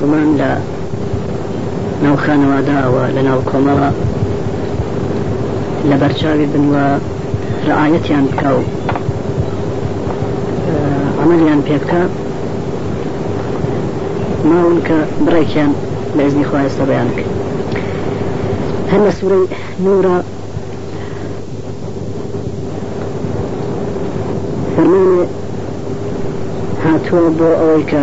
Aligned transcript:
سمان 0.00 0.34
لا 0.38 0.56
نو 2.04 2.16
خان 2.16 2.40
واداوە 2.48 3.06
لەناو 3.16 3.38
کۆمەڵە 3.50 3.90
لە 5.88 5.96
بەرچاوی 6.02 6.46
بنوە 6.52 6.84
ڕعاەتیان 7.68 8.24
بکە 8.32 8.48
و 8.58 8.62
ئەمەلیان 11.20 11.62
پێبکە 11.68 12.02
ماون 14.48 14.80
کە 14.86 14.98
بڕێکیان 15.26 15.72
بەزنی 16.18 16.44
خواستە 16.48 16.84
بەیان 16.88 17.10
کرد 17.16 17.32
هەر 18.90 19.00
لە 19.06 19.12
سوورەی 19.18 19.48
نورە 19.84 20.16
فەرمانێ 24.74 25.24
هاتووە 26.84 27.30
بۆ 27.38 27.48
ئەوەی 27.60 27.84
کە 27.90 28.00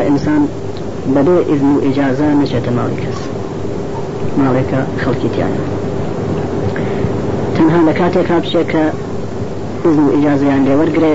بەبێ 1.15 1.37
ئزن 1.53 1.71
و 1.77 1.81
ئجازە 1.89 2.27
نەچێتە 2.39 2.71
ماڵی 2.77 2.97
کەس 3.03 3.19
ماڵێکە 4.39 4.81
خەڵکیتیانە 5.01 5.61
تەنها 7.55 7.79
لە 7.87 7.93
کاتێک 7.99 8.27
کاپشێک 8.29 8.67
کە 8.73 8.83
ئزن 9.85 9.99
و 10.07 10.11
ئجازیان 10.17 10.61
لێوەرگێ 10.67 11.13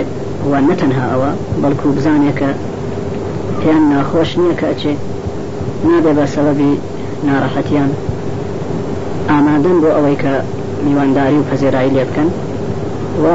و 0.50 0.52
نەتەنها 0.68 1.04
ئەوە 1.12 1.30
بەڵکو 1.62 1.86
بزانێکە 1.96 2.50
پێیان 3.60 3.84
ناخۆش 3.92 4.30
نییە 4.40 4.54
کە 4.60 4.66
ئەچێ 4.72 4.94
نابێ 5.88 6.12
بە 6.18 6.24
سەبەبی 6.34 6.72
ناڕەحەتیان 7.28 7.90
ئامادەن 9.30 9.76
بۆ 9.82 9.90
ئەوەی 9.96 10.16
کە 10.22 10.32
میوانداری 10.84 11.38
و 11.40 11.48
پەزێرایی 11.50 11.92
لێ 11.96 12.04
بکەن 12.08 12.28
و 13.22 13.26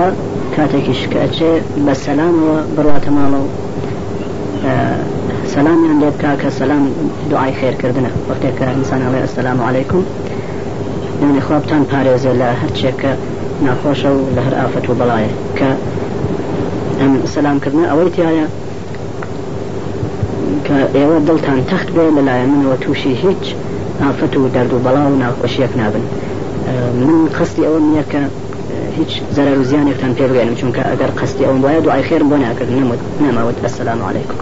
کاتێکی 0.56 0.96
شکەچێ 1.02 1.52
بە 1.86 1.94
سەلامەوە 2.04 2.58
بڕاتە 2.76 3.12
ماڵە 3.18 3.40
و 3.42 3.46
سەلامیان 5.56 5.98
لێ 6.02 6.10
بکە 6.16 6.32
کە 6.42 6.50
سەلامی 6.60 6.92
دوعای 7.32 7.54
خێرکردنە 7.60 8.12
وەختێک 8.30 8.56
کە 8.60 8.64
ئینسان 8.78 9.02
ئەڵێ 9.06 9.20
ئەسلام 9.26 9.60
عیکم 9.68 10.02
یعنی 11.22 11.42
خوابتان 11.48 11.84
پارێزێ 11.92 12.34
لە 12.42 12.50
هەرچێکە 12.62 13.12
ناخۆشە 13.66 14.10
و 14.16 14.20
لە 14.36 14.42
هەر 14.46 14.54
ئافەت 14.60 14.86
و 14.90 14.94
بەڵایە 15.00 15.32
کە 15.60 15.70
ئەم 17.00 17.14
سەلامکردن 17.34 17.84
ئەوەی 17.90 18.10
تایە 18.16 18.48
کە 20.66 20.76
ئێوە 20.96 21.18
دڵتان 21.28 21.60
تەخت 21.70 21.90
بێ 21.96 22.04
لەلایەن 22.18 22.50
منەوە 22.56 22.78
تووشی 22.84 23.14
هیچ 23.24 23.44
ئافەت 24.04 24.34
و 24.42 24.50
دەرد 24.56 24.72
و 24.76 24.80
بەڵا 24.86 25.04
و 25.12 25.16
ناخۆشیەک 25.24 25.74
نابن 25.82 26.04
من 27.08 27.18
قستی 27.38 27.64
ئەوە 27.68 27.80
نییە 27.88 28.06
کە 28.12 28.22
هیچ 28.98 29.12
زەرە 29.36 29.54
و 29.58 29.64
زیانێکتان 29.70 30.12
پێ 30.18 30.26
بگەێنم 30.30 30.56
چونکە 30.60 30.82
ئەگەر 30.92 31.12
قستی 31.20 31.44
ئەوم 31.48 31.60
وایە 31.64 31.82
دوعای 31.86 32.04
خێرم 32.08 32.28
بۆ 32.32 32.38
ناکرد 32.44 32.72
نەمەوت 33.26 33.58
ئەسلام 33.66 34.02
عیکم 34.08 34.40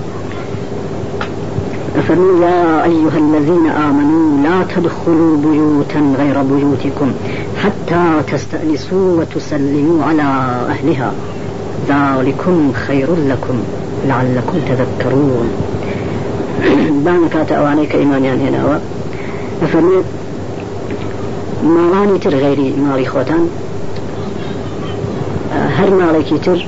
فقل 1.95 2.39
يا 2.41 2.83
أيها 2.83 3.17
الذين 3.17 3.67
آمنوا 3.67 4.43
لا 4.43 4.63
تدخلوا 4.75 5.37
بيوتا 5.37 6.13
غير 6.19 6.41
بيوتكم 6.41 7.11
حتى 7.63 8.23
تستأنسوا 8.31 9.21
وتسلموا 9.21 10.03
على 10.05 10.21
أهلها 10.69 11.11
ذلكم 11.89 12.73
خير 12.87 13.07
لكم 13.15 13.55
لعلكم 14.07 14.57
تذكرون 14.69 15.47
بانك 17.05 17.51
أو 17.51 17.67
إيمان 17.99 18.25
يعني 18.25 18.49
هنا 18.49 18.79
ما 21.63 21.91
راني 21.93 22.17
تر 22.19 22.29
غيري 22.35 22.73
ماڵی 22.77 23.07
خوتان 23.07 23.49
هر 25.53 25.89
ماڵێکی 25.89 26.45
تر 26.45 26.65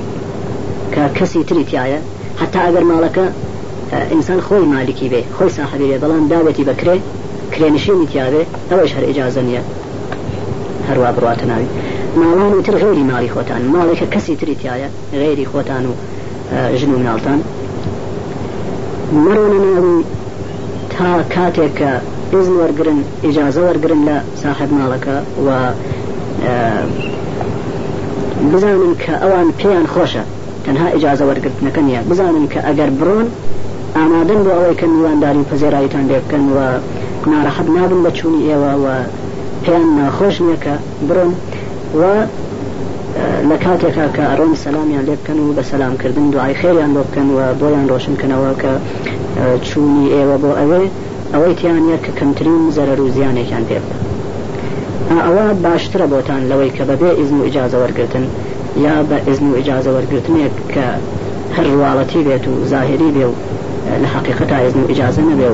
كاكسي 0.92 1.44
کەسی 1.44 1.48
تری 1.48 1.98
حتى 2.40 2.58
أقر 2.58 2.84
مالك 2.84 3.32
ئینسان 4.10 4.40
خۆی 4.40 4.64
مالکی 4.74 5.08
بێ 5.12 5.20
خۆی 5.38 5.50
ساحبیێ 5.56 5.96
بەڵام 6.02 6.24
داوەتی 6.32 6.64
بکرێ 6.70 6.96
کرێنشینی 7.54 8.06
تیاێ 8.12 8.42
ئەوەش 8.70 8.90
هەر 8.96 9.04
ئجاازە 9.10 9.42
نیە 9.48 9.62
هەروە 10.88 11.10
بڕاتە 11.16 11.46
ناوی 11.50 11.66
ماڵان 12.20 12.52
وتر 12.56 12.74
غێری 12.82 13.04
ماڵی 13.10 13.30
خۆتان 13.34 13.62
ماڵێکە 13.74 14.06
کەسی 14.14 14.36
تری 14.40 14.56
تایە 14.62 14.88
غێری 15.20 15.46
خۆتان 15.52 15.84
و 15.90 15.92
ژن 16.78 16.92
و 16.94 16.98
ناڵتان 17.06 17.40
مەڕۆنە 19.24 19.60
ناوی 19.74 20.00
تا 20.98 21.08
کاتێککە 21.34 21.92
ئزم 22.34 22.54
وەرگن 22.62 22.98
ئجاازە 23.26 23.60
وەرگن 23.66 24.00
لە 24.08 24.16
ساحب 24.42 24.70
ماڵەکە 24.78 25.16
و 25.46 25.48
بزانن 28.52 28.92
کە 29.02 29.12
ئەوان 29.22 29.48
پێیان 29.60 29.86
خۆشە 29.94 30.24
تەنها 30.64 30.88
ئجاازە 30.96 31.24
وەرگرتنەکە 31.28 31.80
نیە 31.88 32.00
بزانن 32.10 32.46
کە 32.52 32.58
ئەگەر 32.68 32.90
برۆن 33.00 33.26
ئامادەن 33.98 34.40
بۆ 34.44 34.50
ئەوەی 34.56 34.74
کە 34.80 34.86
میوانداری 34.94 35.44
پەزێراییتان 35.50 36.04
لێبکەن 36.10 36.44
و 36.54 36.58
ناڕەحەت 37.32 37.68
نابن 37.76 38.00
بە 38.04 38.10
چوونی 38.18 38.42
ئێوە 38.50 38.72
و 38.84 38.86
پێیان 39.64 39.86
ناخۆش 39.98 40.34
نییەکە 40.44 40.74
بڕن 41.08 41.30
و 41.98 42.02
لە 43.48 43.56
کاتێکا 43.64 44.06
کە 44.16 44.22
ئەڕۆمی 44.30 44.58
سەلامیان 44.64 45.04
لێ 45.08 45.16
بکەن 45.20 45.38
و 45.42 45.54
بە 45.56 45.62
سەلامکردن 45.70 46.26
دوعای 46.32 46.54
خێریان 46.60 46.90
بۆ 46.96 47.02
بکەن 47.08 47.28
و 47.36 47.38
بۆیان 47.60 47.86
ڕۆشنکەنەوە 47.92 48.52
کە 48.62 48.72
چوونی 49.66 50.06
ئێوە 50.14 50.36
بۆ 50.42 50.50
ئەوێ 50.60 50.80
ئەوەی 51.34 51.54
تیانە 51.58 51.96
کە 52.04 52.10
کەمترین 52.18 52.58
زەرەر 52.76 52.98
و 53.00 53.08
زیانێکیان 53.16 53.64
پێ 53.68 53.78
بکە 53.82 53.94
ئەوە 55.26 55.46
باشترە 55.64 56.06
بۆتان 56.12 56.40
لەوەی 56.50 56.70
کە 56.76 56.82
بەبێ 56.90 57.10
ئزم 57.20 57.36
و 57.40 57.44
ئجازە 57.48 57.78
وەرگتن 57.84 58.24
یا 58.86 58.96
بە 59.08 59.16
ئزم 59.30 59.46
و 59.52 59.56
ئجازە 59.60 59.90
وەرگتنێک 59.96 60.54
کە 60.74 60.86
هەر 61.56 61.66
ڕواڵەتی 61.72 62.20
بێت 62.26 62.44
و 62.48 62.54
زاهری 62.72 63.10
بێ 63.16 63.26
و 63.30 63.34
لە 64.02 64.06
حقیقتا 64.06 64.56
ئێزن 64.58 64.78
و 64.82 64.88
ئجاازە 64.92 65.22
نەبێ 65.30 65.48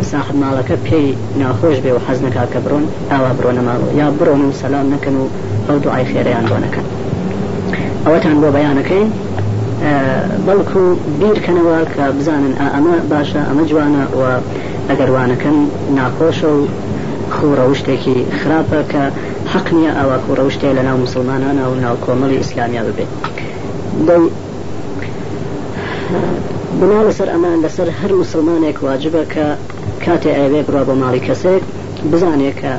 و 0.00 0.04
ساخت 0.12 0.32
ماڵەکە 0.42 0.76
پێی 0.88 1.08
ناخۆش 1.40 1.76
بێ 1.84 1.92
و 1.94 1.98
حەز 2.06 2.18
نەکا 2.26 2.44
کە 2.52 2.58
بڕۆن 2.64 2.84
ئاوا 3.12 3.30
بڕۆنە 3.38 3.62
ماڵەوە 3.68 3.90
یا 4.00 4.06
بڕۆن 4.18 4.40
و 4.46 4.52
سەسلام 4.60 4.86
نەکەن 4.94 5.14
و 5.20 5.24
ئەو 5.68 5.78
دوعای 5.84 6.04
خێریان 6.10 6.44
بۆنەکەن 6.50 6.86
ئەوەتان 8.04 8.34
بۆ 8.42 8.48
بەیانەکەین 8.56 9.08
بەڵکو 10.46 10.82
بیرکەنەوە 11.20 11.76
کە 11.94 12.04
بزانن 12.18 12.54
ئەمە 12.74 12.96
باشە 13.12 13.40
ئەمە 13.48 13.64
جوانە 13.70 14.04
و 14.18 14.22
ئەگەروانەکەن 14.88 15.56
ناخۆشە 15.98 16.50
و 16.56 16.60
خوڕەوشتێکی 17.34 18.16
خراپە 18.40 18.80
کە 18.92 19.02
حەق 19.52 19.66
نییە 19.76 19.92
ئەوە 20.00 20.16
کوڕەوشتێ 20.26 20.70
لە 20.78 20.82
ناو 20.88 20.96
مسلمانانە 21.04 21.64
و 21.70 21.74
ناو 21.84 21.94
کۆمەڵی 22.04 22.36
ئیسلامیا 22.40 22.82
ببێت 22.88 23.12
بنا 26.76 27.00
لەسەر 27.10 27.28
ئەمان 27.32 27.62
لەسەر 27.64 27.88
هەر 28.00 28.12
مسلمانێک 28.20 28.78
واجبە 28.86 29.24
کە 29.34 29.46
کاتێ 30.04 30.32
ئەوێ 30.40 30.60
بڕە 30.68 30.82
بۆ 30.88 30.92
ماڵی 31.02 31.20
کەسێک 31.28 31.62
بزانێت 32.12 32.56
کە 32.62 32.72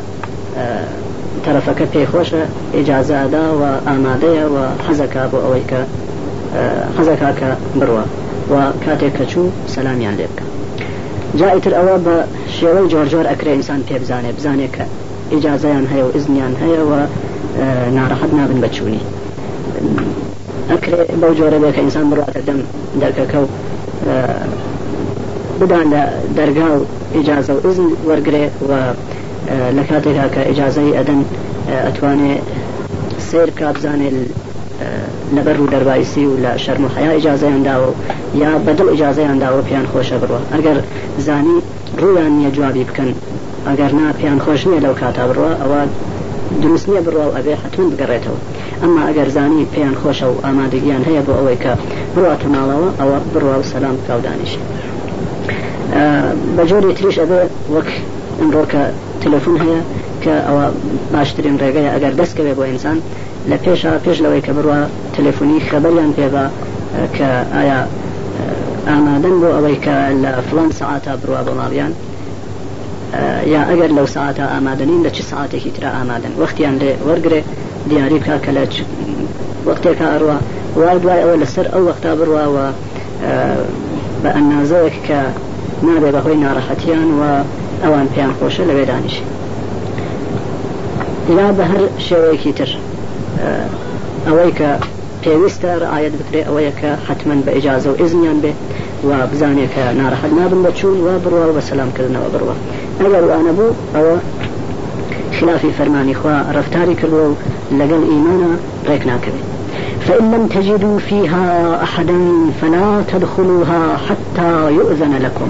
تەرەفەکە 1.43 1.85
پێیخۆشە 1.95 2.43
ئجاازادا 2.79 3.45
و 3.59 3.63
ئامادەیە 3.87 4.45
و 4.53 4.57
حەزەکە 4.85 5.23
بۆ 5.31 5.37
ئەوەی 5.45 5.63
کە 5.69 5.81
حەزەکەکە 6.97 7.51
بڕوە 7.79 8.03
و 8.51 8.55
کاتێک 8.85 9.13
کە 9.17 9.23
چوو 9.31 9.45
سەلامیان 9.73 10.15
لێ 10.19 10.27
بکە 10.31 10.43
جائیتر 11.39 11.73
ئەوە 11.77 11.95
بە 12.05 12.15
شێوەی 12.57 12.87
جۆرجۆر 12.91 13.25
ئەکرێ 13.31 13.51
ئینسان 13.55 13.81
پێ 13.87 13.95
بزانێ 14.03 14.31
بزانێت 14.37 14.71
کە 14.77 14.85
ئجاازیان 15.35 15.85
هەیە 15.91 16.03
و 16.05 16.11
ئزنیان 16.17 16.53
هەیە 16.61 16.81
و 16.89 16.93
ناڕەحەت 17.97 18.31
نابن 18.37 18.59
بەچوونی 18.63 19.03
ئەکرێ 20.71 20.95
بەو 21.21 21.33
جۆرە 21.39 21.57
بێککە 21.63 21.81
ئینسان 21.85 22.05
بڕاتە 22.11 22.41
دەم 22.47 22.59
دەرکەکە 23.01 23.39
و 23.43 23.47
بدان 25.61 25.89
لە 25.91 26.03
دەرگا 26.37 26.69
و 26.79 26.85
ئجاازە 27.19 27.51
و 27.53 27.67
ئزن 27.69 27.87
وەرگێ 28.09 28.45
و 28.69 28.71
لە 29.77 29.83
کاتێکا 29.89 30.27
کە 30.35 30.41
ئجاازەی 30.51 30.93
ئەدەن 30.97 31.21
ئەتوانێ 31.85 32.35
سیر 33.27 33.49
کابزانێ 33.59 34.09
لەبەر 35.35 35.57
و 35.61 35.67
دەربایسی 35.73 36.23
و 36.29 36.33
لە 36.43 36.51
شەرم 36.63 36.83
و 36.85 36.89
حیا 36.95 37.11
ئجاازەیاندا 37.19 37.75
و 37.83 37.87
یا 38.41 38.51
بەدڵ 38.65 38.87
ئجاازەیانداوە 38.93 39.61
پێیان 39.69 39.87
خۆشە 39.91 40.17
بڕوە 40.21 40.41
ئەگەر 40.53 40.77
زانی 41.25 41.57
ڕویان 42.01 42.33
نییە 42.39 42.51
جوابی 42.55 42.83
بکەن 42.89 43.11
ئەگەر 43.67 43.91
نا 43.99 44.07
پێیان 44.19 44.39
خۆش 44.45 44.61
نییە 44.69 44.81
لەو 44.85 44.93
کاتا 45.01 45.23
بڕوە 45.29 45.51
ئەوە 45.61 45.81
دروست 46.63 46.85
نییە 46.89 47.01
بڕوە 47.07 47.25
ئەبێ 47.37 47.53
حتون 47.63 47.85
بگەڕێتەوە 47.91 48.37
ئەمما 48.83 49.01
ئەگەر 49.09 49.29
زانی 49.37 49.65
پێیان 49.73 49.95
خۆشە 50.01 50.27
و 50.33 50.35
ئامادەگیان 50.45 51.03
هەیە 51.09 51.21
بۆ 51.27 51.33
ئەوەی 51.39 51.57
کە 51.63 51.71
بڕاتە 52.15 52.47
ماڵەوە 52.55 52.89
ئەوە 52.99 53.17
بڕوا 53.33 53.55
و 53.59 53.63
سەسلام 53.71 53.95
کاودانیش 54.07 54.53
بە 56.55 56.63
جۆری 56.69 56.91
تریش 56.97 57.15
ئەبێ 57.23 57.41
وەک 57.75 57.89
ئەمڕۆکە 58.39 58.83
تەلەفۆن 59.23 59.57
هەیە 59.63 59.79
کە 60.23 60.35
ئەوە 60.47 60.65
باشترین 61.13 61.55
ڕێگەیە 61.61 61.91
ئەگەر 61.95 62.13
دەستکەوێ 62.19 62.53
بۆ 62.57 62.63
ئینسان 62.71 62.97
لە 63.49 63.57
پێشە 63.63 63.91
پێش 64.05 64.17
لەوەی 64.23 64.41
کە 64.45 64.51
بڕوە 64.57 64.81
تەلەفۆنی 65.15 65.59
خەبەریان 65.69 66.11
پێبا 66.17 66.45
کە 67.17 67.29
ئایا 67.55 67.79
ئامادەن 68.89 69.35
بۆ 69.41 69.47
ئەوەی 69.55 69.77
کە 69.85 69.95
لە 70.23 70.31
فلان 70.49 70.71
سعاتە 70.79 71.11
بڕوا 71.21 71.41
بۆ 71.47 71.53
ماڵیان 71.61 71.93
یا 73.53 73.61
ئەگەر 73.69 73.91
لەو 73.97 74.07
ساعتە 74.15 74.43
ئامادەنین 74.53 75.01
لە 75.05 75.09
چه 75.15 75.23
ساعتێکی 75.31 75.71
تررا 75.75 75.91
ئامادەن 75.97 76.33
وەختیان 76.41 76.75
لێ 76.81 76.91
وەرگێ 77.07 77.41
دیاری 77.87 78.19
بکە 78.19 78.35
کە 78.45 78.51
لە 78.55 78.65
وەختێکە 79.67 80.05
ئەڕوە 80.13 80.37
وا 80.79 80.89
دوای 81.03 81.19
ئەوە 81.23 81.35
لەسەر 81.41 81.65
ئەو 81.73 81.83
وەختا 81.87 82.11
بڕواوە 82.19 82.67
بە 84.23 84.29
ئەنازەوەک 84.35 84.95
کە 85.07 85.19
نابێ 85.87 86.09
بەهۆی 86.15 86.39
ناڕەحەتیان 86.43 87.09
و 87.19 87.21
ئەوان 87.83 88.07
پێیان 88.13 88.31
خۆشە 88.37 88.63
لەوێ 88.69 88.85
دانیشی 88.91 89.23
یا 91.39 91.47
بە 91.57 91.63
هەر 91.71 91.83
شێوەیەکی 92.07 92.53
تر 92.59 92.69
ئەوەی 94.27 94.51
کە 94.59 94.69
پێویستە 95.23 95.71
ڕعاەت 95.83 96.13
بکرێت 96.19 96.45
ئەوەیە 96.49 96.73
کە 96.81 96.89
حتمما 97.09 97.35
بە 97.45 97.51
ئیجاازە 97.57 97.87
و 97.91 97.99
ئزمیان 98.03 98.39
بێت 98.43 98.59
و 99.07 99.09
بزانێت 99.31 99.71
کە 99.75 99.81
ناڕەحەت 100.01 100.31
نابن 100.39 100.59
بە 100.65 100.71
چوون 100.79 100.97
و 101.05 101.09
بڕوە 101.23 101.45
بە 101.57 101.61
سەسلامکردنەوە 101.69 102.29
بڕوە 102.33 102.55
ئەگەر 103.01 103.23
وانە 103.29 103.53
بوو 103.57 103.69
ئەوە 103.95 104.15
خلافی 105.39 105.71
فەرمانی 105.79 106.13
خوا 106.21 106.35
ڕفتاری 106.57 106.95
کردوە 107.01 107.23
و 107.31 107.35
لەگەڵ 107.79 108.01
ئیمانە 108.11 108.51
ڕێک 108.89 109.03
ناکەوێت 109.09 109.45
فإن 110.07 110.31
لم 110.33 110.47
تجدوا 110.47 110.97
فيها 110.99 111.43
أحدا 111.83 112.19
فلا 112.61 113.03
تدخلوها 113.13 113.81
حتى 113.97 114.71
يؤذن 114.73 115.13
لكم 115.25 115.49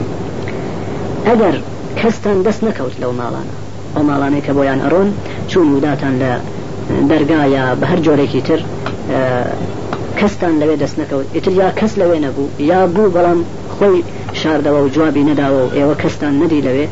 أجر 1.27 1.61
كستان 2.03 2.43
دس 2.43 2.63
نكوت 2.63 2.91
لو 3.01 3.11
مالانا 3.11 3.53
أو 3.97 4.03
مالاني 4.03 4.41
كبويان 4.41 4.79
أرون 4.81 5.13
چون 5.51 5.67
وداتان 5.75 6.19
لا 6.19 6.39
دەرگایە 7.09 7.81
بە 7.81 7.85
هەر 7.85 7.99
جۆرێکی 8.05 8.41
تر 8.47 8.59
کەستان 10.21 10.53
لەوێ 10.61 10.77
دەست 10.83 10.95
نەکەوت 11.01 11.27
ئیتر 11.35 11.51
یا 11.51 11.69
کەس 11.81 11.93
لەوێ 11.97 12.19
نەبوو 12.25 12.49
یا 12.61 12.85
بوو 12.87 13.13
بەڵام 13.15 13.39
خۆی 13.77 13.97
شاردەوە 14.35 14.79
و 14.83 14.87
جوابی 14.87 15.25
نەداوە 15.29 15.61
و 15.65 15.69
ئێوە 15.73 15.95
کەستان 16.03 16.33
نەدی 16.41 16.61
لەوێ 16.67 16.87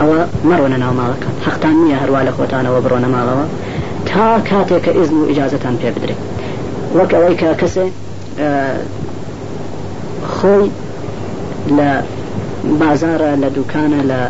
ئەوە 0.00 0.18
مەڕۆنە 0.48 0.78
ناو 0.84 0.92
ماڵەکە 1.00 1.28
حەختان 1.46 1.74
نییە 1.82 1.96
هەروە 2.02 2.20
لە 2.28 2.32
خۆتانەوە 2.36 2.78
بڕۆنە 2.84 3.08
ماڵەوە 3.16 3.44
تا 4.08 4.26
کاتێککە 4.50 4.92
ئزم 5.00 5.16
و 5.20 5.28
ئیجاازتان 5.30 5.74
پێ 5.80 5.88
بدرێت 5.96 6.20
وەک 6.98 7.10
ئەوەی 7.16 7.36
کە 7.40 7.48
کەسێ 7.60 7.86
خۆی 10.34 10.64
لە 11.78 11.90
بازارە 12.80 13.30
لە 13.42 13.48
دوکانە 13.56 14.00
لە 14.10 14.20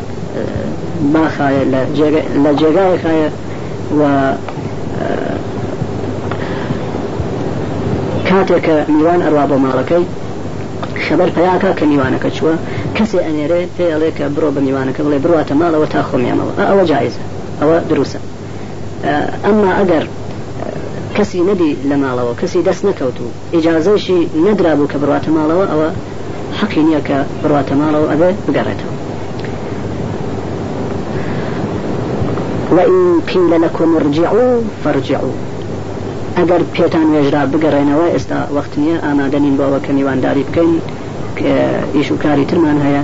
باخایە 1.14 1.62
لە 2.44 2.50
جێگایەکایە 2.60 3.30
و 3.98 4.02
کاتێککە 8.28 8.76
میوان 8.96 9.20
ئەروا 9.24 9.44
بۆ 9.50 9.56
ماڵەکەی 9.64 10.04
خبەر 11.08 11.28
پیاکە 11.36 11.72
کە 11.78 11.84
میوانەکە 11.90 12.28
چووە 12.36 12.54
کەسێ 12.96 13.18
ئەنێرێ 13.26 13.60
پێڵێ 13.78 14.10
کە 14.18 14.26
برۆ 14.34 14.48
بە 14.56 14.60
میوانەکە 14.66 15.02
بڵێ 15.06 15.18
بڕاتە 15.24 15.54
ماڵەوە 15.60 15.86
تا 15.94 16.00
خۆمیانەوە 16.08 16.52
ئەوە 16.70 16.84
جایزە 16.90 17.22
ئەوە 17.60 17.76
دروستە 17.90 18.18
ئەمما 19.44 19.70
ئەگەر 19.78 20.04
کەسی 21.16 21.40
نەبی 21.50 21.70
لە 21.88 21.96
ماڵەوە 22.04 22.32
کەسی 22.40 22.60
دەست 22.68 22.82
نەکەوت 22.88 23.16
و 23.24 23.28
ئیجاازەشی 23.54 24.20
نەدرابوو 24.46 24.90
کە 24.92 24.96
بڕاتە 25.02 25.30
ماڵەوە 25.36 25.64
ئەوە 25.72 25.88
حەقی 26.58 26.82
نییە 26.86 27.00
کە 27.08 27.18
بڕاتە 27.42 27.74
ماڵەوە 27.80 28.06
ئەبێ 28.12 28.30
بگەڕێتەوە 28.46 28.92
وإن 32.76 32.96
قيل 33.30 33.52
لكم 33.64 33.88
ارجعوا 34.00 34.48
فارجعوا 34.84 35.34
ئەگەر 36.38 36.62
پێتان 36.74 37.06
وێژرا 37.14 37.42
بگەڕێنەوە 37.52 38.06
ئێستا 38.14 38.40
وەختنیە 38.54 38.96
ئامادەنین 39.04 39.54
بۆەوە 39.58 39.78
کە 39.84 39.90
میوانداری 39.96 40.44
بکەین 40.48 40.72
ئیش 41.94 42.12
و 42.12 42.16
کاری 42.16 42.44
ترمان 42.44 42.80
هەیە 42.80 43.02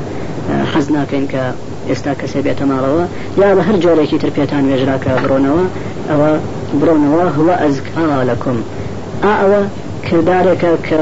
حەز 0.74 0.86
ناکەین 0.92 1.26
کە 1.32 1.42
ئێستا 1.90 2.12
کەسێ 2.20 2.40
بێتە 2.46 2.64
ماڵەوە 2.70 3.04
یا 3.40 3.48
بە 3.56 3.62
هەر 3.68 3.76
جۆرێکی 3.84 4.18
تر 4.22 4.30
پێتان 4.36 4.64
وێژراکە 4.68 5.12
بڕۆنەوە 5.22 5.64
ئەوە 6.10 6.30
برۆنەوە 6.80 7.22
هوە 7.36 7.54
ئەزکا 7.62 8.22
لەکم 8.30 8.56
ئا 9.24 9.32
ئەوە 9.40 9.60
کردارێکە 10.08 10.70
کە 10.86 11.00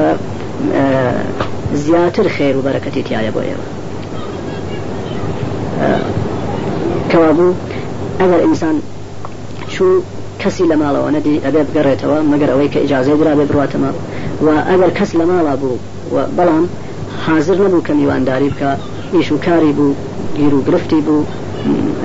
زیاتر 1.85 2.27
خێر 2.37 2.55
و 2.57 2.63
بەرەکەتی 2.67 3.03
تایە 3.09 3.33
بۆ 3.35 3.41
ئێوە 3.49 3.67
کەوابوو 7.11 7.53
ئەگەر 8.21 8.41
ئینسان 8.47 8.77
چوو 9.75 9.91
کەسی 10.43 10.65
لە 10.71 10.77
ماڵەوە 10.83 11.09
نەدی 11.17 11.37
ئەبێ 11.45 11.63
بگەڕێتەوە 11.69 12.19
مەگەر 12.33 12.51
ئەوەی 12.53 12.71
کە 12.73 12.79
ئجاازەی 12.85 13.17
درا 13.21 13.33
بێ 13.39 13.45
بڕاتەمە 13.51 13.91
و 14.45 14.49
ئەگەر 14.71 14.91
کەس 14.99 15.11
لە 15.21 15.25
ماڵا 15.31 15.55
بوو 15.61 15.79
بەڵام 16.39 16.65
حاضر 17.27 17.55
نبوو 17.55 17.83
کە 17.83 17.91
میوانداری 17.91 18.51
بکە 18.51 19.15
ئیش 19.17 19.33
و 19.33 19.39
کاری 19.39 19.73
بوو 19.73 19.95
گیر 20.37 20.55
و 20.55 20.63
گرفتی 20.63 21.01
بوو 21.01 21.23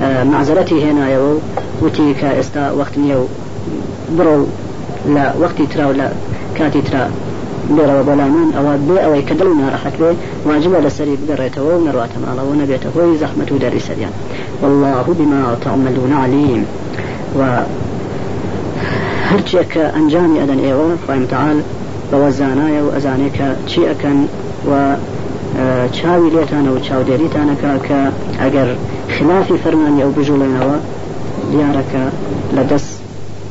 آه، 0.02 0.24
معزەتی 0.24 0.68
هێنایەوە 0.72 1.20
و 1.20 1.40
وتی 1.86 2.14
کە 2.14 2.36
ئێستا 2.38 2.74
وەخت 2.80 2.94
نییە 2.98 3.16
و 3.16 3.26
بڕۆ 4.18 4.46
لە 5.14 5.32
وەختی 5.40 5.66
ترا 5.70 5.88
و 5.90 5.94
لە 5.94 6.04
کاتی 6.58 6.82
ترا 6.82 7.06
بێرەوە 7.76 8.06
بەلامان 8.06 8.50
ئەوە 8.56 8.74
بێ 8.88 8.98
ئەوەی 9.04 9.22
کە 9.28 9.34
دڵ 9.40 9.48
ناڕەحەت 9.60 9.96
بێ 10.00 10.10
واجبە 10.46 10.84
لەسەری 10.86 11.16
بگەڕێتەوە 11.20 11.72
و 11.78 11.84
نڕاتە 11.88 12.18
ماڵەوە 12.26 12.54
نەبێتە 12.60 12.88
هۆی 12.96 13.18
زەحمەت 13.22 13.52
و 13.52 13.58
دەری 13.58 13.80
سەریان 13.80 14.12
والله 14.62 15.02
بما 15.18 15.56
تعملون 15.64 16.12
عليم 16.12 16.66
و 17.40 17.40
هەرچێک 19.30 19.72
کە 19.74 19.84
ئەنجامی 19.96 20.40
ئەدەن 20.42 20.60
ئێوە 20.66 20.88
خوایمتەال 21.06 21.58
بەوە 22.10 22.30
زانایە 22.38 22.80
و 22.84 22.90
ئەزانێ 22.96 23.30
کە 23.38 23.46
چی 23.70 23.80
ئەەکەن 23.90 24.18
و 24.70 24.96
آه، 25.56 25.88
چاوی 25.92 26.30
لێتانە 26.30 26.68
و 26.74 26.78
چاودێریتانەکە 26.78 27.86
کە 27.88 27.98
ئەگەر 28.40 28.68
خلافی 29.12 29.56
فەرمانی 29.64 30.00
ئەو 30.02 30.12
بژوڵێنەوە 30.18 30.76
دیارەکە 31.52 32.04
لە 32.56 32.62
دەست 32.72 32.98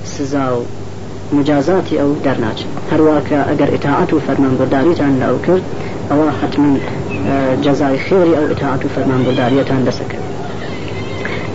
سزا 0.05 0.47
و 0.59 0.65
مجازاتی 1.37 1.97
ئەو 1.97 2.15
دەرناچێت 2.25 2.91
هەروواکە 2.91 3.37
ئەگەر 3.49 3.73
ئتاعات 3.75 4.13
و 4.13 4.19
فەرمانبرداریتان 4.27 5.13
لە 5.19 5.25
ئەو 5.29 5.37
کرد 5.45 5.63
ئەوە 6.11 6.29
حتمما 6.43 6.71
آه، 6.79 7.61
جەزای 7.63 7.97
خێری 8.07 8.33
ئەو 8.37 8.45
ئتاعات 8.51 8.81
و 8.85 8.87
فەرمانبرداریەتان 8.95 9.81
دەسەکرد 9.89 10.25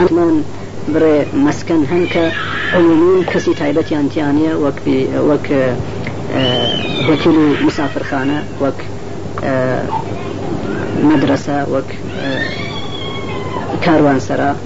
ئەمان 0.00 0.34
بڕێ 0.94 1.16
مەسکەن 1.46 1.82
هەن 1.92 2.06
کە 2.12 2.24
عمومی 2.76 3.22
کەسی 3.32 3.52
تایبەتیان 3.60 4.06
تیانە 4.14 4.52
وەک 4.64 4.78
وەک 5.28 5.46
آه، 5.54 7.08
وەکیل 7.10 7.36
و 7.42 7.46
مسافرخانە 7.68 8.38
وەک 8.64 8.80
مدرسة 11.04 11.66
وك 11.72 11.84
كاروانسرا 13.82 14.56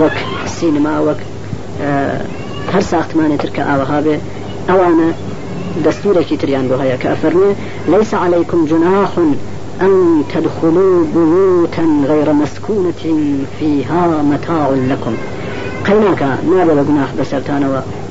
وك 0.00 0.12
سینما 0.46 0.98
وەک 1.06 1.16
هەر 2.74 2.80
ساختمانی 2.88 3.38
ترکە 3.42 3.60
ئاوەها 3.70 3.98
بێ 4.04 4.16
ئەوانە 4.68 5.10
دەستورێکی 5.84 6.36
تریان 6.42 6.66
بۆ 6.70 6.74
هەیە 6.82 6.96
کە 7.02 7.06
ئەفەرمێ 7.12 7.50
ليس 7.90 8.14
عليكم 8.14 8.60
جناح 8.70 9.10
أن 9.86 10.22
تدخلوا 10.34 11.04
بيوتا 11.14 11.86
غير 12.10 12.32
مسكونة 12.32 12.92
فيها 13.58 14.22
متاع 14.22 14.68
لكم 14.90 15.14
قيناك 15.86 16.22
نابا 16.50 16.82
جناح 16.88 17.08
بسرتان 17.20 17.64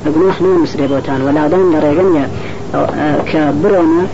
بقناح 0.06 0.42
نون 0.42 0.58
مسربوتان 0.62 1.20
ولا 1.22 1.48
دان 1.52 1.70
لرغنيا 1.72 2.28
كبرونا 3.32 4.06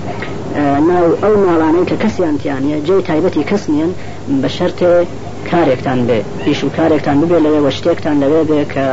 ناو 0.89 1.07
ئەو 1.25 1.35
ماڵانەی 1.47 1.89
کە 1.91 1.97
کەسیان 2.03 2.37
تیانە 2.43 2.77
جێی 2.87 3.03
تایبەتی 3.09 3.49
کەس 3.51 3.65
نیەن 3.73 3.91
بە 4.43 4.49
شەرتێ 4.59 4.91
کارێکتان 5.51 5.99
بێ 6.09 6.19
پیش 6.45 6.61
و 6.65 6.71
کارێکتان 6.77 7.17
ببێ 7.23 7.39
لەوێ 7.45 7.61
وە 7.67 7.73
شتێکتان 7.79 8.17
لەوێ 8.23 8.43
بێ 8.51 8.63
کە 8.75 8.87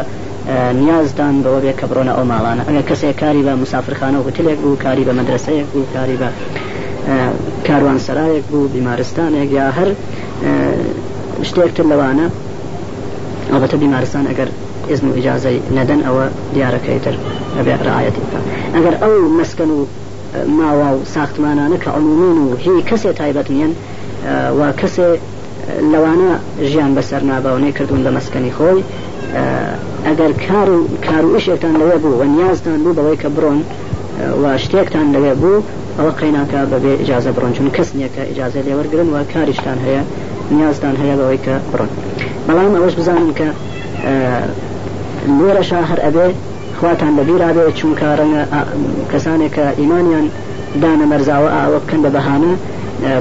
نیازدان 0.82 1.36
بەوە 1.44 1.60
بێ 1.64 1.74
کە 1.80 1.86
بڕۆنە 1.90 2.14
ئەو 2.18 2.26
ماڵانە 2.32 2.64
ئەگە 2.68 2.84
کەسێک 2.90 3.16
کاری 3.22 3.44
بە 3.48 3.54
مسافرخانە 3.64 4.18
و 4.20 4.24
هتلێک 4.30 4.58
بوو 4.64 4.76
کاری 4.86 5.04
بە 5.08 5.14
مەدرسەیەک 5.20 5.68
بوو 5.74 5.86
کاری 5.94 6.18
بە 6.22 6.30
کاروان 7.68 8.00
سرایەک 8.08 8.44
بوو 8.52 8.68
بیمارستانێک 8.76 9.50
یا 9.60 9.66
هەر 9.78 9.90
شتێکتر 11.50 11.86
لەوانە 11.92 12.26
ئەڵبەتە 13.52 13.76
بیمارستان 13.84 14.24
ئەگەر 14.32 14.50
ئزم 14.92 15.06
و 15.12 15.16
ئجاازەی 15.20 15.58
نەدەن 15.78 16.02
ئەوە 16.08 16.26
دیارەکەی 16.56 17.00
تر 17.06 17.16
ئەبێ 17.58 17.74
ڕایەتی 17.88 18.22
بکە 18.26 18.40
ئەگەر 18.78 18.96
ئەو 19.02 19.14
مەسکن 19.40 19.70
و 19.78 19.80
ماوە 20.60 20.88
و 20.96 21.06
ساختمانانە 21.16 21.78
کە 21.84 21.90
ئەمونون 21.96 22.38
و 22.52 22.56
هی 22.64 22.82
کەسێ 22.90 23.12
تایبەت 23.20 23.48
نیەن 23.54 23.74
و 24.60 24.62
کەسێ 24.82 25.08
لەوانە 25.92 26.32
ژیان 26.72 26.92
بەسەر 26.98 27.22
ناباونەی 27.32 27.72
کردوون 27.78 28.02
لە 28.08 28.12
مەسکەنی 28.18 28.54
خۆی 28.58 28.82
ئەگەر 30.08 30.32
کار 30.48 30.70
و 30.76 30.80
کار 31.08 31.24
و 31.26 31.36
ئشێکتان 31.40 31.76
لەوێ 31.82 31.98
بوو 32.04 32.20
و 32.22 32.24
نیازتان 32.36 32.80
بوو 32.84 32.96
بەوەی 32.98 33.18
کە 33.22 33.28
بڕۆن 33.36 33.60
و 34.42 34.46
شتێکتان 34.64 35.08
لەوێ 35.14 35.34
بوو 35.42 35.62
ئەوە 35.98 36.12
قیناکە 36.20 36.62
بەبێ 36.74 36.94
ئجاازە 37.02 37.32
بڕۆنچون 37.36 37.68
کەس 37.78 37.90
نییە 37.98 38.10
کە 38.16 38.22
ئجاازە 38.32 38.60
لێوەرگن 38.68 39.08
و 39.14 39.18
کاریشتان 39.34 39.80
هەیە 39.86 40.04
نیازدان 40.56 40.96
هەیە 41.02 41.16
بەوەی 41.20 41.40
کە 41.46 41.54
بڕۆن 41.72 41.92
بەڵام 42.48 42.74
ئەوەش 42.78 42.96
بزانم 43.00 43.30
کە 43.40 43.48
لێرەشا 45.40 45.82
هەر 45.92 46.00
ئەبێ 46.06 46.28
خواتان 46.80 47.14
لەبیرا 47.20 47.50
بێت 47.58 47.76
چونکە 47.80 48.08
ڕەنگە 48.20 48.44
کەسانێک 49.12 49.52
کە 49.56 49.66
ئیمانیان 49.80 50.26
دانە 50.82 51.06
مەرزاوە 51.12 51.50
ئەوە 51.58 51.80
بکەن 51.84 52.00
بە 52.06 52.10
بەهانە 52.16 52.54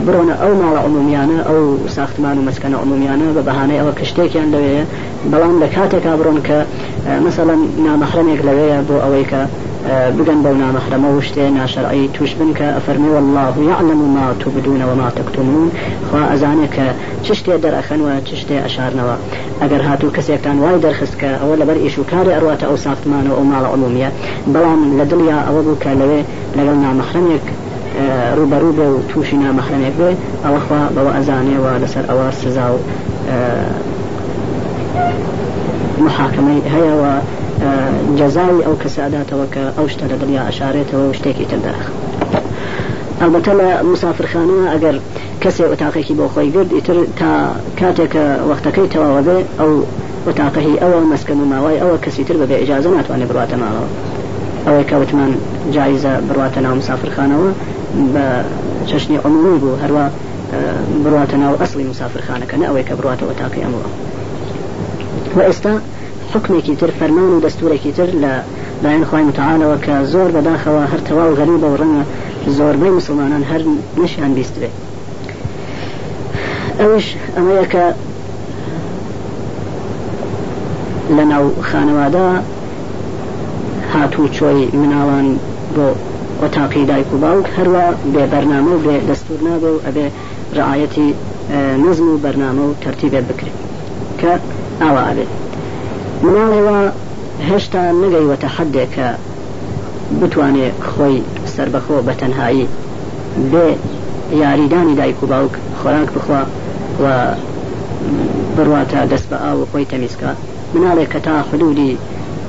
برۆنە 0.07 0.35
ئەو 0.43 0.53
ماڵە 0.63 0.81
عمومیانە 0.87 1.39
ئەو 1.49 1.61
ساختمان 1.97 2.37
و 2.39 2.45
مەسکەنە 2.49 2.77
عمومیانە 2.83 3.27
بە 3.37 3.43
بەهانەی 3.49 3.79
ئەوە 3.81 3.93
کشتێکیان 4.01 4.49
لەوەیە 4.55 4.85
بەڵام 5.31 5.55
لە 5.63 5.69
کاتێکا 5.75 6.13
بڕۆن 6.21 6.39
کە 6.49 6.59
مەسەڵەن 7.25 7.61
نامەحرمێک 7.87 8.41
لەوەیە 8.49 8.79
بۆ 8.89 8.97
ئەوەی 9.05 9.25
کە 9.33 9.41
بگەن 10.19 10.39
بەو 10.45 10.55
نامەخرەمە 10.63 11.09
و 11.17 11.21
شتێ 11.21 11.49
ناشەرعی 11.59 12.09
توش 12.15 12.35
بن 12.35 12.51
کە 12.55 12.67
ئەفەرمی 12.77 13.11
والله 13.15 13.55
یعلم 13.71 13.99
ما 14.17 14.35
تبدون 14.41 14.83
وما 14.83 15.11
تكتمون 15.11 15.71
خوا 16.11 16.21
ئەزانێ 16.33 16.69
کە 16.77 16.87
چ 17.23 17.33
شتێ 17.41 17.53
دەرەخەنەوە 17.65 18.15
چ 18.27 18.35
شتێ 18.41 18.57
ئەشارنەوە 18.67 19.15
ئەگەر 19.63 19.81
هاتوو 19.89 20.13
کەسێکتان 20.17 20.57
وای 20.63 20.79
دەرخست 20.85 21.15
کە 21.21 21.31
ئەوە 21.41 21.55
لەبەر 21.61 21.77
ئیش 21.85 21.99
و 21.99 22.05
کاری 22.11 22.33
ئەڕاتە 22.37 22.65
ئەو 22.69 22.77
ساختمانەوە 22.87 23.35
ئەو 23.39 23.45
ماڵە 23.53 23.69
عمومیە 23.75 24.11
بەڵام 24.55 24.81
لە 24.99 25.05
دڵیا 25.13 25.39
ئەوە 25.47 25.61
بوو 25.67 25.81
کە 25.85 25.91
لەوێ 26.01 26.21
لەگەڵ 26.59 26.77
نامەخرەمێک 26.87 27.47
ڕوبەڕوو 28.39 28.77
بێ 28.79 28.87
و 28.93 28.97
تووشی 29.11 29.37
نامەخرەمێک 29.45 29.95
بێ 30.01 30.11
ئەوەخوا 30.45 30.83
بەوە 30.97 31.13
ئەزانێەوە 31.17 31.71
لەسەر 31.83 32.05
ئەوە 32.11 32.27
سزا 32.43 32.67
و 32.75 32.79
محاکمەی 36.07 36.61
هەیەەوە 36.75 37.13
جەزای 38.19 38.61
ئەو 38.67 38.75
کەساداتەوە 38.83 39.47
کە 39.55 39.65
ئەو 39.77 39.87
شتە 39.93 40.05
لە 40.13 40.17
دڵیا 40.23 40.43
ئەشارێتەوە 40.49 41.07
شتێکی 41.19 41.47
تردا 41.51 41.75
ئەلبەتە 43.21 43.53
لە 43.61 43.69
مسافرخانەوە 43.93 44.65
ئەگەر 44.75 44.97
کەسێ 45.43 45.65
ئۆتاقێکی 45.71 46.15
بۆ 46.19 46.27
خۆی 46.33 46.51
گرد 46.55 46.71
ئیتر 46.77 46.97
تا 47.21 47.31
کاتێکە 47.81 48.25
وەختەکەی 48.51 48.87
تەواوە 48.93 49.21
بێ 49.27 49.39
ئەو 49.61 49.73
وتاقهی 50.27 50.75
ئەوە 50.83 50.99
مەسکن 51.13 51.39
و 51.41 51.45
ماوای 51.53 51.79
ئەوە 51.83 51.97
کەسی 52.05 52.25
تر 52.29 52.37
بەبێ 52.43 52.57
ئجازە 52.63 52.91
ناتوانێت 52.97 53.29
بڕاتە 53.33 53.57
ماڵەوە 53.63 53.89
ئەوەی 54.67 54.85
کەوتمان 54.91 55.33
جایزە 55.77 56.13
بڕاتە 56.29 56.61
ناو 56.65 56.75
مسافرخانەوە 56.81 57.51
بە 58.15 58.27
چەشنی 58.89 59.19
عمومی 59.27 59.59
بوو 59.63 59.81
هەروە 59.83 60.05
بڕاتە 61.05 61.37
ناو 61.43 61.55
ئەسلی 61.61 61.91
مسافرخانەکە 61.93 62.55
نە 62.61 62.65
ئەوەی 62.69 62.85
کە 62.89 62.95
بڕاتەوە 62.99 63.35
تاقی 63.41 63.63
ئەمەوە 63.65 63.89
و 65.37 65.41
ئێستا 65.49 65.73
حکمێکی 66.35 66.75
تر 66.81 66.91
فەرمان 66.99 67.31
و 67.35 67.41
دەستورێکی 67.47 67.93
تر 67.97 68.11
لە 68.23 68.33
لایەن 68.85 69.05
خۆی 69.11 69.25
متعاالەوە 69.31 69.79
کە 69.87 69.95
زۆر 70.13 70.29
بەداخەوە 70.37 70.85
هەرتەوا 70.93 71.25
و 71.31 71.37
غەری 71.39 71.59
بە 71.63 71.69
ڕەنە 71.81 72.03
زۆربەی 72.59 72.93
مسلمانان 72.99 73.43
هەر 73.51 73.63
نشیان 74.03 74.33
بیسترێت 74.35 74.75
ئەوش 76.81 77.07
ئەمەیە 77.37 77.67
کە 77.73 77.85
لە 81.17 81.25
ناو 81.33 81.45
خانەوادا 81.71 82.29
هاتوو 83.93 84.27
چۆی 84.37 84.61
مناڵان 84.81 85.29
بۆ 85.77 85.87
وەتاقی 86.43 86.85
دایک 86.91 87.09
و 87.15 87.19
باوک 87.25 87.47
هەروە 87.59 87.87
بێ 88.15 88.25
بەرنامە 88.33 88.73
و 88.77 88.83
بێ 88.87 88.97
دەستور 89.09 89.41
نابێ 89.49 89.71
و 89.75 89.81
ئەبێ 89.87 90.07
ڕعاەتی 90.57 91.09
نزم 91.85 92.07
و 92.13 92.21
بەرنامە 92.25 92.65
و 92.69 92.79
تەرتیبێ 92.83 93.21
بکرێت 93.29 93.55
کە 94.21 94.33
ئاوا 94.83 95.01
ئابێت 95.09 95.33
مناڵەوە 96.27 96.79
هێشتا 97.49 97.83
نەگەیوەتە 98.03 98.49
حدێک 98.57 98.91
کە 98.97 99.09
بتوانێت 100.21 100.77
خۆی 100.91 101.17
سربەخۆ 101.55 101.99
بە 102.07 102.13
تەنهایی 102.21 102.67
بێ 103.53 103.67
یاریدانی 104.43 104.95
دایک 105.01 105.19
و 105.23 105.27
باوک 105.33 105.53
خۆراک 105.81 106.09
بخوا 106.17 106.43
و 107.03 107.05
بڕواتە 108.57 109.01
دەست 109.13 109.27
بە 109.31 109.37
ئاو 109.45 109.59
خۆی 109.71 109.85
تەمیزکە 109.91 110.31
مناڵێک 110.75 111.09
کە 111.15 111.21
تا 111.27 111.35
حدودی 111.51 111.93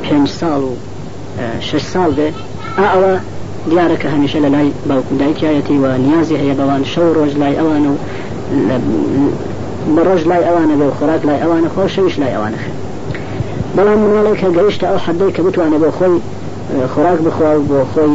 پێنج 0.03 0.27
ساڵ 0.39 0.61
و 0.67 0.73
شش 1.67 1.83
ساڵ 1.93 2.09
بێ 2.17 2.27
ئەوە 2.93 3.13
دیارە 3.69 3.95
کە 4.01 4.07
هەمیشە 4.13 4.39
لە 4.45 4.49
لای 4.55 4.67
باوکو 4.89 5.13
دایکایەتی 5.21 5.75
و 5.83 5.85
نیازی 6.05 6.37
هەیە 6.41 6.55
بەوان 6.59 6.83
شەو 6.93 7.07
ڕۆژ 7.17 7.33
لای 7.41 7.55
ئەوان 7.59 7.83
و 7.91 7.93
بە 9.95 10.01
ڕۆژ 10.07 10.21
لای 10.31 10.43
ئەوانە 10.47 10.75
بێ 10.79 10.85
و 10.89 10.95
خۆراک 10.97 11.21
لای 11.27 11.39
ئەوانە 11.43 11.69
خۆ 11.75 11.81
شەویش 11.95 12.15
لای 12.21 12.35
ئەوانە 12.35 12.59
خێت 12.63 12.79
بەڵام 13.79 13.99
مناڵێکە 14.05 14.49
گەیشتە 14.57 14.85
ئەو 14.91 14.99
حەدەی 15.05 15.31
کە 15.35 15.41
بتوانە 15.47 15.77
بۆ 15.83 15.89
خۆی 15.97 16.17
خۆراک 16.93 17.19
بخوا 17.27 17.51
بۆ 17.69 17.79
خۆی 17.91 18.13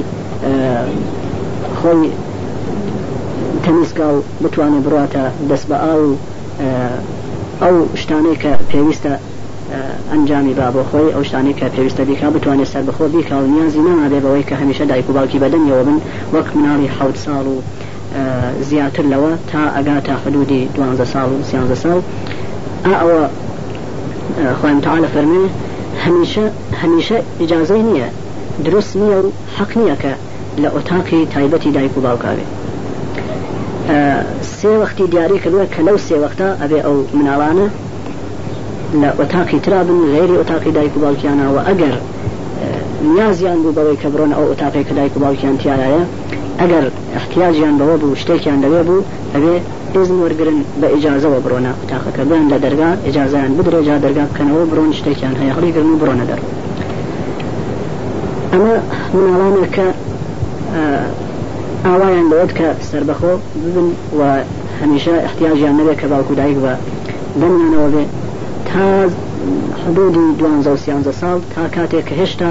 خۆی 1.81 2.01
تەنیسکا 3.65 4.09
و 4.15 4.19
بتوانێت 4.45 4.85
بڕاتە 4.87 5.25
دەست 5.51 5.67
بە 5.71 5.77
ئاو 5.87 6.03
ئەو 7.65 7.77
شتانەی 8.03 8.37
کە 8.43 8.53
پێویستە 8.71 9.13
ئەنجامی 10.13 10.55
با 10.59 10.67
بۆ 10.75 10.83
خۆی 10.91 11.09
ئەو 11.15 11.23
شتانی 11.29 11.55
کە 11.61 11.67
پێویستە 11.77 12.01
بیکا 12.09 12.29
بتوانێت 12.37 12.69
سەر 12.73 12.83
بخۆ 12.89 13.05
بیکا 13.15 13.37
و 13.43 13.47
نیازی 13.55 13.81
نامادێ 13.87 14.19
بەوەی 14.25 14.45
کە 14.49 14.55
هەمیشە 14.63 14.85
دایک 14.91 15.07
و 15.11 15.13
باوکی 15.17 15.39
بەدەنیەوە 15.45 15.83
بن 15.89 15.99
وەک 16.35 16.49
مناڵی 16.59 16.89
حوت 16.99 17.17
ساڵ 17.25 17.45
و 17.55 17.57
زیاتر 18.69 19.05
لەوە 19.13 19.33
تا 19.53 19.63
ئەگا 19.77 19.97
تا 20.07 20.15
حدودی 20.27 20.63
دوانزە 20.75 21.07
ساڵ 21.15 21.29
و 21.33 21.41
سیانزە 21.49 21.77
ساڵ 21.85 21.99
ئەوە 23.03 23.21
خوان 24.63 24.81
تعالى 24.81 25.09
فرمي 25.09 25.49
هميشه 26.07 26.51
هميشه 26.85 27.23
اجازه 27.41 27.77
نيه 27.83 28.11
درست 28.65 28.97
نيه 28.97 29.17
و 29.19 29.23
حق 29.59 29.77
نيه 29.79 29.95
که 30.01 30.15
لأتاقي 30.59 31.27
تايبتي 31.35 31.71
دايكو 31.71 32.01
باوكاوي 32.01 32.45
سێ 34.43 34.69
وەختی 34.83 35.03
دیاری 35.13 35.39
کردووە 35.45 35.69
کە 35.75 35.81
لەو 35.89 35.97
سێ 36.09 36.17
وەختا 36.25 36.49
ئەبێ 36.63 36.79
ئەو 36.87 36.97
مناڵانە 37.19 37.69
لە 39.03 39.09
ئۆتاقی 39.21 39.59
ترابن 39.65 39.99
غێری 40.15 40.37
ئۆتاقی 40.41 40.71
دایک 40.77 40.97
و 40.97 41.01
باوکیانەوە 41.05 41.63
ئەگەر 41.69 41.95
نیازیان 43.15 43.59
بوو 43.63 43.73
بەوەی 43.77 43.99
کە 44.03 44.07
بڕۆن 44.13 44.33
ئەو 44.35 44.45
ئۆتاقی 44.51 44.85
کە 44.89 44.93
دایک 44.99 45.17
و 45.17 45.21
باوکیان 45.21 45.59
تیارایە 45.59 46.03
ئەگەر 46.63 46.85
احتیاجیان 47.19 47.75
بەوە 47.81 47.97
بوو 48.01 48.15
شتێکیان 48.23 48.59
لەوێ 48.65 48.83
بوو 48.89 49.03
ئەبێ 49.35 49.55
ئێزم 49.95 50.17
وەرگرن 50.23 50.59
بە 50.81 50.87
ئیجاازەوە 50.95 51.39
بڕۆنا 51.45 51.73
تاقەکە 51.91 52.23
بن 52.31 52.43
لە 52.53 52.59
دەرگا 52.65 52.91
ئجاازیان 53.09 53.53
بدرێجا 53.59 53.97
دەرگا 54.05 54.25
بکەنەوە 54.31 54.63
برۆن 54.71 54.91
شتێکیان 54.99 55.35
هەیە 55.41 55.53
خڵیگرن 55.57 55.89
و 55.93 55.97
بڕۆنە 56.03 56.25
دەر 56.31 56.41
ئەمە 58.53 58.75
مناڵانەکە 59.35 59.87
ئاوایان 61.87 62.27
دەوت 62.33 62.53
کە 62.59 62.69
سربەخۆ 62.91 63.33
ببن 63.67 63.89
و 64.19 64.21
هەمیشە 64.81 65.15
احتیاجیان 65.29 65.75
نەبێت 65.81 65.99
کە 66.03 66.07
باوکو 66.13 66.35
دایک 66.41 66.59
بە 66.65 66.73
دەمیانەوە 67.41 67.89
بێ 67.95 68.05
تا 68.69 68.85
حدودی 69.85 70.25
دوانزە 70.39 70.71
و 70.75 70.79
سیانزە 70.83 71.13
ساڵ 71.21 71.39
تا 71.55 71.63
کاتێک 71.77 72.05
کە 72.09 72.15
هێشتا 72.21 72.51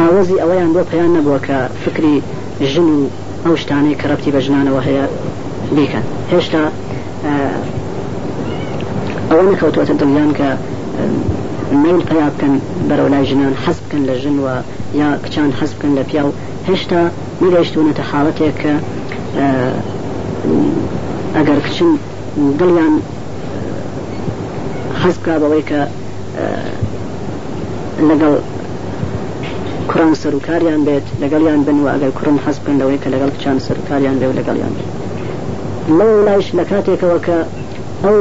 ئاوەزی 0.00 0.32
ئەوەیان 0.40 0.72
بۆ 0.74 0.82
پەیان 0.90 1.10
نەبووە 1.16 1.38
کە 1.46 1.58
فکری 1.84 2.22
ژن 2.72 2.88
و 2.92 3.06
ئەو 3.44 3.56
شتانەی 3.62 3.94
کە 4.00 4.06
ڕەتی 4.10 4.30
بە 4.34 4.40
ژنانەوە 4.46 4.80
هەیە 4.88 5.04
بیکەن 5.76 6.04
هێشتا 6.32 6.62
ئەوە 9.30 9.44
نەکەوتوەتە 9.52 9.94
دڵیان 10.00 10.30
کە 10.38 10.48
میل 11.82 12.00
پیا 12.08 12.26
بکەن 12.34 12.54
بەرەو 12.88 13.08
لای 13.12 13.24
ژنان 13.30 13.54
حەز 13.64 13.78
بکەن 13.84 14.02
لە 14.08 14.14
ژنوە 14.22 14.56
یا 15.00 15.08
کچان 15.24 15.50
حەز 15.60 15.70
بکەن 15.74 15.92
لە 15.98 16.02
پیا 16.10 16.22
و 16.26 16.32
هێشتا 16.68 17.02
میگەشتونەتە 17.44 18.04
حاڵەتێک 18.10 18.56
کە 18.62 18.74
ئەگەر 21.36 21.58
کچن 21.66 21.90
دڵیان 22.60 22.94
حەز 25.02 25.16
بکە 25.20 25.34
بەوەی 25.42 25.62
کە 25.70 25.80
لەگەڵ 28.10 28.36
کوڕان 29.90 30.14
سەرکاریان 30.22 30.82
بێت 30.86 31.06
لەگەڵیان 31.22 31.60
بن 31.66 31.78
و 31.84 31.86
ئەگەر 31.94 32.10
کوڕم 32.18 32.36
حەز 32.46 32.56
بن 32.66 32.76
لەوەی 32.80 32.98
کە 33.02 33.08
لەگەڵ 33.14 33.30
کچان 33.34 33.58
سەرکاریان 33.66 34.16
بێ 34.20 34.26
و 34.28 34.32
لەگەڵیان 34.38 34.72
بێت 34.78 34.90
لە 35.98 36.06
لایش 36.26 36.48
لە 36.58 36.64
کاتێکەوە 36.72 37.18
کە 37.26 37.38
ئەو 38.04 38.20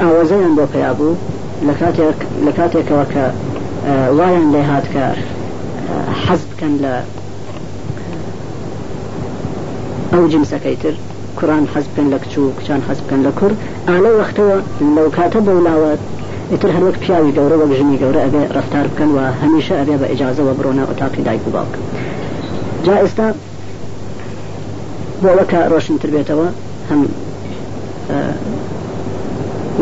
ئاوازەیان 0.00 0.52
بۆ 0.58 0.64
پیا 0.74 0.92
بوو 0.98 1.16
لە 2.48 2.52
کاتێکەوە 2.58 3.04
کە 3.12 3.24
وایان 4.18 4.46
لێ 4.54 4.62
هات 4.70 4.86
کە 4.94 5.04
حەز 6.26 6.40
بکەن 6.50 6.74
لە 6.84 6.94
ئەو 10.12 10.28
جنسەکەی 10.32 10.76
تر 10.82 10.94
کوران 11.40 11.64
حەز 11.74 11.84
بکەن 11.92 12.08
لە 12.14 12.18
کچ 12.24 12.32
و 12.38 12.52
کچان 12.60 12.80
حەز 12.88 12.98
بکەن 13.04 13.20
لە 13.26 13.30
کوور 13.38 13.52
ئالە 13.88 14.10
وەختەوە 14.18 14.56
لەو 14.96 15.08
کاتە 15.16 15.40
بەولاوە 15.46 15.92
ئیتر 16.52 16.70
هەروەک 16.76 16.96
پیاوی 17.02 17.32
گەورە 17.36 17.56
وەک 17.60 17.72
ژنی 17.78 17.96
گەورە 18.02 18.20
ئەبێ 18.26 18.42
ڕفتار 18.56 18.86
بکەن 18.92 19.10
و 19.16 19.18
هەمیشە 19.42 19.74
ئەبێ 19.80 19.96
بە 20.00 20.06
ئجاازەوە 20.12 20.52
بڕۆنە 20.58 20.84
ئۆتاقی 20.88 21.22
دایک 21.26 21.42
و 21.48 21.50
باوکن 21.54 21.82
جا 22.84 22.94
ئێستا 23.02 23.26
بۆەوەکە 25.22 25.60
ڕۆشنتر 25.72 26.08
بێتەوە 26.14 26.48
هەم 26.90 27.00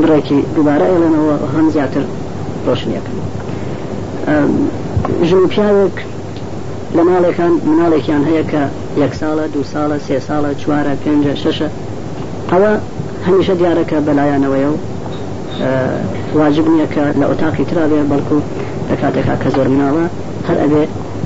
بڕێکی 0.03 0.39
دووبارە 0.55 0.87
ئێڵێنەوە 0.93 1.35
هەم 1.55 1.67
زیاتر 1.75 2.05
ڕۆشنیەکەن 2.67 3.17
ژن 5.29 5.45
پیاوێک 5.53 5.97
لە 6.97 7.03
ماڵێکان 7.09 7.53
مناڵێکیان 7.71 8.23
هەیە 8.31 8.45
کە 8.53 8.63
یەک 9.03 9.13
ساڵە 9.21 9.45
دو 9.55 9.61
ساڵە 9.73 9.99
سێ 10.07 10.19
ساڵە 10.29 10.51
چوارە 10.63 10.95
پێنجە 11.03 11.35
شەشە 11.43 11.69
ئەوە 12.51 12.73
هەمیشە 13.27 13.55
دیارەکە 13.61 13.99
بەلایەنەوەیە 14.07 14.69
و 14.73 14.77
واجب 16.35 16.65
نییە 16.69 16.87
کە 16.87 17.19
لە 17.21 17.27
ئۆتاقی 17.31 17.65
ترابێ 17.71 18.01
بەڵکو 18.13 18.39
لە 18.91 18.97
کاتێکا 19.03 19.35
کە 19.43 19.49
زۆر 19.57 19.69
مناوە 19.73 20.05
هەر 20.49 20.59
ئەبێ 20.63 20.83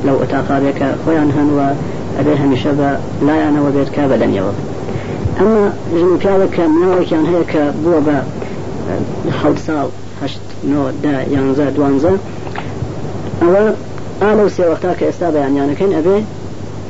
لەو 0.06 0.16
ئۆتاقابێکە 0.22 0.88
خۆیان 1.04 1.30
هەنوە 1.36 1.66
ئەبێ 2.18 2.34
هەمیشە 2.42 2.70
بە 2.80 2.90
لایەنەوە 3.26 3.70
بێت 3.76 3.90
کە 3.96 4.02
بەدەنیەوە 4.12 4.52
ئەمە 5.38 5.64
ژن 6.00 6.14
پیاوە 6.22 6.46
کە 6.56 6.62
مناوەکیان 6.74 7.24
هەیە 7.30 7.44
کە 7.52 7.62
بووە 7.82 8.00
بە 8.06 8.16
حوت 9.42 9.58
ساڵ 9.66 9.86
هەشت 10.22 10.40
دا 11.04 11.14
یانزە 11.34 11.66
دوانزە 11.76 12.14
ئەوە 13.42 13.64
ئالە 14.22 14.42
و 14.46 14.50
سێوەختا 14.56 14.92
کە 14.98 15.04
ئێستا 15.08 15.28
بەیانیانەکەین 15.34 15.92
ئەبێ 15.98 16.18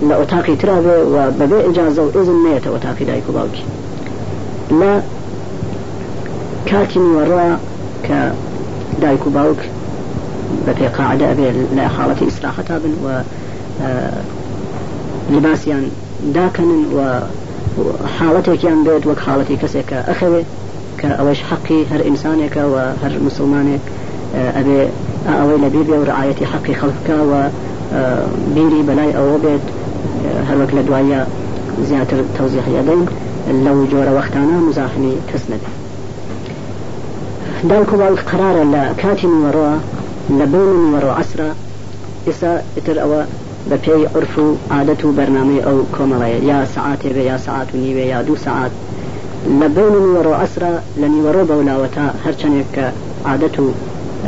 لە 0.09 0.15
ئۆتاقی 0.21 0.57
ترابێ 0.63 0.97
و 1.15 1.17
بەبێ 1.39 1.59
ئجازە 1.71 2.03
و 2.07 2.11
ئزم 2.21 2.39
نێتە 2.47 2.69
ئۆتاقی 2.75 3.05
دایک 3.09 3.27
و 3.29 3.33
باوکی 3.33 3.65
لە 4.81 4.93
کاتی 6.71 6.99
وراء 6.99 7.57
کە 8.05 8.21
دایک 9.01 9.27
و 9.27 9.31
باوک 9.31 9.59
بە 10.67 10.71
پێقاعدە 10.79 11.23
ئەبێ 11.31 11.49
لە 11.77 11.89
خاڵەتی 11.95 12.23
ئیسراحەتا 12.25 12.79
بن 12.83 12.93
و 13.05 13.09
آه، 13.09 14.21
لباسیان 15.35 15.85
داکەن 16.35 16.71
و 16.97 17.01
حاڵەتێکیان 18.19 18.79
بێت 18.87 19.03
بيت 19.03 19.07
وك 19.07 19.19
حالتي 19.19 19.57
ئەخەوێ 19.61 20.09
أخوي 20.11 20.45
كأوش 20.99 21.41
حقي 21.43 21.85
هر 21.93 22.07
إنسانك 22.09 22.57
و 22.57 22.77
هر 23.05 23.13
مسلمانك 23.27 23.81
آه، 24.37 24.61
أبي 24.61 24.81
آه، 25.29 25.43
أوي 25.43 25.57
لبيبي 25.57 25.85
بێ 25.93 25.97
و 25.99 26.05
ڕعاەتی 26.05 26.45
حەقی 26.53 26.75
خەڵکەوە 26.83 27.43
بیری 28.55 28.83
بەلای 28.89 29.13
ئەوە 29.19 29.37
بێت 29.45 29.65
هەروەک 30.49 30.71
لە 30.79 30.83
دوایە 30.89 31.21
زیاتر 31.89 32.19
تەوزیحەدەین 32.37 33.03
لەو 33.65 33.79
جۆرە 33.93 34.13
وەختانە 34.19 34.57
مزاحنی 34.69 35.15
کەس 35.33 35.45
نەبێت 35.53 35.80
دالك 37.65 37.95
بايخ 37.95 38.35
قرار 38.35 38.65
لا 38.65 38.91
من 38.93 39.53
وراء 39.55 39.79
لبون 40.41 40.77
من 40.77 40.95
وراء 40.95 41.19
عسرة 41.19 41.55
إسا 42.29 42.63
إتر 42.77 43.03
أو 43.03 43.23
ببي 43.71 44.07
عرف 44.17 44.41
عادة 44.71 45.11
برنامج 45.11 45.59
أو 45.67 45.79
كوملاي 45.99 46.47
يا 46.47 46.65
ساعات 46.75 47.05
يا 47.05 47.37
ساعات 47.37 47.67
ونيبة 47.75 48.01
يا 48.01 48.23
دو 48.23 48.37
ساعات 48.37 48.71
لبون 49.47 50.17
وروا 50.17 50.35
عسرا 50.37 50.81
لني 50.99 51.21
وروا 51.21 51.43
بولاوتا 51.45 52.15
هرچنك 52.25 52.93
عادة 53.27 53.57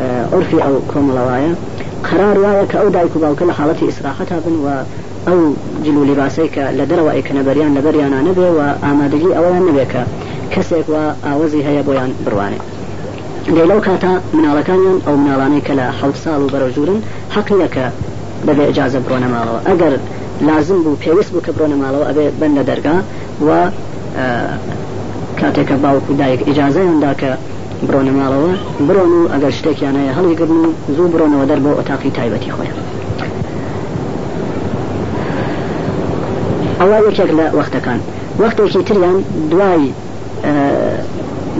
آه، 0.00 0.26
عرف 0.32 0.54
أو 0.54 0.74
كوملاي 0.94 1.44
قرار 2.10 2.36
وایە 2.38 2.72
کە 2.72 2.76
ئەو 2.80 2.88
دایک 2.92 3.16
و 3.16 3.20
باوکە 3.20 3.42
لە 3.50 3.54
حاڵەتی 3.54 4.34
بن 4.46 4.56
و 4.64 4.84
او 5.30 5.52
جلو 5.84 6.04
لباسی 6.04 6.48
کە 6.48 6.58
لە 6.78 6.84
دەرەوە 6.90 7.12
ئەیکە 7.14 7.32
نەبەریان 7.38 7.72
لەبەریانە 7.76 8.20
نەبێ 8.28 8.48
و 8.56 8.60
ئامادەگی 8.84 9.34
ئەوەیان 9.36 9.64
نەبێکە 9.68 10.02
کەسێک 10.54 10.86
وە 10.94 11.04
ئاوەزی 11.26 11.62
هەیە 11.66 11.82
بۆیان 11.86 12.10
بڕوانێت 12.26 12.62
دەی 13.50 13.66
لەو 13.70 13.80
کاتا 13.86 14.12
مناڵەکانیان 14.36 14.98
ئەو 15.06 15.14
مناڵانەی 15.24 15.62
کە 15.66 15.72
لە 15.78 15.86
حەڵ 16.00 16.12
ساڵ 16.24 16.40
و 16.44 16.48
بەرەژورن 16.54 16.98
حەقیەکە 17.34 17.86
بەبێ 18.46 18.64
ئجازە 18.70 19.00
بڕۆنە 19.04 19.28
ماڵەوە 19.34 19.60
ئەگەر 19.68 19.92
لازم 20.48 20.78
بوو 20.82 20.96
پێویست 21.04 21.30
بوو 21.32 21.44
کە 21.46 21.50
بڕۆنە 21.56 21.76
ماڵەوە 21.82 22.04
ئەبێ 22.10 22.26
بەندە 22.40 22.62
دەرگا 22.70 22.96
و 23.46 23.50
کاتێکە 25.40 25.76
باوکو 25.84 26.12
دایک 26.20 26.40
ئجازەیاندا 26.50 27.12
کە 27.20 27.28
برۆنە 27.88 28.12
ماڵەوە 28.20 28.52
برۆن 28.88 29.12
و 29.18 29.22
ئەگەر 29.34 29.52
شتێکیان 29.58 29.96
هەیە 30.00 30.12
هەڵیگرن 30.18 30.60
و 30.62 30.68
زوو 30.96 31.08
برۆنەوە 31.14 31.46
دەر 31.50 31.58
بۆ 31.64 31.70
ئۆتاقی 31.78 32.10
تایبەتی 32.16 32.50
خۆیان 32.56 32.78
ئەوە 36.80 36.96
یەکێک 37.08 37.30
لە 37.38 37.44
وەختەکان 37.58 38.00
وەختێکی 38.42 38.82
تریان 38.88 39.16
دوای 39.52 39.84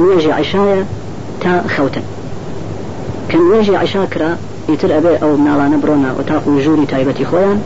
نوێژی 0.01 0.33
عیشایە 0.41 0.79
تا 1.45 1.61
خوتن 1.77 2.03
كان 3.29 3.41
واجي 3.41 3.77
عشاكرا 3.77 4.37
يتر 4.69 4.99
أبي 4.99 5.17
أو 5.23 5.37
نالانا 5.37 5.77
برونا 5.77 6.15
وتاقو 6.19 6.59
جوري 6.65 6.87
تايبتي 6.87 7.25
خويان 7.25 7.61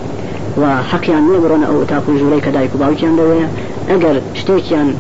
و 0.57 0.61
نو 1.09 1.41
برونا 1.43 1.67
أو 1.67 1.83
تاقو 1.85 2.19
جوري 2.19 2.41
كدايك 2.41 2.71
باوكيان 2.77 3.17
دويا 3.17 3.49
أقر 3.89 4.21
شتيكيان 4.35 4.95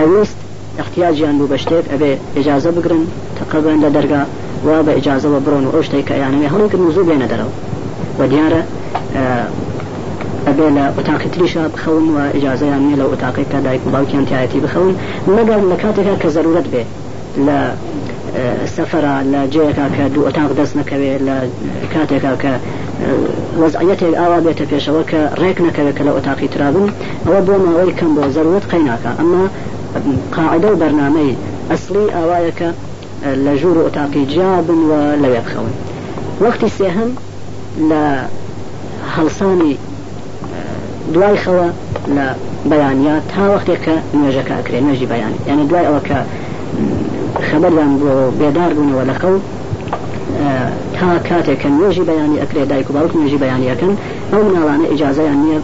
أويست 0.00 0.34
احتياجيان 0.80 1.38
بو 1.38 1.46
بشتيك 1.46 1.84
أبي 1.94 2.16
إجازة 2.36 2.70
بقرن 2.70 3.06
تقبلن 3.40 3.84
لدرقا 3.84 4.26
وابا 4.64 4.96
إجازة 4.96 5.36
وبرون 5.36 5.66
وأشتيك 5.66 6.10
يعني 6.10 6.46
هناك 6.46 6.74
نوزو 6.74 7.04
بينا 7.04 7.26
درو 7.26 7.48
وديارة 8.20 8.64
آه، 9.16 9.44
أبي 10.48 10.62
لا 10.70 10.88
أتاق 10.88 11.22
تريشا 11.34 11.66
بخون 11.68 12.16
وإجازة 12.16 12.66
يعني 12.66 12.94
لو 12.96 13.12
أتاقك 13.12 13.46
كدايك 13.52 13.80
باوكيان 13.92 14.26
تايتي 14.26 14.60
بخون 14.60 14.96
مقر 15.28 15.60
لكاتك 15.70 16.18
كزرورت 16.22 16.64
به 16.72 16.84
لا 17.44 17.74
سەفرا 18.76 19.16
لە 19.32 19.42
جێەکە 19.54 19.86
کە 19.96 20.04
دوو 20.14 20.24
ئۆتاق 20.26 20.50
دەست 20.58 20.74
نەکەوێت 20.80 21.20
لە 21.28 21.36
کاتێکا 21.92 22.34
کە 22.42 22.52
وەزعەتێک 23.60 24.14
ئاوا 24.20 24.38
بێتە 24.44 24.64
پێشەوە 24.72 25.02
کە 25.10 25.20
ڕێک 25.42 25.58
نەکەوێت 25.66 25.94
کە 25.98 26.02
لە 26.08 26.12
ئۆتاقی 26.16 26.48
ترابن 26.54 26.88
ئەوە 27.26 27.40
بۆ 27.46 27.54
ماوەی 27.64 27.92
کەم 27.98 28.10
بۆ 28.16 28.22
زەروت 28.36 28.64
قەیناکە 28.70 29.10
ئەمە 29.18 29.44
قاعدە 30.36 30.68
و 30.72 30.76
بەرنمەی 30.82 31.32
ئەسلی 31.70 32.06
ئاوایەکە 32.16 32.68
لە 33.44 33.52
ژوور 33.60 33.76
و 33.78 33.84
ئۆتاقی 33.86 34.22
جیابن 34.32 34.80
و 34.88 34.92
لەوێ 35.22 35.40
بخەون 35.46 35.72
وەختی 36.44 36.70
سێهم 36.78 37.10
لە 37.90 38.04
هەڵسانی 39.16 39.74
دوای 41.14 41.36
خەوە 41.44 41.68
لە 42.16 42.26
بەیانیا 42.70 43.16
تا 43.30 43.42
وەختێک 43.52 43.80
کە 43.86 43.94
نوێژەکە 44.18 44.54
ئەکرێ 44.58 44.78
نوێژی 44.86 45.06
بەیان 45.12 45.32
یعنی 45.48 45.64
دوای 45.70 45.86
ئەوە 45.88 46.02
کە 46.08 46.18
خەبەریان 47.50 47.92
بۆ 48.02 48.12
بێدار 48.40 48.70
بوونەوە 48.76 49.04
لە 49.10 49.14
خەو 49.20 49.36
تا 50.98 51.08
کاتێککە 51.28 51.68
نوێژی 51.76 52.04
بەیانی 52.10 52.36
ئەکرێ 52.42 52.62
دایک 52.70 52.88
و 52.90 52.94
باوک 52.96 53.12
نوێژی 53.18 53.38
بەیانیەکەن 53.44 53.94
ئەو 54.32 54.42
ناوانە 54.56 54.86
ئیجاازیان 54.90 55.38
نییە 55.44 55.58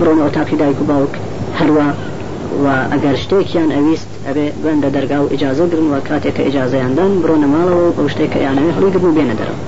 بڕۆنەوە 0.00 0.30
تاقی 0.36 0.56
دایک 0.62 0.78
و 0.82 0.84
باوک 0.90 1.12
هەروە 1.60 1.86
و 2.62 2.66
ئەگەر 2.92 3.16
شتێکیان 3.24 3.70
ئەویست 3.76 4.10
ئەبێ 4.26 4.46
بندە 4.64 4.88
دەرگا 4.96 5.18
و 5.24 5.28
ئجاازە 5.34 5.64
گرن 5.72 5.86
و 5.92 5.96
کاتێککە 6.08 6.42
ئجاازەیاندان 6.48 7.12
بڕۆنە 7.22 7.48
ماڵەوە 7.54 7.86
ئەو 7.98 8.08
شتێکە 8.14 8.38
یانەوێ 8.46 8.72
هەڵیگرن 8.76 9.06
و 9.10 9.14
بێنە 9.16 9.34
دەرەوە 9.40 9.58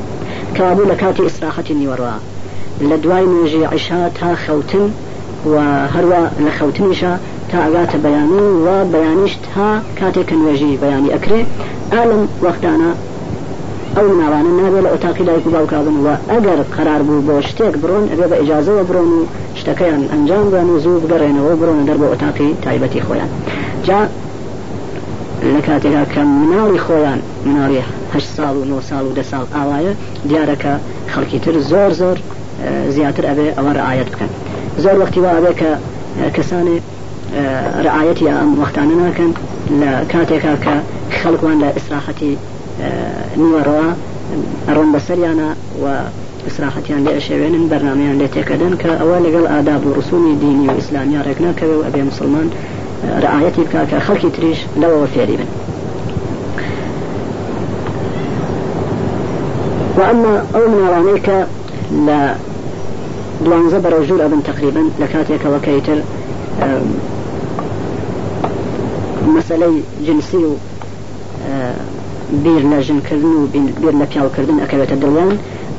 کابوو 0.57 0.88
لە 0.91 0.97
کاتی 1.03 1.23
ئیسراحەتی 1.29 1.75
نیوەڕە 1.81 2.14
لە 2.91 2.97
دوای 3.05 3.25
نوێژی 3.33 3.67
عیشا 3.73 4.03
تا 4.19 4.31
خەوتن 4.45 4.87
و 5.53 5.55
هەروە 5.95 6.23
لە 6.47 6.51
خەوتنیشە 6.59 7.12
تا 7.48 7.58
ئەگاتە 7.58 7.96
بەیانی 7.96 8.40
و 8.66 8.84
بەیانیشت 8.92 9.38
تا 9.54 9.68
کاتێک 10.00 10.28
نوێژی 10.40 10.76
بەیانی 10.82 11.11
ئەکرێ 11.16 11.40
ئالم 11.94 12.22
وەختانە 12.44 12.90
ئەو 13.96 14.06
ناوانە 14.20 14.52
نابێت 14.61 14.82
لە 14.84 14.88
ئۆتاقی 14.92 15.24
لای 15.28 15.40
گوباوکبن 15.44 15.96
و 16.04 16.08
ئەگەر 16.32 16.61
قرار 16.76 17.02
بوو 17.06 17.20
بۆ 17.28 17.34
شتێک 17.48 17.74
بڕۆن 17.82 18.04
ئەبێ 18.12 18.26
بە 18.30 18.37
ئجاازەوە 18.42 18.82
بڕۆن 18.88 19.08
و 19.16 19.20
شتەکەیان 19.61 20.02
ئەنجام 20.12 20.44
بوان 20.52 20.68
و 20.70 20.78
زوو 20.84 21.00
بگەڕێنەوە 21.02 21.52
بڕۆن 21.61 21.78
دەر 21.88 21.96
بە 22.02 22.06
ئۆتاقی 22.12 22.50
تایبەتی 22.64 23.00
خۆیان 23.06 23.30
جا 23.87 24.00
لە 25.54 25.61
کاتێکا 25.66 26.04
کە 26.14 26.20
مناڵی 26.40 26.78
خۆیان 26.84 27.20
مناڵی 27.46 27.80
هە 28.14 28.20
ساڵ 28.37 28.54
و 28.61 28.64
9 28.64 28.80
ساڵ 28.88 29.04
و 29.08 29.12
ده 29.16 29.22
ساڵ 29.30 29.44
ئاوایە 29.56 29.92
دیارەکە 30.28 30.72
خەڵکی 31.14 31.38
تر 31.44 31.54
زۆر 31.70 31.90
زۆر 32.00 32.18
زیاتر 32.96 33.22
ئەبێ 33.30 33.46
ئەوە 33.58 33.72
ڕعاەت 33.76 34.08
بکەن 34.12 34.30
زۆر 34.84 34.96
وەختی 35.02 35.20
وا 35.24 35.30
ئەبێ 35.37 35.52
کە 35.61 35.70
کەسانێک 36.37 36.82
ڕعاەتی 37.85 38.27
ئەم 38.29 38.51
وەختانە 38.61 38.95
ناکەن 39.05 39.33
لە 39.81 39.91
کاتێکا 40.12 40.55
کە 40.64 40.75
خەڵکوان 41.21 41.59
لە 41.62 41.69
ئیسراحەتی 41.77 42.35
نوەڕەوە 43.43 43.88
ڕۆم 44.77 44.88
بەسەریانە 44.95 45.49
و 45.83 45.85
ئیسراحەتیان 46.47 47.01
لێ 47.07 47.12
ئەشێوێنن 47.19 47.64
بەرنمەیان 47.73 48.17
لێ 48.21 48.29
تێکەدەن 48.35 48.75
کە 48.83 48.91
ئەوە 49.01 49.17
لەگەڵ 49.27 49.45
ئاداب 49.53 49.83
و 49.87 49.95
ڕسومی 49.99 50.35
دینی 50.43 50.67
و 50.69 50.73
ئیسلامیا 50.81 51.21
ڕێک 51.27 51.38
ناکەوێ 51.47 51.77
و 51.79 51.85
ئەبێ 51.87 52.03
مسلمان 52.11 52.49
ڕعاەتی 53.23 53.62
بکە 53.67 53.83
کە 53.91 53.99
خەڵکی 54.07 54.31
تریش 54.37 54.61
لەوەوە 54.81 55.07
فێری 55.14 55.37
بن. 55.41 55.49
وأما 59.99 60.35
ئەو 60.55 60.64
مناڵانەی 60.75 61.21
کە 61.27 61.38
لە 62.09 62.21
دوانزە 63.45 63.79
بەڕۆژور 63.85 64.21
ئەبن 64.25 64.43
تقریبن 64.51 64.87
لە 65.01 65.07
کاتێکەوە 65.12 65.61
کەیتر 65.67 65.99
مەسلەی 69.37 69.77
جنسی 70.07 70.37
و 70.45 70.51
بیر 72.45 72.62
لە 72.73 72.81
ژنکردن 72.87 73.25
و 73.25 73.47
بیر 73.83 73.91
لە 74.01 74.05
پیاوکردن 74.12 74.59
ئەکەوێتە 74.64 74.97
دڵیان 75.03 75.31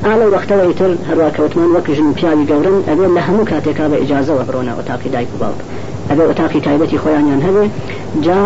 ئالە 0.06 0.26
وەختەوەی 0.34 0.74
تر 0.80 0.90
هەروواکەوتمان 1.10 1.70
وەک 1.76 1.86
ژن 1.96 2.10
پیاوی 2.18 2.44
گەورن 2.50 2.78
ئەبێ 2.90 3.06
لە 3.16 3.20
هەموو 3.28 3.44
کاتێکا 3.52 3.84
بە 3.92 3.96
ئجاازەوە 4.02 4.42
بڕۆنە 4.48 4.72
وەتاقی 4.78 5.10
دایک 5.14 5.28
باڵ 5.40 5.54
ئەبێ 6.10 6.24
وەتاقی 6.30 6.60
تایبەتی 6.66 6.98
خۆیانیان 7.02 7.40
هەبێ 7.46 7.64
جا 8.26 8.40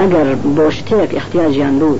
ئەگەر 0.00 0.28
بۆ 0.56 0.66
شتێک 0.76 1.10
احتیاجیان 1.20 1.74
بوو 1.80 1.96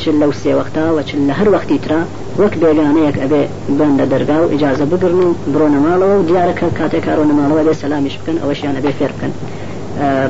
چل 0.00 0.14
لەو 0.22 0.32
سێوەختا 0.42 0.84
و 0.96 1.02
چل 1.08 1.20
لە 1.28 1.34
هەر 1.38 1.48
وەختی 1.54 1.78
تررا 1.84 2.00
وەک 2.42 2.54
بێگانەیەک 2.62 3.16
ئەبێ 3.22 3.42
بندە 3.78 4.04
دەرگا 4.12 4.38
و 4.42 4.50
ئجاازە 4.54 4.86
بگرن 4.92 5.20
و 5.26 5.28
بڕۆنەماڵەوە 5.52 6.16
و 6.20 6.26
دیارەکە 6.30 6.66
کاتێک 6.78 7.02
کارۆ 7.06 7.24
نەماڵەوە 7.30 7.62
لێ 7.66 7.74
سەلامیش 7.82 8.14
بکەن 8.20 8.36
ئەوەشیان 8.42 8.74
ئەبێ 8.78 8.92
فێر 8.98 9.12
بکەن. 9.16 9.32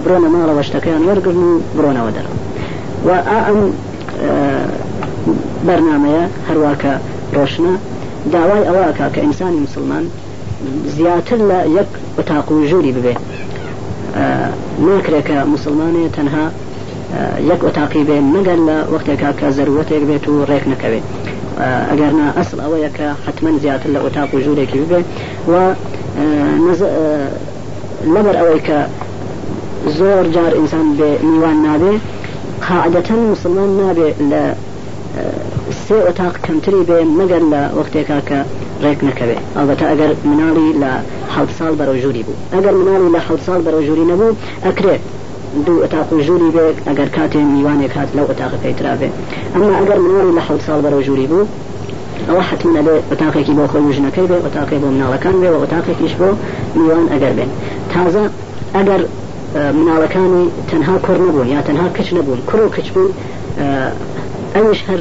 برۆنە 0.05 0.29
ماڵەوە 0.35 0.63
شتەکەیان 0.69 1.03
وەرگن 1.09 1.39
و 1.47 1.51
برۆنەوە 1.77 2.11
دەڕ 2.17 2.27
و 3.07 3.11
ئەم 3.47 3.61
بەرنمەیە 5.67 6.25
هەرواکە 6.49 6.93
ڕۆشنە 7.37 7.75
داوای 8.35 8.65
ئەواکە 8.69 9.07
کە 9.15 9.21
ئینسانی 9.27 9.61
مسلمان 9.67 10.05
زیاتر 10.97 11.39
لە 11.51 11.59
یەک 11.79 11.91
بەتاق 12.17 12.47
و 12.53 12.59
ژووری 12.71 12.93
ببێ 12.97 13.15
ناکرێکە 14.87 15.35
مسلمانی 15.55 16.05
تەنها 16.17 16.45
یەک 17.51 17.61
وتاقی 17.67 18.03
بێن 18.09 18.27
مەگەر 18.35 18.59
لە 18.69 18.77
وەختێکا 18.93 19.31
کە 19.41 19.47
زەروەتێک 19.59 20.03
بێت 20.11 20.25
و 20.29 20.45
ڕێک 20.51 20.65
نەکەوێت 20.73 21.07
ئەگەرنا 21.91 22.27
ئەسڵ 22.39 22.59
ئەوەیە 22.65 22.91
کە 22.97 23.07
حتمما 23.27 23.51
زیاتر 23.63 23.89
لە 23.97 24.01
وتاق 24.07 24.31
و 24.35 24.39
ژوورێکی 24.45 24.79
ببێ 24.85 25.01
و 25.51 25.55
لەبەر 28.15 28.37
ئەوەی 28.41 28.61
کە 28.69 28.79
زور 29.87 30.23
جار 30.35 30.57
انسان 30.59 30.97
بێ 30.99 31.19
میوان 31.25 31.57
نابێ 31.67 31.95
قاعدەتەن 32.69 33.21
مسلمان 33.33 33.69
نابێ 33.81 34.11
لە 34.33 34.45
اه، 34.53 35.73
سێ 35.87 35.99
ئۆتاق 36.09 36.35
کەمتری 36.47 36.83
بێ 36.89 37.01
مەگەر 37.19 37.43
لە 37.53 37.63
وەختێکا 37.79 38.19
کە 38.29 38.39
ڕێک 38.83 39.01
نەکەوێ 39.09 39.37
ئەڵبەتە 39.57 39.85
ئەگەر 39.91 40.11
مناڵی 40.31 40.69
لە 40.83 40.93
حەڵ 41.35 41.49
ساڵ 41.59 41.73
بەرەو 41.81 41.97
ژووری 42.03 42.23
بوو 42.27 42.37
ئەگەر 42.57 42.75
مناڵی 42.81 43.09
لە 43.15 43.21
حەڵ 43.27 43.39
ساڵ 43.47 43.61
بەرەو 43.67 43.83
ژووری 43.89 44.05
نەبوو 44.11 44.33
ئەکرێت 44.67 45.03
دوو 45.67 45.83
ئەتاق 45.85 46.09
ژووری 46.27 46.51
بێت 46.57 46.79
ئەگەر 46.89 47.09
کاتێ 47.17 47.41
میوانێک 47.55 47.93
هات 48.01 48.11
لەو 48.17 48.27
ئەتاق 48.33 48.53
پێیترابێ 48.63 49.09
ئەمما 49.53 49.75
ئەگەر 49.81 49.99
مناڵی 50.07 50.33
لە 50.39 50.43
حەڵ 50.49 50.59
ساڵ 50.67 50.79
بەرەو 50.85 51.03
ژووری 51.07 51.27
بو 51.33 51.41
ئەوە 52.29 52.43
حتممە 52.51 52.81
بێ 52.87 52.95
ئەتاقێکی 53.11 53.55
بۆ 53.59 53.65
خۆی 53.71 53.93
ژنەکەی 53.99 54.27
بێ 54.31 54.39
ئەتاقی 54.47 54.79
بۆ 54.83 54.89
مناڵەکان 54.97 55.37
بێ 55.43 55.49
و 55.55 55.59
ئەتاقێکیش 55.65 56.15
بۆ 56.21 56.29
میوان 56.79 57.05
ئەگەر 57.13 57.33
بێن 57.39 57.51
تازە 57.93 58.25
ئەگەر 58.77 59.03
مناڵەکانی 59.55 60.45
تەنها 60.71 60.99
کوڕ 61.07 61.19
نەبوون 61.27 61.49
یا 61.49 61.61
تەنها 61.69 61.87
کچ 61.97 62.09
نەبوون 62.17 62.41
کوڕ 62.49 62.61
و 62.67 62.69
کچ 62.77 62.89
بوون 62.95 63.13
ئەوش 64.57 64.81
هەر 64.89 65.01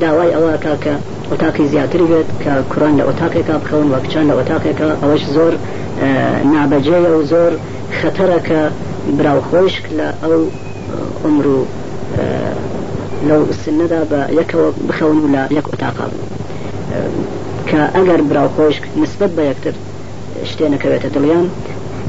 داوای 0.00 0.30
ئەوە 0.36 0.52
کاکە 0.64 0.94
ئۆتاقی 1.30 1.64
زیاتری 1.72 2.06
بێت 2.10 2.28
کە 2.42 2.52
کوڕان 2.72 2.94
لە 3.00 3.04
ئۆتاقێکا 3.08 3.54
بخەون 3.64 3.88
وە 3.94 3.98
کچان 4.06 4.26
لە 4.30 4.34
ئۆتاقێکە 4.38 4.86
ئەوەش 5.02 5.22
زۆر 5.36 5.52
نابەجێە 6.54 7.00
و 7.18 7.22
زۆر 7.32 7.52
خەتەرە 8.00 8.38
کە 8.48 8.60
براوخۆش 9.18 9.74
لە 9.98 10.08
ئەو 10.22 10.34
عمر 11.24 11.46
و 11.56 11.60
لەو 13.28 13.42
سنەدا 13.64 14.00
بە 14.10 14.20
یەکەوە 14.38 14.66
بخەون 14.88 15.18
لە 15.34 15.42
یەک 15.58 15.66
ئۆتاقا 15.70 16.06
کە 17.68 17.80
ئەگەر 17.96 18.20
براوخۆش 18.30 18.76
نسبت 19.02 19.30
بە 19.36 19.42
یەکتر 19.50 19.74
شتێنەکەوێتە 20.50 21.08
دڵیان 21.16 21.46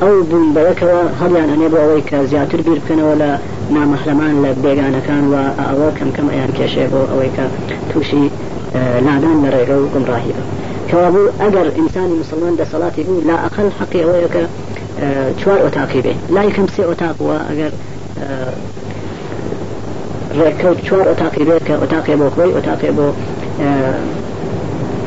او 0.02 0.24
بن 0.24 0.54
بەیەکەوە 0.54 1.02
هل 1.24 1.32
يعني 1.36 1.54
ان 1.54 1.62
يبغى 1.62 1.86
ويك 1.88 2.16
زیاتر 2.16 2.58
بیرکەنەوە 2.68 3.16
لە 3.22 3.32
ولا 3.70 4.32
لە 4.46 4.52
بێگانەکان 4.66 5.24
و 5.32 5.36
ئەوە 5.64 5.90
کەم 6.00 6.12
کەم 6.12 6.28
ئەیان 6.34 6.52
كم 6.58 6.60
يعني 6.60 6.68
كشيب 6.68 6.94
ويك 7.20 7.38
توشي 7.94 8.30
لادان 9.06 9.44
آه، 9.44 9.50
لە 9.50 9.54
ڕێگە 9.58 9.72
و 9.82 9.88
گمڕاهی 9.94 10.32
بە 10.38 10.42
کەوابوو 10.90 11.34
ئەگەر 11.42 11.68
ئینسانی 11.80 12.16
مسلمان 12.22 12.54
دەسەڵاتی 12.60 13.00
بوو 13.04 13.22
لا 13.28 13.34
اقل 13.46 13.70
حەقی 13.80 14.04
ويك 14.06 14.34
چوار 15.44 15.58
آه، 15.60 15.64
ئۆتاقی 15.66 16.04
لا 16.34 16.44
يكم 16.44 16.68
سي 16.68 16.82
اتاق 16.84 17.16
ئۆتاقوە 17.16 17.38
ئەگەر 17.50 17.72
ڕێککەوت 20.40 20.80
چوار 20.88 21.08
ئۆتاقی 21.12 21.44
بێت 21.48 21.62
کە 21.68 21.74
ئۆتاقێ 21.84 22.16
بۆ 22.20 22.30
خۆی 22.36 22.52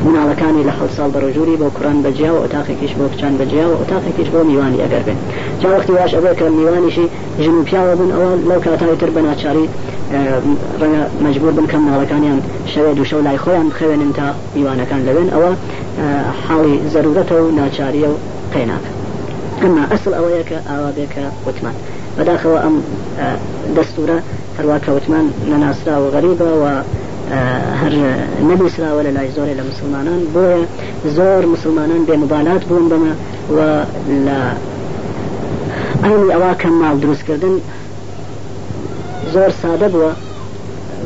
مناڵەکانی 0.05 0.63
لە 0.67 0.71
حە 0.77 0.85
ساڵ 0.97 1.09
بەڕۆژوری 1.13 1.55
بۆ 1.61 1.67
کوڕان 1.77 1.97
بەجیا 2.05 2.31
و 2.35 2.39
ئۆتاقێکیش 2.43 2.93
بۆ 2.99 3.05
کچان 3.13 3.33
بەجیا 3.39 3.65
و 3.71 3.75
ئۆتاقێکیش 3.81 4.29
بۆ 4.33 4.39
میوانی 4.49 4.77
ئەگەر 4.83 5.03
بن 5.07 5.17
چا 5.61 5.67
وەختی 5.73 5.89
واش 5.97 6.11
ئەوە 6.17 6.31
کە 6.39 6.43
میوانیشی 6.59 7.07
ژن 7.43 7.55
و 7.59 7.63
پیاوە 7.69 7.93
بوون 7.99 8.11
ئەوە 8.15 8.31
لەو 8.51 8.59
کاتای 8.65 8.95
تر 8.99 9.09
بە 9.15 9.19
ناچاری 9.27 9.65
ڕەنگە 10.79 11.03
مەجبور 11.25 11.51
بن 11.57 11.67
کەم 11.71 11.81
ماڵەکانیان 11.87 12.39
شەوێ 12.73 12.91
دووشە 12.97 13.13
لای 13.27 13.37
خۆیان 13.43 13.67
بخەوێنن 13.71 14.11
تا 14.17 14.27
میوانەکان 14.55 15.01
لەوێن 15.07 15.29
ئەوە 15.33 15.51
حاڵی 16.47 16.75
زەرورەتە 16.93 17.33
و 17.43 17.47
ناچاریە 17.59 18.09
و 18.13 18.15
قێناک 18.53 18.83
ئەمما 19.61 19.83
ئەسل 19.91 20.13
ئەوەیە 20.17 20.43
کە 20.49 20.57
ئاوابێکە 20.69 21.25
وتمان 21.47 21.75
بەداخەوە 22.17 22.57
ئەم 22.63 22.75
دەستورە 23.75 24.17
هەروە 24.57 24.77
کەوتمان 24.85 25.25
نەناسرا 25.49 25.95
و 26.01 26.07
غەریبە 26.15 26.47
و 26.61 26.63
هەر 27.81 27.93
نەبیسراوە 28.49 29.01
لە 29.07 29.11
لای 29.17 29.29
زۆرێ 29.35 29.53
لە 29.59 29.63
مسلمانان 29.71 30.21
بۆیە 30.33 31.09
زۆر 31.17 31.41
مسلمانان 31.53 32.01
بێمبالات 32.07 32.63
بوون 32.69 32.85
بمە 32.91 33.13
و 33.55 33.57
لە 34.25 34.39
ئەنی 36.03 36.29
ئەوا 36.33 36.51
کە 36.61 36.67
ماڵ 36.81 36.95
دروستکردن 37.03 37.55
زۆر 39.33 39.51
سادە 39.61 39.87
بووە 39.93 40.11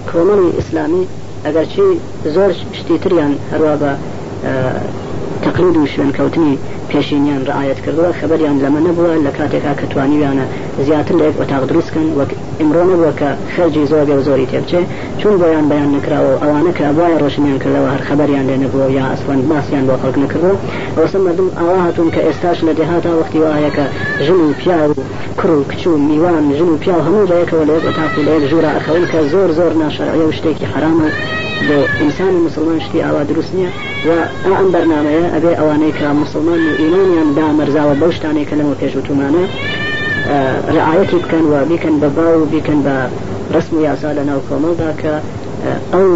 کۆمەڵی 0.10 0.50
ئیسلامی 0.58 1.04
ئەگەرچی 1.46 1.88
زۆر 2.36 2.52
شتی 2.80 2.98
تریان 3.04 3.34
هەروە 3.52 3.74
بە 3.82 3.92
تەقلید 5.44 5.76
و 5.78 5.92
شوێنکەوتنی 5.94 6.54
پێشینیان 6.92 7.42
ڕعاەت 7.50 7.80
کردووە 7.86 8.10
خبریان 8.22 8.58
لەمە 8.64 8.82
نەبووە 8.88 9.14
لە 9.26 9.32
کاتێکا 9.38 9.74
کەتوانیویانە 9.82 10.46
زیاتر 10.88 11.14
لە 11.20 11.24
یک 11.30 11.36
وتاق 11.42 11.64
دروستکن 11.70 12.08
وەک 12.18 12.32
ئمرۆ 12.62 12.82
نەبووە 12.92 13.12
کە 13.20 13.30
خەرجی 13.56 13.88
زۆر 13.92 14.06
بێ 14.10 14.18
زۆری 14.28 14.48
تێبچێ 14.52 14.82
چون 15.22 15.34
بۆیان 15.42 15.66
بەیان 15.72 15.90
نکراوە 15.98 16.34
ئەوانە 16.44 16.72
کە 16.78 16.86
وایە 16.98 17.18
ڕۆشنیان 17.24 17.58
کردەوە 17.64 17.90
هەر 17.94 18.02
خبریان 18.10 18.46
لێ 18.50 18.58
نەبووە 18.64 18.88
یا 19.00 19.06
ئەسوان 19.12 19.40
ماسیان 19.52 19.86
بۆ 19.88 19.96
خەڵک 20.02 20.18
نکردوە 20.24 20.56
ئەوسم 20.98 21.22
مەدوم 21.28 21.50
ئەوا 21.58 21.78
هاتون 21.84 22.08
کە 22.16 22.22
ئێستاش 22.28 22.58
لە 22.68 22.74
دێهاتا 22.78 23.12
وەختی 23.20 23.40
وایەکە 23.44 23.86
ژن 24.26 24.40
و 24.46 24.52
پیا 24.62 24.78
و 24.90 24.94
کڕ 25.40 25.52
و 25.60 25.64
کچ 25.70 25.84
و 25.88 25.92
میوان 26.10 26.44
ژن 26.58 26.70
و 26.74 26.78
پیا 26.84 26.98
هەموو 27.06 27.26
لەیەکەوە 27.32 27.64
لێ 27.70 27.78
بە 27.86 27.92
تاکو 28.00 28.22
لێک 28.28 28.44
ژوورە 28.50 28.72
ئەخەون 28.76 29.04
کە 29.12 29.20
زۆر 29.32 29.50
زۆر 29.58 29.72
ناشارەوە 29.82 30.32
شتێکی 30.38 30.66
حرامە 30.72 31.10
بۆ 31.66 32.02
ئینسان 32.02 32.36
و 32.36 32.44
مسلمان 32.46 32.80
شتی 32.80 33.02
ئاوا 33.02 33.24
دروست 33.24 33.52
نییە 33.56 34.08
و 34.08 34.10
ئا 34.46 34.52
ئەم 34.58 34.68
بەرنمەیە 34.74 35.26
ئەبێ 35.36 35.52
ئەوانەی 35.60 35.94
کە 36.00 36.08
مسلمان 36.24 36.60
و 36.68 36.72
ئینانیان 36.82 37.30
دا 37.38 37.46
مەرزاوە 37.60 37.96
بەو 38.02 38.12
شتانێککە 38.18 38.54
لەمە 38.60 38.76
پێشوتمانە 38.82 39.44
ڕعاەتی 40.76 41.20
بکەن 41.24 41.46
و 41.52 41.54
بیکەن 41.70 41.96
بە 42.02 42.08
باو 42.18 42.42
و 42.44 42.50
بیکەن 42.54 42.80
بە 42.86 42.96
ڕسم 43.56 43.74
و 43.78 43.82
یاسا 43.88 44.10
لە 44.18 44.24
ناو 44.30 44.40
کۆمەڵدا 44.50 44.90
کە 45.02 45.14
ئەو 45.94 46.10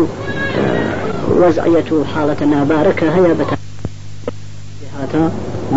وەزعەت 1.41 1.89
و 1.93 2.04
حاڵەتە 2.13 2.45
نابارەکە 2.54 3.08
هەیە 3.15 3.34
بە 3.39 3.45
هاتە 4.97 5.23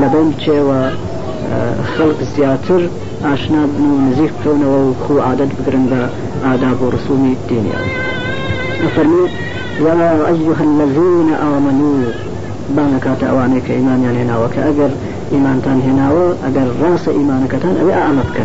لە 0.01 0.07
بەم 0.15 0.29
چێوە 0.43 0.81
خەڵک 1.97 2.19
زیاتر 2.37 2.83
ئاشنا 3.25 3.63
بن 3.73 3.83
و 3.91 3.97
نزیک 4.11 4.33
بکەونەوە 4.37 4.79
و 4.91 4.95
خو 5.03 5.15
عادەت 5.29 5.51
بگرن 5.61 5.85
بە 5.91 6.01
ئادا 6.47 6.71
بۆ 6.81 6.87
ڕسومی 6.95 7.35
دینیان. 7.49 7.89
يصلي 8.75 9.27
يا 9.85 10.11
أيها 10.29 10.65
الذين 10.65 11.33
آمنوا 11.57 12.05
بانك 12.77 13.07
تأوانيك 13.21 13.71
إيمان 13.71 14.05
هنا 14.21 14.45
وكأجر 14.45 14.91
إيمان 15.33 15.63
تان 15.65 15.81
هنا 15.81 16.11
وأجر 16.13 16.73
راس 16.93 17.09
إيمانك 17.09 17.51
تان 17.51 17.77
أبي 17.83 17.93
أعمتك 17.93 18.39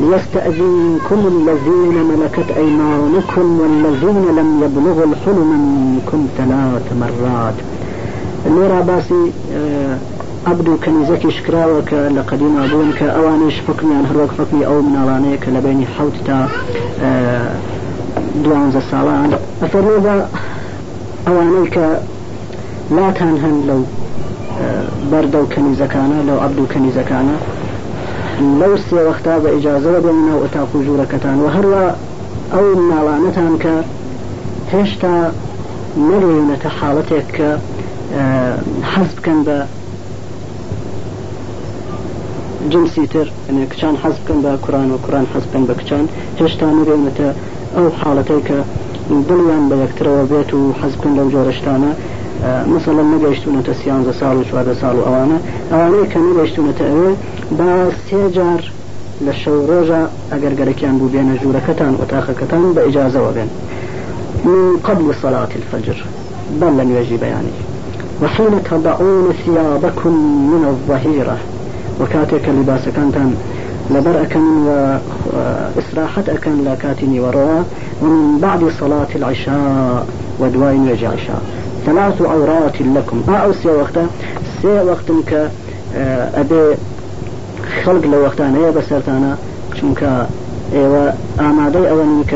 ليستأذنكم 0.00 1.18
الذين 1.26 1.96
ملكت 2.06 2.50
أيمانكم 2.56 3.60
والذين 3.60 4.36
لم 4.36 4.60
يبلغوا 4.64 5.04
الحلم 5.04 5.50
منكم 5.54 6.28
ثلاث 6.38 6.82
مرات 7.00 7.54
نورا 8.50 8.80
باسي 8.80 9.32
أبدو 10.46 10.74
آه، 10.74 10.76
كنيزك 10.76 11.28
شكرا 11.28 11.66
وك 11.66 11.92
لقديم 11.92 12.56
أبوان 12.58 12.92
كأوانش 13.00 13.54
فكمي 13.68 13.94
عن 13.94 14.06
هروك 14.06 14.30
فكمي 14.30 14.66
أو 14.66 14.82
من 14.82 14.96
أوانيك 14.96 15.48
لبيني 15.48 15.86
حوت 15.86 16.46
دوان 18.42 18.70
زسالان 18.70 19.30
ساڵان 19.72 20.06
أوانيك 20.06 20.06
لا 20.06 20.26
ئەوانەی 21.26 21.70
کە 21.74 21.86
لاتان 22.94 23.36
هەن 23.38 23.54
لەو 23.68 23.80
اه، 23.84 23.88
بەردە 25.10 25.38
و 25.42 25.46
کەنیزەکانە 25.54 26.18
لەو 26.28 26.38
عبد 26.40 26.58
و 26.60 26.66
کەنیزەکانە 26.74 27.36
لەو 28.60 28.74
سێوەختا 28.90 29.34
بە 29.44 29.48
ئیجاازەوە 29.54 30.00
بێنە 30.04 30.34
ئۆتاق 30.42 30.70
و 30.74 30.82
ژوورەکەتان 30.84 31.36
و 31.40 31.46
هەروە 31.56 31.84
ئەو 32.52 32.64
ناڵانەتان 32.90 33.54
کە 33.62 33.74
هێشتا 34.72 35.14
نەرێنێتە 36.08 36.68
حاڵەتێک 36.78 37.26
کە 37.36 37.50
اه، 37.58 37.58
حەز 38.92 39.10
بکەن 39.16 39.40
بە 39.46 39.56
جنسی 42.70 43.06
تر 43.12 43.26
کچان 43.72 43.94
حەز 44.02 44.16
بکەن 44.22 44.38
بە 44.44 44.52
کوران 44.64 44.88
و 44.92 44.98
کوران 44.98 45.26
او 47.78 47.82
حاڵەتێککە 48.00 48.60
دڵیان 49.28 49.64
بە 49.70 49.76
یەکترەوە 49.84 50.22
بێت 50.30 50.50
و 50.58 50.60
حەزکن 50.80 51.12
لەم 51.18 51.28
جۆرەشتانە 51.34 51.90
مثللا 52.74 53.04
نگەشتونەتە 53.14 53.72
سیانزە 53.80 54.14
ساڵ 54.20 54.34
و 54.40 54.44
چواردە 54.48 54.74
سالو 54.80 55.00
اوانا 55.08 55.36
اوانا 55.38 55.38
ئەوانەیە 55.74 56.06
کە 56.12 56.18
تأوي 56.54 56.72
ئەوێ 56.92 57.10
با 57.58 57.70
سێجار 58.08 58.60
لە 59.26 59.32
شەو 59.42 59.58
ڕۆژە 59.70 60.02
ئەگەر 60.32 60.52
گەرەکیان 60.58 60.94
بوو 60.98 61.12
بێنە 61.14 61.34
كتان 61.68 61.94
ئۆتاخەکەتان 62.00 62.64
بە 62.74 62.80
ئیجاازەوە 62.86 63.30
بێن 63.36 63.50
من 64.44 64.64
قبل 64.86 65.06
صلاة 65.22 65.50
الفجر 65.60 65.98
بل 66.60 66.72
لم 66.80 66.88
يجي 66.96 67.16
بياني 67.24 67.52
وحين 68.22 68.54
تضعون 68.70 69.26
ثيابكم 69.44 70.14
من 70.52 70.62
الظهيرة 70.72 71.38
وكاتك 72.00 72.44
لباسك 72.48 72.56
لباسكانتان 72.58 73.30
لبر 73.90 74.22
أكن 74.22 74.40
وإسراحة 74.66 76.24
أكن 76.28 76.64
لكاتني 76.64 77.20
وروا 77.20 77.62
ومن 78.02 78.38
بعد 78.38 78.68
صلاة 78.80 79.06
العشاء 79.14 80.06
ودوائن 80.40 80.86
يجي 80.88 81.06
عشاء 81.06 81.42
ثلاث 81.86 82.22
عورات 82.22 82.80
لكم 82.94 83.22
آه، 83.28 83.36
أو 83.36 83.52
سي 83.52 83.68
وقتا 83.68 84.06
سي 84.62 84.68
وقت 84.68 85.24
ك 85.26 85.50
آه، 85.96 86.40
أبي 86.40 86.74
خلق 87.84 88.06
لو 88.06 88.20
وقتا 88.22 88.46
نيا 88.48 88.70
بسرتانا 88.70 89.36
شمك 89.80 90.26
ايوا 90.74 91.10
آمادي 91.40 91.90
أو 91.90 91.96
ك 92.30 92.34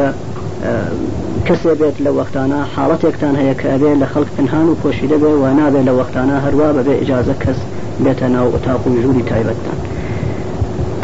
کەسێ 1.46 1.66
آه، 1.68 1.72
بيت 1.80 2.00
لو 2.00 2.16
وقتا 2.16 2.64
حاڵەتێکتان 2.76 3.34
هەیە 3.36 3.56
کە 3.60 3.64
ئەبێ 3.66 3.80
كأبي 3.88 3.94
لخلق 3.94 4.26
پنهان 4.38 4.68
و 4.68 4.74
پۆشیدە 4.84 5.16
بێ 5.22 5.30
و 5.40 5.54
نابێت 5.56 5.86
لە 5.86 5.92
وەختانە 5.98 6.36
هەروە 6.44 6.70
بەبێ 6.76 7.02
ئجازە 7.02 7.34
کەس 7.44 7.58
بێتە 8.04 8.22
ناو 8.24 8.48
ئۆتاق 8.48 8.80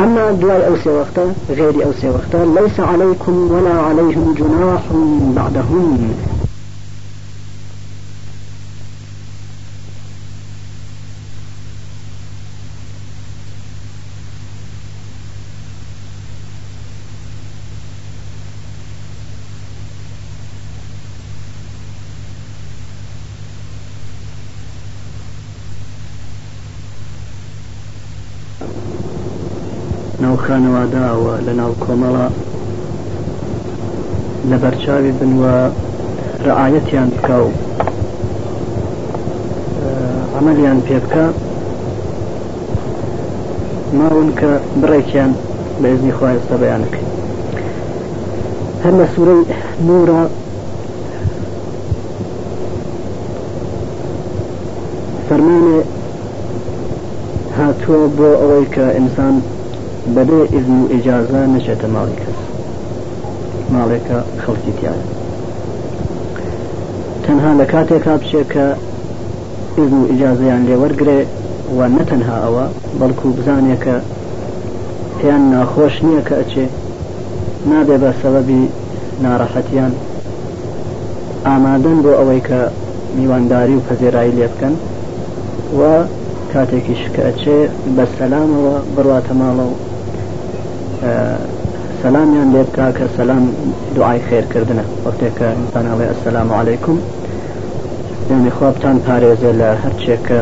أما 0.00 0.30
دواي 0.32 0.66
أو 0.66 0.76
سي 0.76 0.88
وقتا 0.90 1.34
غير 1.50 1.84
أو 1.84 1.92
وقتا 2.10 2.60
ليس 2.60 2.80
عليكم 2.80 3.50
ولا 3.52 3.72
عليهم 3.80 4.34
جناح 4.34 4.82
بعدهم 5.36 6.14
داوە 30.94 31.34
لە 31.46 31.52
ناو 31.60 31.72
کۆمەڵە 31.84 32.26
لە 34.50 34.56
بەرچاوی 34.62 35.12
بنوە 35.18 35.54
ڕعاەتیان 36.46 37.08
بکە 37.16 37.36
و 37.44 37.48
ئەمەلیان 40.34 40.78
پێ 40.86 40.98
بکە 41.04 41.24
ماون 43.98 44.28
کە 44.38 44.50
بڕێکیان 44.80 45.32
بەێزنی 45.82 46.12
خواستە 46.18 46.54
بەیانەکەی 46.62 47.06
هەر 48.82 48.94
لە 49.00 49.06
سوورەی 49.14 49.42
نورە 49.86 50.20
فەرمانێ 55.28 55.80
هاتووە 57.58 58.08
بۆ 58.16 58.30
ئەوەی 58.42 58.66
کە 58.74 58.84
ئینسان 58.98 59.36
بەبێ 60.14 60.42
ئزم 60.56 60.72
و 60.84 60.88
ئجازە 60.96 61.40
نەچێتە 61.54 61.88
ماڵی 61.94 62.16
کەس 62.24 62.38
ماڵێکە 63.74 64.18
خەڵکی 64.42 64.72
تیاە 64.78 64.94
تەنها 67.24 67.52
لە 67.60 67.64
کاتێکا 67.72 68.14
بچێت 68.22 68.48
کە 68.54 68.66
ئزم 69.78 69.98
و 70.02 70.08
ئجازەیان 70.12 70.62
لێوەرگێ 70.68 71.20
و 71.78 71.80
نەتەنها 71.96 72.36
ئەوە 72.44 72.66
بەڵکو 73.00 73.28
بزانێکە 73.36 73.96
پێیان 75.18 75.42
ناخۆش 75.52 75.94
نییە 76.06 76.22
کە 76.28 76.34
ئەچێ 76.40 76.64
نابێ 77.70 77.96
بە 78.02 78.10
سەبەبی 78.20 78.62
ناڕەحەتیان 79.24 79.92
ئامادەن 81.46 81.98
بۆ 82.04 82.10
ئەوەی 82.18 82.42
کە 82.48 82.60
میوانداری 83.16 83.76
و 83.78 83.84
پەزێرایی 83.86 84.36
لێ 84.38 84.46
بکەن 84.52 84.74
و 85.78 85.80
کاتێکی 86.52 86.94
شکەچێ 87.02 87.58
بە 87.96 88.04
سەلامەوە 88.16 88.74
بڕواتە 88.94 89.34
ماڵە 89.42 89.66
و 89.70 89.74
سەلامیان 92.02 92.48
لێ 92.54 92.62
بکە 92.68 92.86
کە 92.96 93.04
سەسلام 93.16 93.44
دوعای 93.96 94.20
خێرکردنە 94.28 94.84
وەختێککە 95.04 95.46
ئینسان 95.58 95.84
ئەڵێ 95.90 96.06
ئەسلام 96.10 96.48
عیکم 96.58 96.98
یعنی 98.30 98.50
خوابتان 98.56 98.96
پارێزێ 99.06 99.52
لە 99.60 99.68
هەرچێکە 99.82 100.38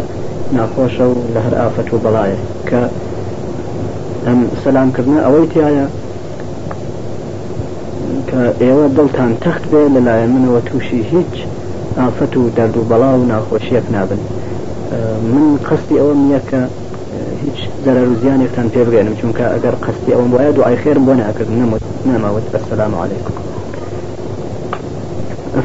ناخۆشە 0.57 1.05
و 1.11 1.15
لە 1.35 1.41
هەر 1.45 1.55
ئافەت 1.61 1.89
و 1.95 2.03
بەڵایە 2.05 2.39
کە 2.69 2.83
ئەم 4.27 4.41
سەلامکردن 4.63 5.19
ئەوەی 5.25 5.47
تایە 5.53 5.87
کە 8.29 8.41
ئێوە 8.63 8.87
دڵتان 8.97 9.31
تەخت 9.45 9.65
بێ 9.73 9.83
لەلایەن 9.95 10.31
منەوە 10.37 10.61
تووشی 10.69 11.03
هیچ 11.13 11.35
ئافەت 12.01 12.33
و 12.37 12.51
دەرد 12.57 12.77
و 12.79 12.87
بەڵا 12.91 13.11
و 13.19 13.25
ناخۆشیەک 13.33 13.87
نابن 13.95 14.21
من 15.33 15.45
قستی 15.69 15.97
ئەوە 16.01 16.15
نییە 16.23 16.41
کە 16.51 16.61
ضرر 17.87 18.09
زیانێکتان 18.23 18.69
پێ 18.69 18.85
بگەێنم 18.85 19.17
چونکە 19.23 19.45
ئەگەر 19.55 19.75
قستی 19.85 20.13
ئەوم 20.15 20.31
وایە 20.35 20.53
دوای 20.57 20.77
خێرم 20.83 21.05
بۆ 21.09 21.13
ناکرد 21.23 21.51
نەمەوت 21.61 21.85
ناماوت 22.07 22.43
بەسەسلام 22.53 22.93
عیکم 23.03 23.35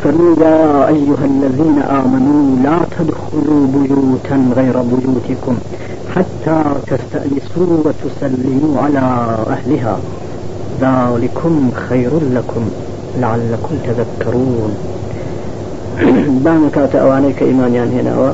فقالوا 0.04 0.32
يا 0.46 0.56
أيها 0.94 1.26
الذين 1.34 1.78
آمنوا 2.00 2.44
لا 2.66 2.78
تدخلوا 2.96 3.64
بيوتا 3.78 4.38
غير 4.60 4.78
بيوتكم 4.94 5.56
حتى 6.16 6.58
تستأنسوا 6.90 7.74
وتسلموا 7.86 8.82
على 8.84 9.04
أهلها 9.56 9.96
ذلكم 10.82 11.72
خير 11.90 12.10
لكم 12.36 12.64
لعلكم 13.22 13.76
تذكرون 13.88 14.72
بانك 16.46 16.78
أوانيك 17.04 17.42
إيمان 17.42 17.76
هنا 17.98 18.34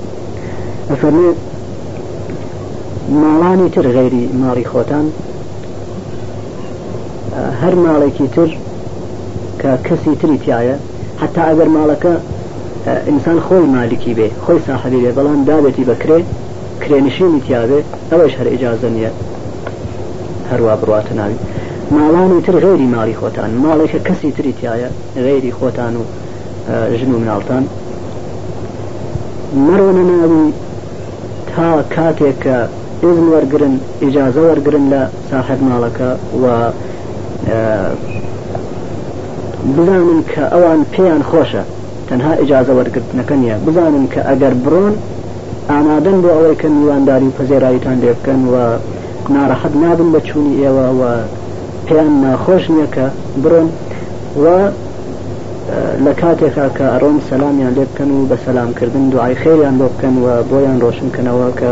فرمي 1.01 1.31
ماڵانی 3.09 3.69
تر 3.69 3.87
غێری 3.95 4.29
ماڵی 4.41 4.63
خۆتان 4.71 5.05
هەر 7.61 7.75
ماڵێکی 7.85 8.27
تر 8.35 8.47
کە 9.59 9.71
کەسی 9.87 10.15
تری 10.21 10.37
تایە 10.43 10.75
حتا 11.23 11.43
ئەگەر 11.49 11.67
ماڵەکە 11.77 12.13
ئینسان 13.07 13.39
خۆی 13.45 13.65
مالکی 13.75 14.13
بێ 14.17 14.27
خۆی 14.45 14.59
ساحبی 14.67 14.99
بێ 15.03 15.11
بەڵام 15.17 15.41
دابێتی 15.47 15.83
بەکرێ 15.89 16.19
کرێنشینی 16.81 17.41
تیاابێ 17.47 17.79
ئەوەش 18.11 18.33
هەر 18.39 18.47
ئجازە 18.53 18.87
نیە 18.95 19.11
هەروە 20.51 20.73
بڕاتە 20.81 21.13
ناوی 21.19 21.35
ماڵانی 21.95 22.39
تر 22.45 22.55
غێری 22.63 22.87
ماڵی 22.95 23.15
خۆتان 23.21 23.51
ماڵێکە 23.63 23.99
کەسی 24.07 24.31
تری 24.35 24.53
تایە 24.61 24.89
غێری 25.25 25.51
خۆتان 25.59 25.93
و 25.99 26.03
ژن 26.99 27.11
و 27.13 27.19
مناڵتان 27.21 27.63
مەڕۆنە 29.67 30.03
ناوی 30.11 30.47
تا 31.55 31.69
کاتێک 31.95 32.37
کە 32.43 32.57
ئزن 33.09 33.27
وەرگن 33.33 33.73
ئیجاازە 34.05 34.41
وەرگن 34.47 34.77
لە 34.93 35.01
ساحب 35.31 35.59
ماڵەکە 35.69 36.09
و 36.43 36.45
بزانن 39.77 40.19
کە 40.31 40.43
ئەوان 40.53 40.81
پێیان 40.93 41.23
خۆشە 41.29 41.63
تەنها 42.09 42.33
ئیجاازە 42.41 42.73
وەرگرتنەکە 42.77 43.35
نیە 43.41 43.55
بزانن 43.67 44.05
کە 44.13 44.21
ئەگەر 44.29 44.53
بڕۆن 44.65 44.93
ئامادەن 45.71 46.17
بۆ 46.23 46.29
ئەوەیکە 46.35 46.67
میوانداری 46.75 47.29
پەزێراییتان 47.37 47.97
لێ 48.01 48.11
بکەن 48.19 48.41
و 48.53 48.55
ناڕەحەت 49.35 49.73
نابن 49.83 50.09
بە 50.13 50.19
چوونی 50.27 50.55
ئێوە 50.63 50.87
و 50.99 51.01
پێیان 51.87 52.13
ناخۆش 52.23 52.63
نییە 52.73 52.87
کە 52.95 53.05
بڕۆن 53.43 53.67
و 54.43 54.45
لە 56.05 56.11
کاتێکا 56.21 56.65
کە 56.77 56.85
ئەڕۆن 56.93 57.17
سەلامیان 57.29 57.73
لێ 57.77 57.85
بکەن 57.91 58.09
و 58.15 58.19
بە 58.29 58.37
سەلامکردن 58.45 59.05
دوعای 59.13 59.35
خێریان 59.41 59.75
بۆ 59.79 59.87
بکەن 59.93 60.15
و 60.23 60.27
بۆیان 60.49 60.77
ڕۆشنکەنەوە 60.83 61.49
کە 61.59 61.71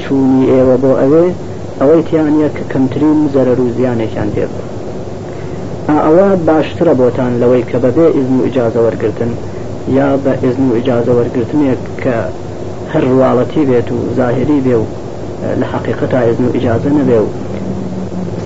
چوونی 0.00 0.44
ئێوە 0.50 0.76
بۆ 0.82 0.92
ئەوێ 1.02 1.24
ئەوەی 1.80 2.02
تیانە 2.08 2.48
کە 2.56 2.64
کەمترین 2.72 3.18
زەرەر 3.34 3.58
و 3.64 3.70
زیانێکیان 3.76 4.30
پێ 4.34 4.44
ئەوە 6.04 6.28
باشترە 6.48 6.94
بۆتان 7.00 7.32
لەوەی 7.40 7.64
کە 7.70 7.76
بەبێ 7.84 8.06
ئزم 8.18 8.34
و 8.40 8.44
ئیجازە 8.46 8.80
وەرگتن 8.86 9.32
یا 9.98 10.08
بە 10.24 10.32
ئزم 10.46 10.64
و 10.70 10.74
ئیجازە 10.78 11.12
وەرگتنێک 11.18 11.80
کە 12.02 12.14
هەر 12.92 13.04
ڕواڵەتی 13.10 13.62
بێت 13.70 13.88
و 13.92 13.98
زاهری 14.18 14.58
بێ 14.64 14.76
و 14.82 14.84
لە 15.60 15.66
حقیقتا 15.72 16.18
ئزم 16.30 16.44
و 16.46 16.52
ئیجازە 16.54 16.90
نەبێ 16.98 17.18
و 17.24 17.28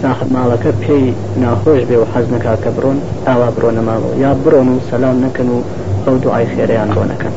ساحب 0.03 0.29
ماڵەکە 0.35 0.73
پێی 0.85 1.07
ناخۆش 1.43 1.83
بێ 1.91 1.97
و 2.01 2.05
حەزنەکە 2.15 2.53
کە 2.65 2.71
بڕۆن 2.77 2.99
ئاوا 3.29 3.49
بڕۆنە 3.57 3.83
ماڵەوە 3.89 4.17
یا 4.25 4.31
بڕۆن 4.45 4.69
و 4.73 4.79
سەسلام 4.91 5.17
نەکەن 5.25 5.49
و 5.55 5.61
ئەو 6.07 6.17
دوعای 6.23 6.47
خێریان 6.55 6.89
بۆ 6.97 7.03
نەکەن 7.13 7.35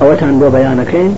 ئەوەتان 0.00 0.34
بۆ 0.40 0.46
بەیانەکەین 0.56 1.12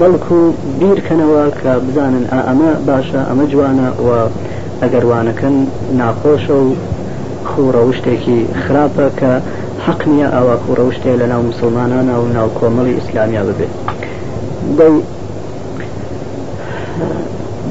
بەڵکو 0.00 0.38
بیرکەنەوە 0.80 1.44
کە 1.60 1.72
بزانن 1.86 2.24
ئەمە 2.48 2.72
باشە 2.88 3.20
ئەمە 3.28 3.44
جوانە 3.52 3.88
و 4.06 4.10
ئەگەروانەکەن 4.82 5.56
ناخۆشە 6.00 6.56
و 6.64 6.68
خوڕە 7.48 7.82
و 7.86 7.92
شتێکی 7.98 8.38
خراپە 8.62 9.06
کە 9.20 9.32
حەق 9.86 10.00
نییە 10.10 10.28
ئەوە 10.36 10.54
کوڕە 10.64 10.84
و 10.86 10.92
شتێ 10.96 11.12
لە 11.20 11.26
ناو 11.32 11.42
مسلمانانە 11.50 12.14
و 12.22 12.26
ناو 12.36 12.48
کۆمەڵی 12.58 12.92
ئیسلامیا 12.98 13.42
ببێت 13.48 13.72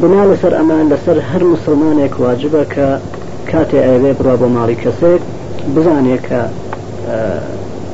بنا 0.01 0.23
لەسەر 0.31 0.53
ئەمان 0.59 0.85
لەسەر 0.91 1.17
هەر 1.29 1.43
مسلمانێک 1.53 2.13
واجبە 2.25 2.63
کە 2.73 2.87
کاتێ 3.51 3.79
ئەوێ 3.87 4.11
بڕوا 4.17 4.35
بۆ 4.41 4.47
ماڵی 4.55 4.77
کەسێک 4.83 5.21
بزانێت 5.75 6.21
کە 6.29 6.41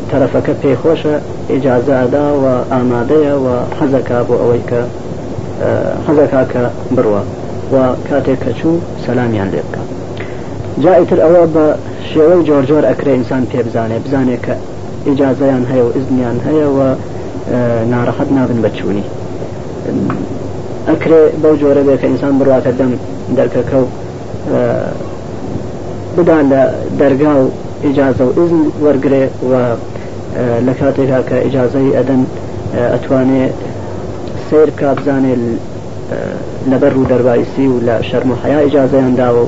تەرەفەکە 0.09 0.53
پێخۆشە 0.61 1.17
ئجازادا 1.49 2.33
و 2.35 2.45
ئامادەیە 2.73 3.33
و 3.45 3.47
حەزەکە 3.81 4.17
بۆ 4.27 4.35
ئەوەی 4.41 4.61
کە 4.69 4.81
حەزەکە 6.07 6.41
کە 6.53 6.61
بڕوە 6.95 7.21
و 7.73 7.75
کاتێک 8.09 8.39
کە 8.43 8.51
چوو 8.61 8.75
سەلامیان 9.05 9.49
لێ 9.53 9.61
بکە 9.65 9.81
جائیتر 10.83 11.19
ئەوە 11.25 11.43
بە 11.55 11.65
شێوەی 12.13 12.43
جۆرجۆر 12.47 12.83
ئەکرێ 12.89 13.11
ئینسان 13.17 13.43
پێ 13.51 13.59
بزانێ 13.65 13.97
بزانێت 14.05 14.41
کە 14.45 14.53
ئجازەیان 15.09 15.65
هەیە 15.71 15.83
و 15.85 15.91
ئزنیان 15.97 16.37
هەیە 16.47 16.67
و 16.75 16.79
ناڕەحەت 17.93 18.29
نابن 18.37 18.59
بەچوونی 18.63 19.05
ئەکرێ 20.89 21.21
بەو 21.43 21.55
جۆرە 21.61 21.83
بێ 21.87 21.95
کە 22.01 22.05
ئینسان 22.11 22.33
بڕاتە 22.39 22.71
دەم 22.79 22.91
دەرکەکە 23.37 23.77
و 23.83 23.85
بدان 26.17 26.45
لە 26.51 26.63
دەرگا 26.99 27.33
و 27.41 27.45
ئجازە 27.85 28.23
و 28.27 28.31
ئزن 28.41 28.61
وەرگێ 28.83 29.23
و 29.49 29.53
لە 30.65 30.73
کاتێکا 30.79 31.19
کە 31.29 31.33
ئیجاازەی 31.45 31.91
ئەدەن 31.97 32.23
ئەتوانێت 32.93 33.53
سیر 34.49 34.69
کابزانێ 34.79 35.35
لەبەر 36.71 36.93
و 36.99 37.03
دەربایسی 37.11 37.67
و 37.73 37.77
لە 37.87 37.95
شەرم 38.09 38.31
و 38.31 38.35
حیا 38.43 38.59
ئیجاازەیان 38.65 39.15
داوە 39.21 39.45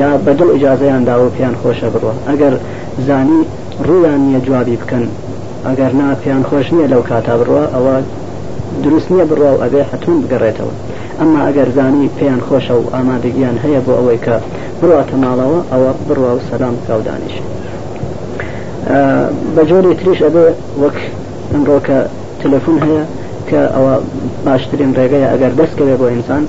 یا 0.00 0.10
بەدڵ 0.26 0.48
ئیجاازەیان 0.54 1.04
داوە 1.08 1.28
پێیان 1.36 1.56
خۆشە 1.62 1.88
بڕوە 1.94 2.14
ئەگەر 2.28 2.54
زانی 3.06 3.40
ڕوویان 3.86 4.20
نییە 4.26 4.40
جوابی 4.46 4.76
بکەن 4.82 5.06
ئەگەر 5.68 5.92
نا 6.00 6.08
پێیان 6.22 6.44
خۆش 6.48 6.66
نییە 6.74 6.88
لەو 6.92 7.02
کاتا 7.10 7.34
بڕوە 7.40 7.64
ئەوە 7.74 7.94
دروست 8.84 9.08
نییە 9.12 9.24
بڕوا 9.30 9.50
و 9.54 9.62
ئەبێ 9.64 9.82
حتون 9.92 10.16
بگەڕێتەوە 10.22 10.74
ئەمە 11.20 11.40
ئەگەر 11.46 11.68
زانی 11.76 12.10
پێیان 12.18 12.40
خۆشە 12.46 12.74
و 12.80 12.84
ئامادەگیان 12.94 13.56
هەیە 13.64 13.80
بۆ 13.86 13.92
ئەوەی 13.98 14.20
کە 14.26 14.34
بڕاتە 14.80 15.16
ماڵەوە 15.22 15.60
ئەوە 15.72 15.90
بڕوا 16.08 16.30
و 16.34 16.40
سەسلام 16.46 16.74
کاودانیش. 16.86 17.36
بە 19.56 19.62
جۆری 19.68 19.94
تریش 20.02 20.20
ئەبێ 20.26 20.46
وەک 20.82 20.98
ئەمڕۆکە 21.52 21.98
تەلەفون 22.42 22.76
هەیە 22.84 23.02
کە 23.48 23.60
ئەوە 23.74 23.94
باشترین 24.46 24.90
ڕێگەیە 24.98 25.28
ئەگەر 25.32 25.52
دەستکەوێ 25.60 25.96
بۆ 26.00 26.06
ئینسان 26.12 26.42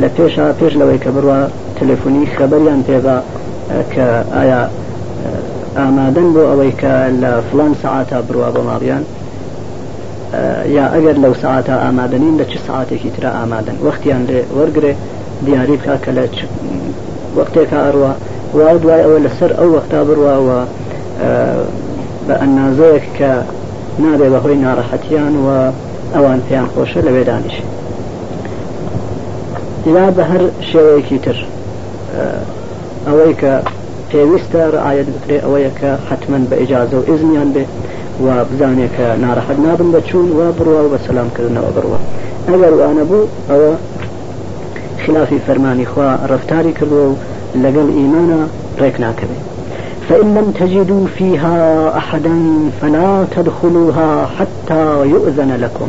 لە 0.00 0.08
پێشە 0.16 0.46
پێش 0.60 0.72
لەوەی 0.80 0.98
کە 1.04 1.10
بڕوە 1.16 1.40
تەلەفۆنی 1.78 2.30
خەبەریان 2.36 2.80
پێدا 2.88 3.16
کە 3.94 4.06
ئایا 4.36 4.62
ئامادەن 5.78 6.28
بۆ 6.34 6.42
ئەوەی 6.50 6.72
کە 6.80 6.92
لە 7.22 7.32
فلان 7.48 7.72
سعاتە 7.82 8.16
بڕوە 8.28 8.48
بۆ 8.54 8.62
ماڵیان 8.70 9.04
یا 10.76 10.86
ئەگەر 10.94 11.16
لەو 11.24 11.34
سعاتە 11.42 11.74
ئامادەنین 11.84 12.34
لە 12.40 12.44
چه 12.50 12.58
سعاتێکی 12.66 13.10
ترە 13.16 13.30
ئامادەن 13.38 13.76
وەختیان 13.86 14.22
لێ 14.28 14.40
وەرگێ 14.58 14.92
دیاری 15.46 15.76
بکە 15.80 15.96
کە 16.04 16.10
لە 16.16 16.24
وەختێکە 17.38 17.78
ئەڕوە 17.84 18.12
وای 18.56 18.78
دوای 18.82 19.02
ئەوە 19.04 19.18
لەسەر 19.26 19.50
ئەو 19.58 19.68
وەختا 19.74 20.00
بڕواوە 20.08 20.60
بە 22.28 22.34
ئەنازۆیەک 22.42 23.06
کە 23.18 23.32
نابێ 24.02 24.26
بەهۆی 24.32 24.58
ناڕەحەتیان 24.64 25.34
و 25.44 25.48
ئەوان 26.14 26.40
پێیان 26.46 26.68
خۆشە 26.72 27.00
لەوێ 27.06 27.22
دانیش 27.28 27.56
یا 29.96 30.06
بە 30.16 30.22
هەر 30.30 30.42
شێوەیەکی 30.70 31.18
تر 31.24 31.38
ئەوەی 33.08 33.34
کە 33.40 33.52
پێویستە 34.10 34.62
ڕعاەت 34.74 35.08
بکرێ 35.14 35.38
ئەوەیە 35.44 35.70
کە 35.80 35.90
حتمما 36.10 36.38
بە 36.50 36.56
ئیجاازە 36.60 36.96
و 36.98 37.06
ئزمیان 37.12 37.50
بێ 37.54 37.64
و 38.24 38.26
بزانێ 38.50 38.88
کە 38.96 39.04
ناڕەحەت 39.24 39.58
نابن 39.66 39.88
بە 39.94 40.00
چوون 40.08 40.28
و 40.38 40.40
بڕوە 40.56 40.82
بە 40.92 40.98
سەسلامکردنەوە 41.04 41.70
بڕوە 41.76 41.98
ئەگەر 42.48 42.72
وانە 42.80 43.04
بوو 43.10 43.26
ئەوە 43.50 43.72
خلافی 45.04 45.38
فەرمانی 45.46 45.86
خوا 45.92 46.10
ڕفتاری 46.32 46.72
کردووە 46.78 47.06
و 47.10 47.18
لەگەڵ 47.64 47.88
ئیمانە 47.98 48.40
ڕێک 48.80 48.96
ناکەوێت 49.04 49.51
فإن 50.08 50.34
لم 50.34 50.52
تجدوا 50.60 51.06
فيها 51.18 51.96
أحدا 51.98 52.42
فلا 52.82 53.24
تدخلوها 53.36 54.26
حتى 54.38 55.04
يؤذن 55.06 55.58
لكم 55.62 55.88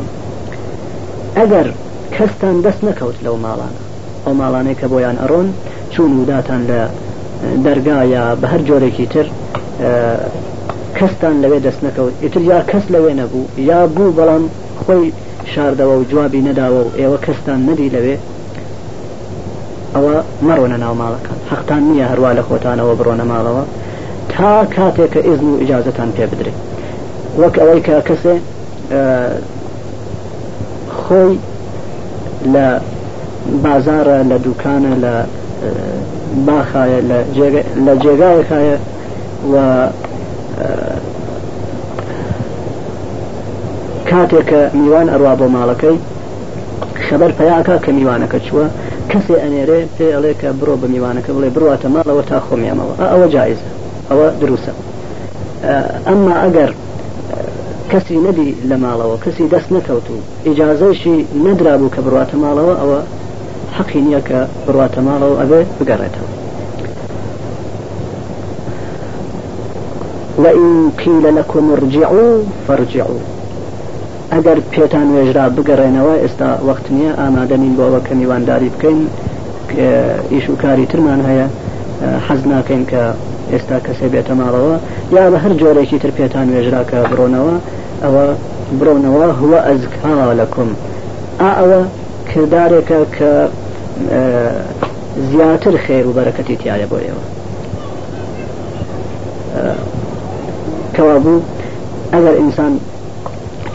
ئەگەر 1.37 1.67
کەستان 2.15 2.55
دەست 2.65 2.81
نەکەوت 2.87 3.17
لەو 3.25 3.35
ماڵانە 3.45 3.79
ئەو 4.25 4.33
ماڵانەیە 4.41 4.77
کە 4.81 4.87
بۆیان 4.93 5.17
ئەڕۆن 5.21 5.47
چون 5.91 6.09
وداتان 6.19 6.61
لە 6.69 6.79
دەرگایە 7.65 8.23
بە 8.41 8.47
هەر 8.51 8.61
جۆرێکی 8.69 9.05
تر 9.13 9.25
کەستان 10.95 11.35
لەوێ 11.43 11.59
دەست 11.67 11.81
نەکەوت 11.85 12.13
ئیتر 12.23 12.41
یا 12.41 12.61
کەس 12.61 12.83
لەوێ 12.93 13.13
نەبوو 13.21 13.45
یا 13.69 13.85
بوو 13.95 14.11
بەڵام 14.17 14.43
خۆی 14.85 15.11
شاردەوە 15.51 15.95
و 15.99 16.03
جوابی 16.11 16.41
نەداوە 16.47 16.81
و 16.85 16.89
ئێوە 16.97 17.19
کەستان 17.25 17.59
نەدی 17.69 17.89
لەوێ 17.95 18.15
ئەوە 19.95 20.15
مەڕۆنە 20.47 20.77
ناو 20.83 20.93
ماڵەکان 21.01 21.37
حەختان 21.49 21.83
نییە 21.89 22.05
هەروە 22.11 22.31
لە 22.37 22.43
خۆتانەوە 22.43 22.95
بڕۆنە 22.99 23.23
ماڵەوە 23.31 23.63
تا 24.37 24.65
کاتێک 24.65 25.11
کە 25.13 25.17
ئزم 25.27 25.53
و 25.53 25.57
ئجازتان 25.63 26.09
پێ 26.17 26.25
بدرێت 26.31 26.57
وەک 27.39 27.55
ئەوەی 27.61 27.81
کە 27.85 27.95
کەسێ 28.09 28.35
خۆی 31.01 31.33
لە 32.53 32.67
بازارە 33.63 34.19
لە 34.31 34.37
دوکانە 34.45 34.93
لە 35.05 35.13
باخایە 36.47 36.99
لە 37.85 37.97
جێگایەکایە 38.03 38.77
و 39.53 39.87
کاتێک 44.09 44.45
کە 44.49 44.61
میوان 44.77 45.07
ئەڕوا 45.09 45.33
بۆ 45.39 45.47
ماڵەکەی 45.55 45.97
خەبەر 47.09 47.31
پیاکە 47.39 47.77
کە 47.85 47.89
میوانەکە 47.91 48.39
چووە 48.45 48.65
کەسێ 49.09 49.35
ئەنێرێ 49.43 49.79
پێ 49.97 50.07
ئەڵێ 50.15 50.33
کە 50.41 50.49
بڕۆ 50.59 50.75
بە 50.81 50.87
میوانەکە 50.93 51.31
بڵێ 51.35 51.49
بڕاتە 51.55 51.87
ماڵەوە 51.95 52.21
تا 52.29 52.37
خۆمیامەوە 52.47 52.93
ئەوە 53.11 53.27
جایزە 53.35 53.69
ئەوە 54.09 54.27
دروستە 54.41 54.71
ئەمما 56.07 56.33
ئەگەر 56.43 56.71
کەسی 57.91 58.17
نەبی 58.27 58.49
لە 58.69 58.75
ماڵەوە 58.83 59.15
کەسی 59.23 59.45
دەست 59.53 59.69
نەکەوت 59.75 60.07
و 60.13 60.17
ئیجاازەیشی 60.47 61.15
نەدرابوو 61.45 61.93
کە 61.95 61.99
بڕاتە 62.05 62.37
ماڵەوە 62.43 62.75
ئەوە 62.81 62.99
حەقی 63.77 64.01
نییە 64.05 64.21
کە 64.29 64.39
بڕاتە 64.65 65.01
ماڵەوە 65.07 65.35
ئەبێ 65.41 65.61
بگەڕێتەوە 65.79 66.29
وإن 70.43 70.69
قيل 71.01 71.25
لكم 71.39 71.65
ارجعوا 71.75 72.29
فارجعوا 72.67 73.21
ئەگەر 74.33 74.59
پێتان 74.73 75.07
وێژرا 75.15 75.45
بگەڕێنەوە 75.57 76.13
ئێستا 76.23 76.49
وەخت 76.67 76.85
نییە 76.95 77.11
ئامادەنین 77.21 77.73
بۆەوە 77.77 77.99
کە 78.07 78.13
میوانداری 78.19 78.69
بکەین 78.75 78.99
ئیش 80.33 80.45
و 80.49 80.55
کاری 80.61 80.85
ترمان 80.91 81.21
هەیە 81.29 81.47
حەز 82.27 82.41
ناکەین 82.51 82.83
کە 82.91 83.03
ئێستا 83.51 83.79
کەسێ 83.87 84.07
بێتە 84.13 84.33
ماڵەوە 84.41 84.75
یا 85.15 85.31
بە 85.33 85.37
هەر 85.43 85.53
جۆرێکی 85.61 85.99
تر 86.03 86.11
پێتان 86.17 86.47
وێژرا 86.53 86.81
کە 86.89 86.97
بڕۆنەوە 87.11 87.55
ئەوە 88.03 88.23
برۆنەوە 88.79 89.25
هوە 89.41 89.57
ئەزکاوە 89.67 90.33
لەکم 90.41 90.69
ئا 91.41 91.49
ئەوە 91.59 91.81
کردارێکە 92.31 92.99
کە 93.15 93.31
زیاتر 95.31 95.75
خێر 95.85 96.05
و 96.07 96.13
بەرەکەتی 96.17 96.55
تایە 96.61 96.87
بۆ 96.91 96.97
ئێوە 97.05 97.23
کەوا 100.95 101.15
بوو 101.23 101.39
ئەگەر 102.13 102.35
ئینسان 102.41 102.73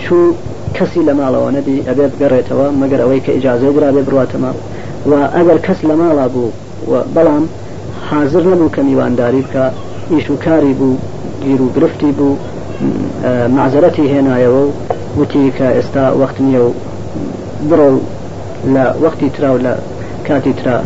چوو 0.05 0.31
کەسی 0.77 1.03
لە 1.09 1.15
ماڵەوە 1.21 1.49
نەدی 1.57 1.85
ئەبێ 1.89 2.07
بگەڕێتەوە 2.17 2.67
مەگەر 2.81 3.01
ئەوەی 3.05 3.21
کە 3.25 3.31
ئیجاازێ 3.37 3.71
درا 3.77 3.89
بێ 3.95 4.03
بڕاتە 4.09 4.39
ماڵ 4.45 4.57
و 5.09 5.13
ئەگەر 5.37 5.59
کەس 5.67 5.79
لە 5.89 5.95
ماڵا 6.01 6.27
بوو 6.35 6.51
بەڵام 7.15 7.45
حاضر 8.11 8.41
نبوو 8.47 8.69
کە 8.69 8.79
میوانداری 8.79 9.43
بکە 9.43 9.73
ئیش 10.13 10.31
و 10.31 10.37
کاری 10.37 10.73
بوو 10.73 10.97
گیر 11.45 11.63
و 11.63 11.69
گرفتی 11.77 12.13
بوو 12.19 12.37
آه، 13.25 13.49
معزەتی 13.49 13.97
هێنایەوە 14.13 14.65
و 14.65 14.71
وتی 15.23 15.53
کە 15.59 15.63
ئێستا 15.63 16.11
وەخت 16.21 16.39
نییە 16.41 16.59
و 16.61 16.73
بڕۆ 17.71 17.93
لە 18.75 18.85
وەختی 19.05 19.31
تراو 19.37 19.59
لە 19.59 19.73
کاتی 20.29 20.53
ترا 20.53 20.79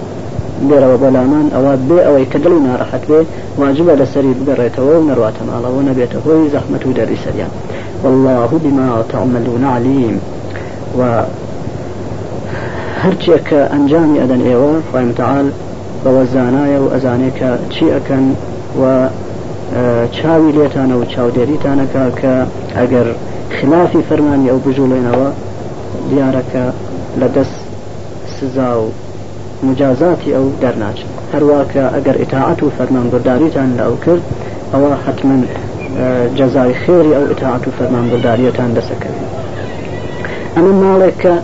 بێرەوە 0.68 0.98
بەلامان 1.02 1.48
ئەوە 1.54 1.72
بێ 1.88 2.02
ئەوەی 2.06 2.26
کە 2.32 2.38
دڵی 2.44 2.58
ناڕەحەت 2.66 3.06
بێ 3.11 3.20
واجبە 3.58 3.94
لەسەری 4.00 4.35
بگەڕێتەوە 4.35 4.98
و 4.98 5.02
نەڕاتە 5.11 5.42
ماڵەوە 5.44 5.82
نەبێتە 5.88 6.18
هۆی 6.26 6.50
زەحمت 6.52 6.87
و 6.87 6.92
دەری 6.92 7.16
سەریان 7.24 7.50
والله 8.04 8.48
بما 8.64 9.02
تعملون 9.08 9.64
عليم 9.64 10.20
و 10.98 11.02
هەرچێک 13.04 13.48
کە 13.50 13.61
ئەنجامی 13.72 14.20
ئەدەن 14.22 14.42
ئێوە 14.46 14.72
خۆی 14.92 15.04
متعال 15.11 15.50
بەوە 16.05 16.25
زانایە 16.35 16.79
و 16.85 16.87
ئەزانێت 16.95 17.35
کە 17.41 17.51
چی 17.75 17.85
ئەەکەن 17.95 18.25
و 18.81 18.85
چاوی 20.17 20.53
لێتانە 20.59 20.95
و 21.01 21.05
چاودێریتانەکە 21.12 22.05
کە 22.21 22.35
ئەگەر 22.79 23.09
خلافی 23.57 24.03
فەرمانی 24.09 24.51
ئەو 24.51 24.59
بژوڵێنەوە 24.67 25.29
دیارەکە 26.11 26.65
لە 27.21 27.29
دەست 27.37 27.59
سزا 28.37 28.73
و 28.83 28.87
مجازاتی 29.67 30.31
ئەو 30.37 30.47
دەرناچن 30.62 31.11
هەروواکە 31.33 31.85
ئەگەر 31.95 32.17
ئتاعات 32.23 32.61
و 32.62 32.71
فەرمان 32.79 33.07
برداریتان 33.12 33.69
لە 33.79 33.83
ئەو 33.87 33.97
کرد 34.05 34.25
ئەوە 34.73 34.93
حتمما 35.07 35.37
جەزای 36.38 36.75
خێری 36.85 37.12
ئەو 37.17 37.25
ئتاعات 37.33 37.65
و 37.69 37.71
فەرمان 37.79 38.07
برداریەتان 38.12 38.71
دەسەکەوێت 38.79 39.29
ئەمە 40.57 40.73
ماڵێک 40.83 41.15
کە 41.23 41.35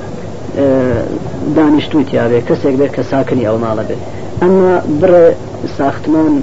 دانیشتوتیاوێ 1.57 2.39
کەسێک 2.49 2.75
بێت 2.81 2.93
کە 2.97 3.03
ساکنی 3.13 3.47
ئەو 3.49 3.59
ماڵە 3.65 3.85
بێت 3.89 4.03
اما 4.43 4.83
بر 5.03 5.33
ساختمان 5.79 6.43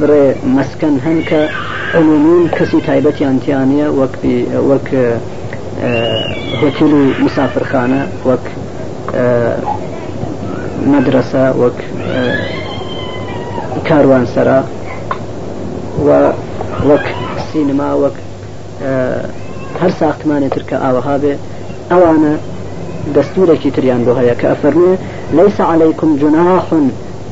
بر 0.00 0.34
مەسکەن 0.34 1.04
هەن 1.06 1.22
کە 1.30 1.40
عمومون 1.94 2.50
کەسی 2.50 2.86
تایبەتیان 2.86 3.38
تیانە 3.46 3.88
وەک 4.00 4.16
وەک 4.70 4.88
هۆتل 6.62 6.82
اه، 6.82 7.08
و 7.08 7.24
مسافرخانە 7.24 8.02
وەک 8.26 8.44
اه، 8.46 9.56
مدرسە 10.88 11.54
وەک 11.62 11.78
اه، 11.84 12.36
کاروانسەرا 13.88 14.64
و 16.06 16.30
وەک 16.88 17.06
سینما 17.52 17.90
وەک 18.04 18.16
هەر 19.82 19.90
ساختمانێ 20.00 20.54
ترکە 20.56 20.72
ئاوەها 20.82 21.16
بێ 21.22 21.34
ئەوانە 21.90 22.34
دەستورێکی 23.18 23.70
تریان 23.76 24.04
بۆ 24.06 24.10
هەیە 24.18 24.34
کە 24.40 24.46
ئەفەرمێ 24.52 24.94
لەیس 25.36 25.60
عەلەیکم 25.70 26.10
جناح 26.20 26.62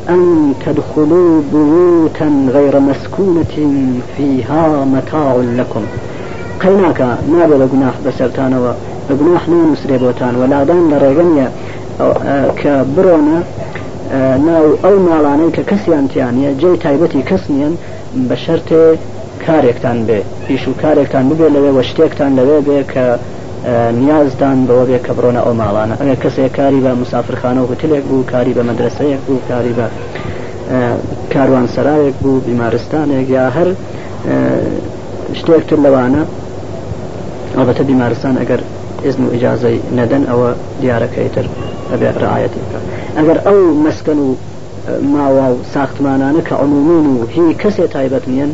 أن 0.08 0.54
تدخلوا 0.66 1.42
بيوتا 1.52 2.46
غير 2.52 2.80
مسكونة 2.80 3.82
فيها 4.16 4.84
متاع 4.84 5.36
لكم 5.58 5.80
قيناك 6.62 7.00
ما 7.02 7.46
بلا 7.46 7.66
جناح 7.72 7.94
بسرتان 8.06 8.72
وجناح 9.10 9.48
نون 9.48 9.76
سريبوتان 9.76 10.36
ولا 10.36 10.64
دان 10.64 10.88
لرغنيا 10.90 11.50
كبرونا 12.64 13.42
ناو 14.46 14.64
ئەو 14.84 14.96
ناڵانەی 15.06 15.50
کە 15.56 15.60
کەسیان 15.70 16.06
تیانە 16.12 16.50
جێ 16.60 16.70
تایبەتی 16.84 17.26
کەس 17.30 17.42
نیەن 17.54 17.74
بە 18.28 18.34
شەرتێ 18.44 18.98
کارێکتان 19.46 19.98
بێ 20.06 20.20
پیش 20.48 20.68
و 20.68 20.72
کارێکتان 20.82 21.24
ببێ 21.30 21.48
لەوێ 21.54 21.70
وە 21.76 21.82
شتێکتان 21.90 22.30
لەوێ 22.38 22.58
بێ 22.66 22.80
کە 22.92 23.06
نیازدان 24.00 24.58
بەوەبێ 24.68 24.98
کە 25.06 25.12
بڕۆنە 25.16 25.40
ئەو 25.44 25.52
ماڵانە 25.60 25.94
ئەگە 26.00 26.16
کەسێک 26.22 26.52
کاری 26.58 26.80
بە 26.84 26.90
مسافرخانە 27.02 27.60
و 27.62 27.66
هتلێک 27.72 28.02
بوو 28.08 28.22
کاری 28.32 28.52
بە 28.56 28.62
مەدرسەیەک 28.68 29.20
بوو 29.26 29.38
کاری 29.48 29.74
بە 29.78 29.86
کاروان 31.32 31.66
سرایەک 31.74 32.14
بوو 32.22 32.40
بیمارستانێک 32.48 33.26
یا 33.36 33.44
هەر 33.56 33.68
شتێکتر 35.40 35.76
لەوانە 35.84 36.22
ئەڵبەتە 37.56 37.82
بیمارستان 37.90 38.34
ئەگەر 38.42 38.60
ئزم 39.06 39.22
و 39.26 39.30
ئیجاازەی 39.34 39.78
نەدەن 39.98 40.24
ئەوە 40.30 40.50
دیارەکەیتر 40.82 41.46
ئەبێ 41.92 42.08
ڕایەتی 42.22 42.60
بکە 42.64 42.80
ئەگەر 43.18 43.38
ئەو 43.46 43.58
مەسکەن 43.86 44.18
و 44.24 44.28
ماوا 45.14 45.46
و 45.54 45.60
ساختمانانە 45.74 46.42
کە 46.48 46.54
عمومون 46.62 47.06
و 47.16 47.26
هی 47.34 47.54
کەسێ 47.62 47.84
تایبەت 47.94 48.24
نیەن 48.34 48.52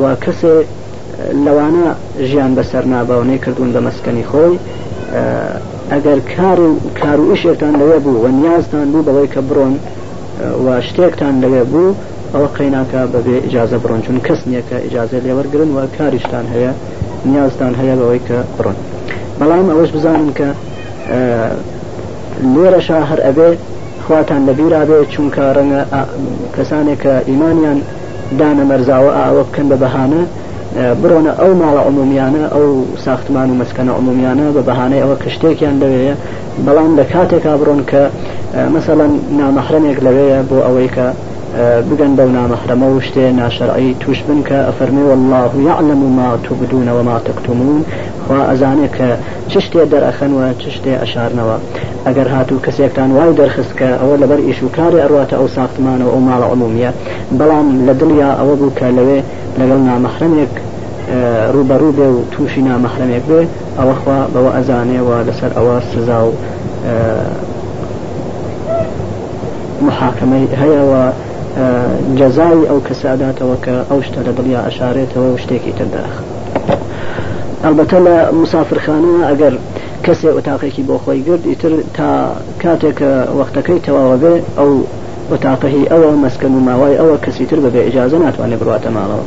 و 0.00 0.04
کەسێ 0.24 0.54
لەوانە 1.18 1.84
ژیان 2.28 2.52
بەسەر 2.56 2.84
ناباونەی 2.86 3.38
کردوون 3.44 3.70
بە 3.72 3.80
مەسکەنی 3.88 4.24
خۆی 4.30 4.58
ئەگەر 5.92 6.18
کار 6.36 6.60
و 6.60 6.70
کار 7.02 7.20
و 7.20 7.32
ئیشێکتان 7.34 7.74
لەوێ 7.80 7.98
بوو 8.04 8.18
و 8.24 8.28
نیازتان 8.42 8.86
بوو 8.92 9.02
بەوەی 9.08 9.28
کە 9.34 9.40
بڕۆن 9.48 9.74
و 10.64 10.66
شتێکتان 10.86 11.34
لەوێ 11.42 11.64
بوو 11.72 11.94
ئەوە 12.34 12.48
قەیناکە 12.58 13.00
بەبێ 13.14 13.36
ئجاازە 13.46 13.78
بڕۆن 13.82 14.00
چون 14.06 14.16
کەس 14.26 14.40
نییە 14.48 14.62
کە 14.70 14.76
ئجاازە 14.86 15.18
لێوەرگرن 15.26 15.70
و 15.76 15.80
کاریشتان 15.98 16.46
هەیە 16.54 16.72
نیازتان 17.32 17.72
هەیە 17.80 17.94
بەوەی 18.00 18.20
کە 18.28 18.38
بڕۆن 18.58 18.76
بەڵام 19.40 19.68
ئەوەش 19.72 19.90
بزانن 19.96 20.30
کە 20.38 20.48
لێرەشا 22.56 22.98
هەر 23.10 23.20
ئەبێ 23.26 23.48
خواتان 24.06 24.42
لەبیرابێ 24.48 24.98
چونکە 25.12 25.42
ڕەنگە 25.56 25.82
کەسانێک 26.56 27.00
کە 27.04 27.12
ئیمانیان 27.28 27.78
دانە 28.38 28.64
مەرزاوە 28.70 29.12
ئەوە 29.24 29.42
بکەن 29.48 29.66
بە 29.70 29.76
بەهانە 29.82 30.22
برۆنە 31.02 31.32
ئەو 31.42 31.52
ماڵە 31.62 31.82
عمومیانە 31.90 32.42
ئەو 32.54 32.66
ساختمان 33.04 33.48
و 33.50 33.58
مەسکەنە 33.60 33.92
عمومیانە 33.98 34.46
بە 34.56 34.62
بەهانەی 34.68 35.02
ئەوە 35.04 35.16
کشتێکیان 35.24 35.76
لەوەیە 35.82 36.14
بەڵام 36.66 36.92
لە 36.98 37.04
کاتێکا 37.12 37.52
بڕۆن 37.60 37.80
کە 37.90 38.02
مثلەن 38.76 39.12
نامەحرمێک 39.40 39.98
لەوەیە 40.06 40.40
بۆ 40.48 40.58
ئەوەی 40.66 40.88
کە 40.96 41.06
بگەن 41.88 42.12
بەو 42.18 42.30
نامەحرمە 42.38 42.86
و 42.90 42.98
شتێ 43.06 43.24
ناشەرعی 43.40 43.90
توش 44.02 44.18
بن 44.28 44.40
کە 44.48 44.56
ئەفەرمی 44.68 45.02
والله 45.10 45.50
يعلم 45.70 46.02
ما 46.18 46.28
تبدون 46.46 46.88
وما 46.96 47.16
تكتمون 47.26 47.78
خوا 48.26 48.38
ئەزانێ 48.52 48.88
کە 48.96 49.10
چ 49.50 49.52
شتێ 49.64 49.82
دەرەخەنەوە 49.92 50.46
چ 50.60 50.62
شتێ 50.76 50.94
ئەشارنەوە 51.02 51.56
ئەگەر 52.06 52.28
هاتوو 52.34 52.64
کەسێکتان 52.66 53.08
وای 53.16 53.32
دەرخست 53.40 53.72
کە 53.78 53.88
ئەوە 54.00 54.16
لەبەر 54.22 54.40
ئیشوکاری 54.48 55.02
ئەڕاتە 55.04 55.34
ئەو 55.40 55.48
ساختمانەوە 55.56 56.10
ئەو 56.12 56.20
ماڵە 56.28 56.46
عمومیە 56.52 56.90
بەڵام 57.38 57.66
لە 57.88 57.94
دڵیا 58.00 58.30
ئەوە 58.40 58.54
بوو 58.60 58.72
کە 58.78 58.86
لەوێ 58.98 59.20
لەگەڵ 59.58 59.80
نامەحرمێک 59.88 60.54
ڕوبەڕوو 61.54 61.96
بێ 61.98 62.06
و 62.14 62.18
تووشی 62.32 62.62
نامەحرمێک 62.68 63.24
بێ 63.30 63.40
ئەوەخوا 63.78 64.20
بەوە 64.34 64.50
ئەزانێەوە 64.56 65.16
لەسەر 65.28 65.52
ئەوە 65.58 65.76
سزا 65.90 66.20
و 66.26 66.30
محاکمەی 69.86 70.44
هەیەەوە 70.62 71.02
جەزای 72.18 72.60
ئەو 72.70 72.78
کەساداتەوە 72.86 73.56
کە 73.64 73.74
ئەو 73.90 73.98
شتە 74.06 74.20
لە 74.26 74.32
دڵیا 74.38 74.60
ئەشارێتەوە 74.68 75.28
شتێکی 75.42 75.72
ترداخت 75.78 76.24
ئەلبەتە 77.66 77.98
لە 78.06 78.16
مسافرخانە 78.42 79.12
ئەگەر 79.28 79.54
کەسێ 80.04 80.28
ئۆتاقێکی 80.36 80.82
بۆ 80.88 80.96
خۆی 81.02 81.20
گرد 81.26 81.42
ئیتر 81.50 81.72
تا 81.96 82.08
کاتێکە 82.62 83.10
وەختەکەی 83.38 83.84
تەواوە 83.86 84.16
بێ 84.22 84.34
ئەو 84.58 84.70
وتاقهی 85.30 85.84
ئەوە 85.92 86.10
مەسکن 86.24 86.52
و 86.56 86.60
ماوای 86.68 86.96
ئەوە 87.00 87.16
کەسی 87.24 87.46
تر 87.50 87.58
بەبێ 87.64 87.80
ئجاازە 87.88 88.18
ناتوانێت 88.24 88.60
بڕاتە 88.62 88.90
ماڵەوە 88.96 89.24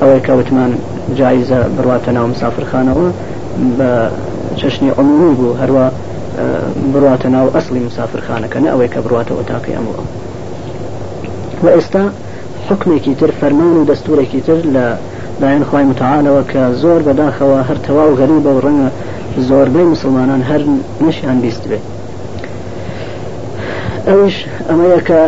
ئەوەیە 0.00 0.20
کەوتمان 0.28 0.72
جایزە 1.18 1.58
بڕاتە 1.76 2.10
ناو 2.16 2.26
مسافرخانەوە 2.32 3.08
بە 3.78 3.90
چشنی 4.60 4.90
عمومی 4.98 5.34
بوو 5.38 5.58
هەروە 5.62 5.86
بڕاتە 6.94 7.28
ناو 7.36 7.46
ئەسلی 7.54 7.82
مسافرخانەکە 7.88 8.58
نە 8.64 8.68
ئەوەی 8.72 8.90
کە 8.94 8.98
بڕاتە 9.04 9.32
وتاقی 9.40 9.76
ئەمەوە 9.76 10.02
و 11.64 11.66
ئێستا 11.76 12.02
حکمێکی 12.68 13.12
تر 13.20 13.30
فەرمان 13.40 13.74
و 13.76 13.86
دەستورێکی 13.90 14.40
تر 14.46 14.58
لە 14.74 14.86
لاەن 15.40 15.64
خی 15.70 15.84
متعاالەوە 15.90 16.42
کە 16.52 16.58
زۆر 16.82 17.02
بەداخەوە 17.06 17.58
هەر 17.68 17.78
تەوا 17.86 18.04
و 18.10 18.16
غەری 18.20 18.38
بە 18.44 18.50
ڕەنگە 18.64 18.90
زۆربەی 19.48 19.84
مسلمانان 19.94 20.42
هەر 20.50 20.60
نشیان 21.08 21.38
بیست 21.44 21.62
بێ 21.68 21.78
ئەوش 24.08 24.36
ئەمەیەکە 24.68 25.22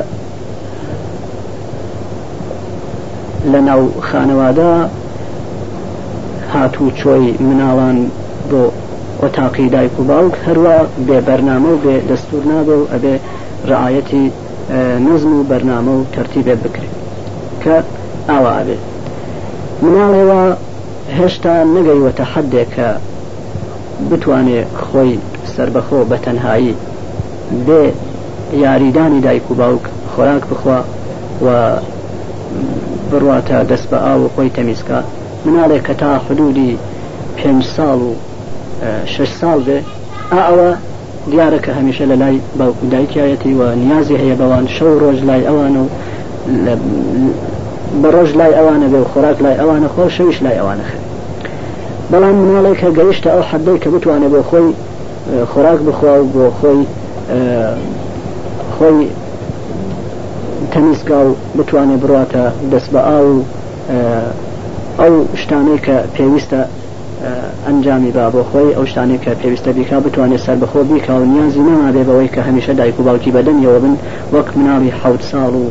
لە 3.53 3.61
ناو 3.69 3.83
خانەوادا 4.09 4.73
هاتوو 6.55 6.91
چۆی 7.01 7.27
مناڵان 7.47 7.99
بۆ 8.51 8.63
وەتاقی 9.23 9.69
دایک 9.75 10.01
و 10.01 10.05
باوک 10.11 10.35
هەروە 10.47 10.77
بێ 11.09 11.19
بەرنامە 11.29 11.69
و 11.73 11.81
بێ 11.85 11.95
دەستور 12.11 12.43
نابێ 12.53 12.75
و 12.81 12.87
ئەبێ 12.93 13.15
ڕعاەتی 13.71 14.27
نزم 15.09 15.33
و 15.41 15.45
بەرنامە 15.51 15.93
و 15.99 16.05
تەرتیبێ 16.15 16.55
بکرێت 16.65 16.95
کە 17.63 17.77
ئاوا 18.31 18.51
ئابێت 18.59 18.90
مناڵێەوە 19.89 20.43
هێشتا 21.19 21.55
نەگەیوەتە 21.75 22.25
حدێکە 22.35 22.89
بتوانێت 24.11 24.69
خۆی 24.85 25.13
سربەخۆ 25.55 26.01
بە 26.11 26.17
تەنهایی 26.25 26.75
بێ 27.67 27.83
یاریدانی 28.65 29.21
دایک 29.27 29.45
و 29.51 29.55
باوک 29.61 29.83
خۆراک 30.13 30.43
بخوا 30.53 30.79
و 31.45 31.47
بڕاتە 33.11 33.59
دەست 33.71 33.87
بە 33.91 33.99
ئاو 34.07 34.19
و 34.25 34.29
خۆی 34.35 34.51
تەمیزکە 34.57 34.99
مناڵێک 35.45 35.83
کە 35.89 35.95
تا 36.01 36.11
حدودی 36.27 36.71
پێنج 37.39 37.63
ساڵ 37.77 37.99
و 38.09 38.11
شش 39.15 39.31
ساڵ 39.41 39.59
بێ 39.67 39.79
ئەوە 40.35 40.71
دیارە 41.31 41.59
کە 41.65 41.71
هەمیشە 41.79 42.05
لە 42.11 42.17
لای 42.23 42.37
باوکو 42.59 42.85
دایکایەتی 42.95 43.53
و 43.59 43.63
نیازی 43.83 44.17
هەیە 44.23 44.37
بەوان 44.41 44.67
شەو 44.77 44.93
ڕۆژ 45.03 45.19
لای 45.29 45.43
ئەوان 45.49 45.75
و 45.81 45.85
بە 48.03 48.09
ڕۆژ 48.15 48.31
لای 48.41 48.53
ئەوانە 48.59 48.87
بێ 48.93 49.01
و 49.03 49.09
خۆراک 49.13 49.37
لای 49.45 49.57
ئەوانە 49.61 49.89
خۆ 49.95 50.03
شەویش 50.17 50.39
لای 50.45 50.57
ئەوانە 50.61 50.85
خێ 50.91 50.99
بەڵام 52.11 52.35
مناڵێک 52.41 52.77
کە 52.83 52.89
گەیشتە 52.99 53.31
ئەو 53.35 53.43
حەدەی 53.51 53.79
کە 53.83 53.89
بتوانێ 53.95 54.29
بۆ 54.33 54.41
خۆی 54.49 54.69
خۆراک 55.53 55.81
بخوا 55.89 56.15
و 56.23 56.27
بۆ 56.35 56.45
خۆی 56.61 56.81
خۆی 58.79 58.99
تەنیسگا 60.73 61.21
و 61.27 61.31
بتوانێ 61.59 61.97
بڕاتە 62.03 62.45
دەست 62.73 62.89
بە 62.95 63.01
ئا 63.11 63.19
و 63.29 63.37
ئەو 65.01 65.15
شتانەی 65.43 65.79
کە 65.87 65.97
پێویستە 66.17 66.61
ئەنجامی 67.67 68.11
با 68.17 68.25
بۆ 68.35 68.43
خۆی 68.51 68.71
ئەو 68.77 68.85
شتانێک 68.91 69.21
کە 69.25 69.31
پێویستە 69.43 69.69
بیکا 69.79 69.99
بتوانێت 70.07 70.41
سەر 70.47 70.57
بەخۆ 70.63 70.79
بیکا 70.93 71.15
و 71.21 71.25
نیازی 71.35 71.63
نەما 71.69 71.89
بێ 71.97 72.03
بەوەی 72.09 72.31
کە 72.35 72.41
هەمیشە 72.49 72.71
دایک 72.79 72.97
و 73.01 73.03
باوکی 73.07 73.31
بەدەنیەوە 73.37 73.79
بن 73.85 73.95
وەک 74.35 74.49
مناڵی 74.57 74.91
حوت 75.03 75.23
ساڵ 75.31 75.53
و 75.63 75.67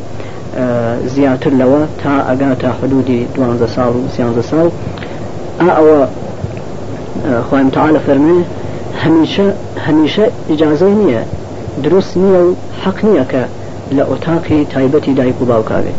زیاتر 1.15 1.49
لەوە 1.49 1.81
تا 2.03 2.09
ئەگاتە 2.29 2.67
حدودی 2.83 3.27
دوانزە 3.35 3.67
ساڵ 3.75 3.93
و 3.93 4.01
سیانزە 4.17 4.43
ساڵ 4.51 4.69
ئەوە 5.69 5.99
خۆم 7.49 7.69
تعاە 7.75 7.99
فەرمێ 8.07 8.39
هەمیشە 9.03 9.45
هەمیشە 9.87 10.25
ئیجاازەی 10.49 10.95
نییە 11.01 11.21
دروست 11.83 12.13
نییە 12.21 12.39
و 12.47 12.53
حەق 12.83 12.97
نییە 13.07 13.25
کە 13.31 13.43
لە 13.97 14.03
ئۆتاقی 14.09 14.59
تایبەتی 14.73 15.13
دایک 15.19 15.41
و 15.41 15.45
باوکاوێ 15.45 15.93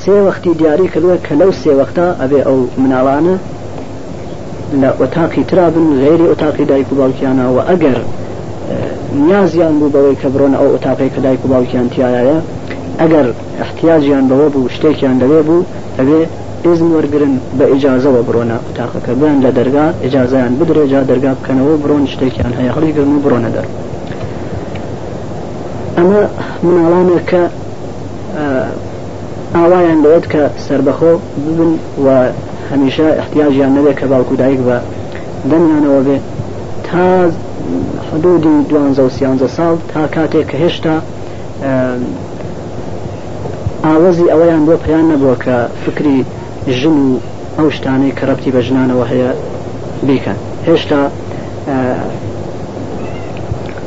سێ 0.00 0.16
وەختی 0.26 0.52
دیاری 0.60 0.86
کردوە 0.92 1.16
کە 1.28 1.32
لەو 1.40 1.50
سێ 1.62 1.72
وەختا 1.80 2.06
ئەبێ 2.22 2.40
ئەو 2.46 2.58
مناڵانە 2.82 3.36
لە 4.80 4.90
ئۆتاقی 5.00 5.42
ترابن 5.50 5.86
غێری 6.02 6.26
ئۆتاقی 6.30 6.64
دایک 6.70 6.88
و 6.92 6.96
باوکیانەوە 7.00 7.62
ئەگەر 7.70 7.98
نیازیان 9.20 9.78
بوو 9.78 9.88
بەوەی 9.94 10.16
کە 10.22 10.26
بڕۆن 10.28 10.52
ئەو 10.58 10.68
ئۆتاقی 10.72 11.10
کە 11.14 11.20
دایک 11.22 11.44
و 11.44 11.48
باوکیان 11.48 11.88
تایە 11.94 12.38
ئەگەر 13.00 13.26
احتیاجیان 13.62 14.24
بەوە 14.30 14.48
بوو 14.52 14.68
شتێکیان 14.68 15.16
لەوێ 15.22 15.40
بوو 15.48 15.62
دەبێ 15.98 16.18
ئزم 16.66 16.88
وەرگن 16.96 17.32
بە 17.58 17.64
ئجاازەوە 17.74 18.20
بڕۆنە 18.28 18.56
قوتاقەکە 18.66 19.12
بیان 19.20 19.38
لە 19.46 19.50
دەرگا 19.58 19.84
ئجاازیان 20.06 20.52
بدرێجا 20.58 21.00
دەرگا 21.10 21.32
بکەنەوە 21.38 21.74
بڕۆن 21.82 22.02
شتێکیان 22.12 22.52
هەیە 22.58 22.72
خەڵیگرن 22.74 23.10
و 23.16 23.20
بڕۆنە 23.24 23.50
دەر 23.56 23.66
ئەمە 25.96 26.22
مناڵانە 26.64 27.18
کە 27.30 27.42
ئاوایان 29.54 29.98
دەوێت 30.04 30.24
کە 30.32 30.42
سربەخۆ 30.66 31.12
ببن 31.46 31.72
و 32.04 32.06
هەمیشە 32.70 33.06
احتیاجیان 33.20 33.72
نەبێت 33.76 33.96
کە 34.00 34.06
باوکودایک 34.12 34.60
بە 34.68 34.76
دەمیانەوە 35.50 36.00
بێ 36.06 36.16
تا 36.86 37.06
حدودی 38.14 38.66
دوانزە 38.70 38.98
و 38.98 39.08
سیانزە 39.08 39.48
ساڵ 39.56 39.76
تا 39.94 40.06
کاتێک 40.12 40.46
کە 40.50 40.56
هێشتا 40.58 40.94
ئاوەزی 43.86 44.28
ئەوەیان 44.32 44.62
بۆ 44.68 44.74
پێیان 44.86 45.06
نەبووە 45.12 45.36
کە 45.44 45.56
فکری 45.86 46.24
ژن 46.78 46.98
و 47.06 47.16
ئەو 47.58 47.68
شتانەی 47.76 48.12
کە 48.18 48.24
ڕەتی 48.28 48.50
بە 48.54 48.60
ژنانەوە 48.66 49.04
هەیە 49.12 49.30
بیکەن 50.06 50.38
هێشتا 50.66 51.00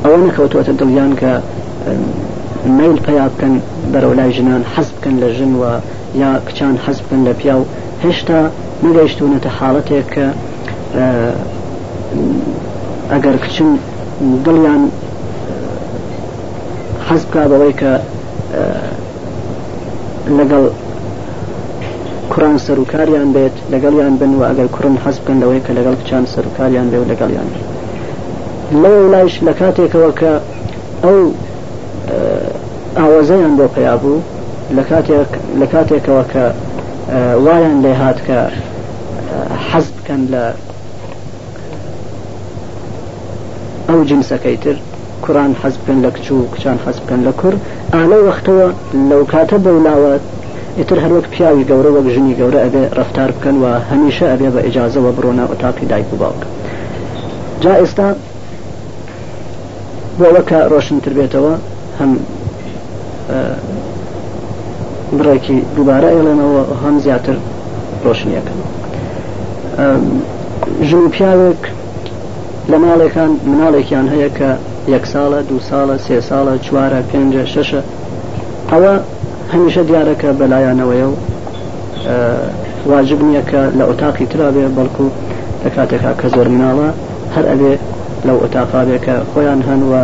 ئەوە 0.03 0.17
نەکەوتوەتە 0.27 0.73
دڵیان 0.79 1.13
کە 1.21 1.33
میل 2.79 2.97
پیا 3.07 3.25
بکەن 3.33 3.53
بەرەو 3.93 4.13
لای 4.17 4.31
ژنان 4.37 4.61
حەز 4.75 4.87
بکەن 4.95 5.15
لە 5.23 5.29
ژن 5.37 5.53
و 5.61 5.65
یا 6.21 6.31
کچان 6.47 6.75
حەز 6.85 6.97
بکەن 7.03 7.21
لە 7.27 7.33
پیا 7.39 7.55
و 7.59 7.65
هێشتا 8.03 8.41
نگەیشتونەتە 8.85 9.49
حاڵەتێک 9.57 10.07
کە 10.15 10.27
ئەگەر 13.15 13.35
کچن 13.45 13.71
دڵیان 14.45 14.83
حەز 17.09 17.21
بکە 17.27 17.43
بەوەی 17.51 17.73
کە 17.81 17.93
لەگەڵ 20.39 20.63
کوران 22.31 22.57
سەرکاریان 22.65 23.29
بێت 23.35 23.55
لەگەڵیان 23.73 24.13
بن 24.21 24.31
و 24.39 24.43
ئەگەر 24.49 24.67
کوڕن 24.75 24.95
حەز 25.05 25.17
بکەن 25.19 25.37
لەوەی 25.41 25.59
کە 25.65 25.71
لەگەڵ 25.77 25.95
کچان 26.01 26.23
سەرکاریان 26.33 26.87
بێ 26.91 26.97
و 27.01 27.09
لەگەڵیان 27.11 27.47
لەو 28.83 28.97
لایش 29.13 29.35
لە 29.47 29.53
کاتێکەوە 29.61 30.11
کە 30.19 30.33
ئەو 31.05 31.17
ئاوازەیان 32.97 33.53
بۆ 33.59 33.65
پیا 33.75 33.95
بوو 34.01 34.21
لە 35.59 35.65
کاتێکەوە 35.73 36.23
کە 36.33 36.43
وایان 37.45 37.77
لێ 37.85 37.93
هات 38.01 38.19
کە 38.27 38.39
حەز 39.69 39.87
بکەن 39.97 40.21
لە 40.33 40.43
ئەو 44.01 44.07
جنسەکەیتر 44.09 44.75
کوران 45.25 45.51
حەز 45.61 45.75
بکەن 45.79 45.99
لە 46.05 46.11
کچوو 46.17 46.49
کچان 46.53 46.77
حەز 46.85 46.97
بکەن 47.03 47.19
لە 47.27 47.33
کوور 47.39 47.55
ئالە 47.93 48.17
وەختەوە 48.27 48.67
لەو 49.09 49.21
کاتە 49.33 49.57
بەولاوە 49.65 50.13
ئیتر 50.77 50.97
هەروەک 51.03 51.25
پیاوی 51.33 51.67
گەورە 51.69 51.91
وەک 51.95 52.07
ژنی 52.15 52.33
گەورە 52.39 52.59
ئەبێ 52.65 52.83
ڕفتار 52.99 53.29
بکەن 53.35 53.55
و 53.61 53.65
هەمیشە 53.89 54.25
ئەبێ 54.33 54.49
بە 54.55 54.61
ئجاازەوە 54.67 55.11
بڕۆنا 55.17 55.45
ئۆتاقی 55.49 55.85
دایک 55.91 56.09
و 56.13 56.17
باوکە 56.21 56.47
جا 57.63 57.73
ئێستا 57.81 58.07
بۆەوەکە 60.19 60.59
ڕۆشنتر 60.71 61.11
بێتەوە 61.17 61.53
هەم 61.99 62.11
بڕێکی 65.17 65.57
دووبارە 65.75 66.09
ئێڵێنەوە 66.15 66.61
هەم 66.83 66.95
زیاتر 67.05 67.35
ڕۆشنیەکەن 68.05 68.59
ژن 70.89 71.05
پیاوێک 71.15 71.63
لە 72.71 72.77
ماڵێکان 72.79 73.31
مناڵێکیان 73.51 74.07
هەیە 74.13 74.29
کە 74.39 74.49
یەک 74.95 75.05
ساڵە 75.13 75.39
دو 75.49 75.57
ساڵە 75.69 75.97
سێ 76.05 76.17
ساڵە 76.29 76.53
چوارە 76.65 77.01
پێنجە 77.11 77.43
شەشە 77.53 77.81
ئەوە 78.71 78.93
هەمیشە 79.53 79.81
دیارەکە 79.89 80.29
بەلایەنەوەی 80.39 81.03
و 81.09 81.13
واجب 82.91 83.19
نییە 83.27 83.43
کە 83.51 83.61
لە 83.77 83.83
ئۆتاقی 83.89 84.25
ترابێ 84.31 84.65
بەڵکو 84.77 85.05
لە 85.63 85.69
کاتێکا 85.75 86.11
کە 86.19 86.27
زۆر 86.35 86.47
مناڵە 86.55 86.89
هەر 87.35 87.45
ئەبێ 87.51 87.73
لەو 88.27 88.37
ئۆتاقابێکە 88.43 89.15
خۆیان 89.31 89.61
هەنوە 89.69 90.01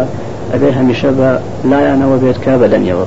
ئەبێ 0.53 0.69
هەمیشە 0.77 1.09
بە 1.19 1.29
لایەنەوە 1.71 2.17
بێت 2.23 2.37
کە 2.43 2.51
بەدەنیەوە 2.61 3.05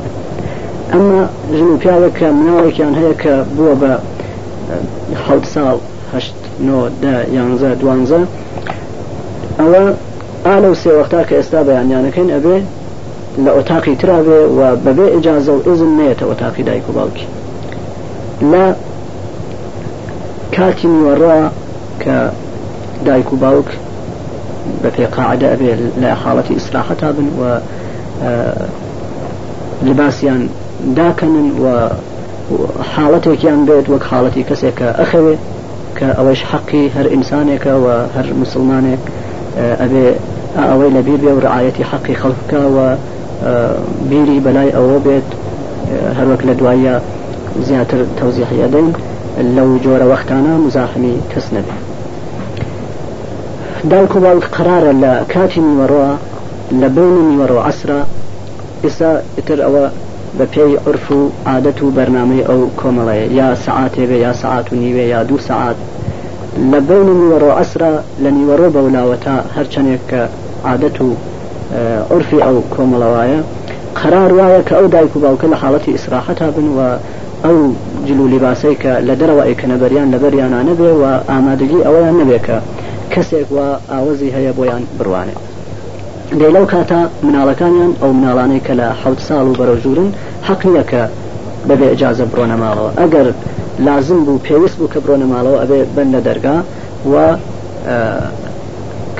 ئەمە 0.92 1.20
ژن 1.56 1.68
و 1.72 1.76
پیاوێک 1.82 2.14
کە 2.20 2.26
مناڵێکیان 2.40 2.94
هەیە 3.00 3.14
کە 3.22 3.34
بووە 3.56 3.74
بە 3.82 3.90
حوت 5.26 5.44
ساڵ 5.54 5.76
هەشت 6.14 6.36
نۆ 6.66 6.78
دا 7.04 7.14
یانزە 7.36 7.70
دوانزە 7.80 8.20
ئەوە 9.60 9.82
ئالە 10.46 10.68
و 10.70 10.74
سێ 10.82 10.90
وەختا 10.98 11.22
کە 11.28 11.34
ئێستا 11.38 11.60
بەیانیانەکەین 11.68 12.28
ئەبێ 12.34 12.56
لە 13.44 13.50
ئۆتاقی 13.56 13.94
ترابێ 14.02 14.40
و 14.58 14.60
بەبێ 14.86 15.06
ئجازە 15.18 15.52
و 15.56 15.60
ئزم 15.70 15.90
نێتە 16.00 16.24
ئۆتاقی 16.30 16.62
دایک 16.68 16.84
و 16.88 16.92
باوکی 16.98 17.26
لە 18.52 18.64
کاتی 20.56 20.86
نیوەڕە 20.94 21.38
کە 22.02 22.16
دایک 23.06 23.28
و 23.32 23.36
باوک 23.44 23.68
بە 24.82 24.88
پێقاعدە 24.96 25.46
ئەبێ 25.52 25.70
لە 26.02 26.10
حاڵەتی 26.22 26.54
ئیسراحەتا 26.58 27.08
بن 27.16 27.26
و 27.38 27.42
لباسیان 29.86 30.42
داکەنن 30.98 31.48
و 31.62 31.66
حاڵەتێکیان 32.94 33.60
بێت 33.68 33.86
وەک 33.92 34.04
حاڵەتی 34.10 34.42
کەسێک 34.50 34.74
کە 34.80 34.88
ئەخەوێ 35.00 35.34
کە 35.98 36.08
ئەوەش 36.18 36.40
حەقی 36.50 36.86
هەر 36.96 37.06
ئینسانێکە 37.14 37.72
و 37.84 37.86
هەر 38.14 38.26
مسلمانێک 38.42 39.04
ئەبێ 39.58 40.06
ئەوەی 40.70 40.90
لەبیر 40.96 41.20
بێ 41.24 41.32
و 41.34 41.40
ڕعاەتی 41.44 41.84
حەقی 41.90 42.16
خەڵکە 42.22 42.60
و 42.74 42.78
بیری 44.10 44.40
بەلای 44.44 44.70
ئەوە 44.76 44.96
بێت 45.06 45.28
هەروەک 46.18 46.40
لە 46.48 46.54
دوایە 46.60 46.94
زیاتر 47.68 48.00
تەوزیحەدەین 48.18 48.90
لەو 49.56 49.68
جۆرە 49.84 50.06
وەختانە 50.12 50.54
مزاحمی 50.64 51.14
کەس 51.32 51.46
نەبێ 51.56 51.74
داکو 53.90 54.18
باڵ 54.24 54.38
قرارە 54.56 54.92
لە 55.04 55.12
کاتی 55.32 55.60
نیوەڕەوە 55.68 56.12
لە 56.80 56.88
بین 56.96 57.14
نیوەڕەوە 57.30 57.62
عسرا 57.68 58.00
ئێستا 58.84 59.12
ئتر 59.38 59.58
ئەوە 59.64 59.84
بە 60.38 60.44
پێی 60.54 60.74
عرف 60.86 61.06
و 61.16 61.20
عادەت 61.50 61.78
و 61.82 61.92
بەرنمەی 61.96 62.46
ئەو 62.48 62.60
کۆمەڵەیە 62.80 63.26
یا 63.40 63.48
سعاتێ 63.64 64.04
بێ 64.10 64.18
یا 64.26 64.32
سعات 64.42 64.66
و 64.72 64.76
نیوێ 64.82 65.04
یا 65.14 65.20
دوو 65.28 65.38
سعات 65.48 65.76
لە 66.72 66.78
بین 66.90 67.06
نیوەڕۆ 67.20 67.58
ئەسرا 67.58 67.90
لە 68.22 68.30
نیوەڕۆ 68.36 68.68
بەولاوەتا 68.74 69.36
هەرچەندێک 69.56 70.02
کە 70.10 70.20
عادەت 70.68 70.96
و 71.06 71.08
عرفی 72.12 72.40
ئەو 72.46 72.56
کۆمەڵەوایە 72.74 73.40
قرار 74.00 74.30
وایە 74.38 74.60
کە 74.68 74.74
ئەو 74.78 74.86
دایک 74.94 75.12
و 75.16 75.20
باوکە 75.24 75.46
لە 75.52 75.56
حاڵەتی 75.62 75.90
ئیسراحەتا 75.96 76.46
بن 76.56 76.66
و 76.76 76.78
ئەو 77.44 77.56
جلو 78.08 78.26
لیباسەی 78.32 78.76
کە 78.82 78.92
لە 79.08 79.14
دەرەوە 79.20 79.42
ئێکنەبەریان 79.50 80.08
لە 80.14 80.18
بەریانانە 80.22 80.74
بێ 80.80 80.90
و 81.00 81.04
ئامادەگی 81.30 81.84
ئەویان 81.86 82.16
نەبێکە 82.20 82.58
کەسێک 83.12 83.46
وە 83.56 83.66
ئاوەزی 83.92 84.30
هەیە 84.36 84.52
بۆیان 84.58 84.82
بڕوانێت 84.98 85.40
لێ 86.38 86.48
لەو 86.54 86.64
کاتا 86.72 87.00
مناڵەکانیان 87.26 87.92
ئەو 88.02 88.10
مناڵانەی 88.20 88.62
کە 88.66 88.72
لە 88.80 88.86
حوت 89.02 89.20
ساڵ 89.28 89.44
و 89.50 89.54
بەرەژورن 89.60 90.08
حەق 90.46 90.60
نییە 90.68 90.84
کە 90.90 91.02
بەبێ 91.68 91.86
ئجازە 91.94 92.24
بڕۆنەماڵەوە 92.30 92.90
ئەگەر 93.00 93.26
لازم 93.84 94.24
بوو 94.24 94.38
پێویست 94.38 94.74
بوو 94.78 94.88
کە 94.94 94.98
بڕۆنە 95.04 95.26
ماڵەوە 95.32 95.58
ئەبێ 95.62 95.80
بەندە 95.96 96.20
دەرگا 96.28 96.56
و 97.12 97.14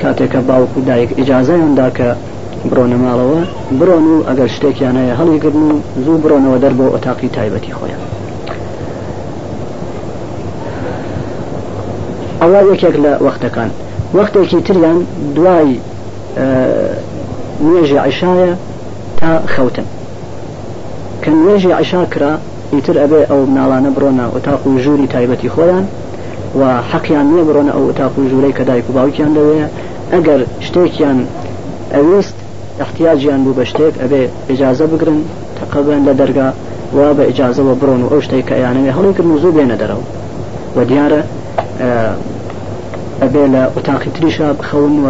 کاتێکە 0.01 0.41
باوکو 0.47 0.79
دایک 0.87 1.09
ئیجاازەیاندا 1.19 1.87
کە 1.97 2.07
بڕۆنە 2.69 2.97
ماڵەوە 3.05 3.39
برۆن 3.79 4.05
و 4.13 4.23
ئەگەر 4.29 4.49
شتێکیانەیە 4.55 5.13
هەڵیگرن 5.19 5.61
و 5.67 5.73
زوو 6.05 6.17
بڕۆنەوە 6.23 6.57
دەر 6.63 6.73
بۆ 6.79 6.83
ئۆتاقی 6.93 7.29
تایبەتی 7.37 7.71
خۆیان 7.77 8.01
ئەوە 12.41 12.59
یەکێک 12.73 12.95
لە 13.05 13.11
وەختەکان 13.25 13.69
وەختێکی 14.17 14.59
تریان 14.67 14.97
دوای 15.35 15.69
نوێژی 17.65 17.99
عیشایە 18.07 18.49
تا 19.19 19.29
خەوتن 19.55 19.87
کە 21.23 21.29
نوێژی 21.39 21.71
عیشا 21.79 22.05
کرا 22.13 22.33
ئیتر 22.75 22.95
ئەبێ 23.03 23.21
ئەو 23.29 23.41
مناڵانە 23.51 23.89
بڕۆنە 23.95 24.25
ئۆتاق 24.33 24.61
و 24.67 24.69
ژووری 24.83 25.07
تایبەتی 25.13 25.49
خۆیان 25.55 25.85
و 26.59 26.61
حەقیان 26.91 27.25
نییە 27.31 27.43
بڕۆنە 27.49 27.71
ئەو 27.75 27.83
ئۆتاق 27.89 28.13
و 28.19 28.21
ژوورەی 28.31 28.53
کە 28.57 28.63
دایک 28.69 28.85
و 28.89 28.91
باوکیان 28.97 29.31
دەوەیە 29.37 29.67
ئەگەر 30.13 30.39
شتێکیان 30.67 31.19
ئەوست 31.97 32.35
احتیاجیان 32.83 33.39
بوو 33.43 33.55
بە 33.59 33.63
شتێک 33.71 33.95
ئەبێ 34.03 34.21
ئجازە 34.51 34.85
بگرن 34.91 35.19
تەقەبن 35.59 36.01
لە 36.07 36.13
دەرگا 36.21 36.49
وا 36.95 37.07
بە 37.17 37.23
ئجازەوە 37.31 37.73
بڕۆن 37.81 38.01
و 38.05 38.07
ئەو 38.11 38.21
شتێک 38.25 38.45
کە 38.49 38.55
یانەوێ 38.63 38.91
هەڵی 38.97 39.13
کرد 39.17 39.29
زوو 39.41 39.51
بێنە 39.57 39.75
دەرەوە 39.81 40.05
و 40.75 40.77
دیارە 40.89 41.21
ئەبێ 43.23 43.41
آه، 43.43 43.51
لە 43.53 43.63
ئۆتاقی 43.75 44.09
تریشا 44.15 44.49
بخەون 44.59 44.95
و 45.05 45.07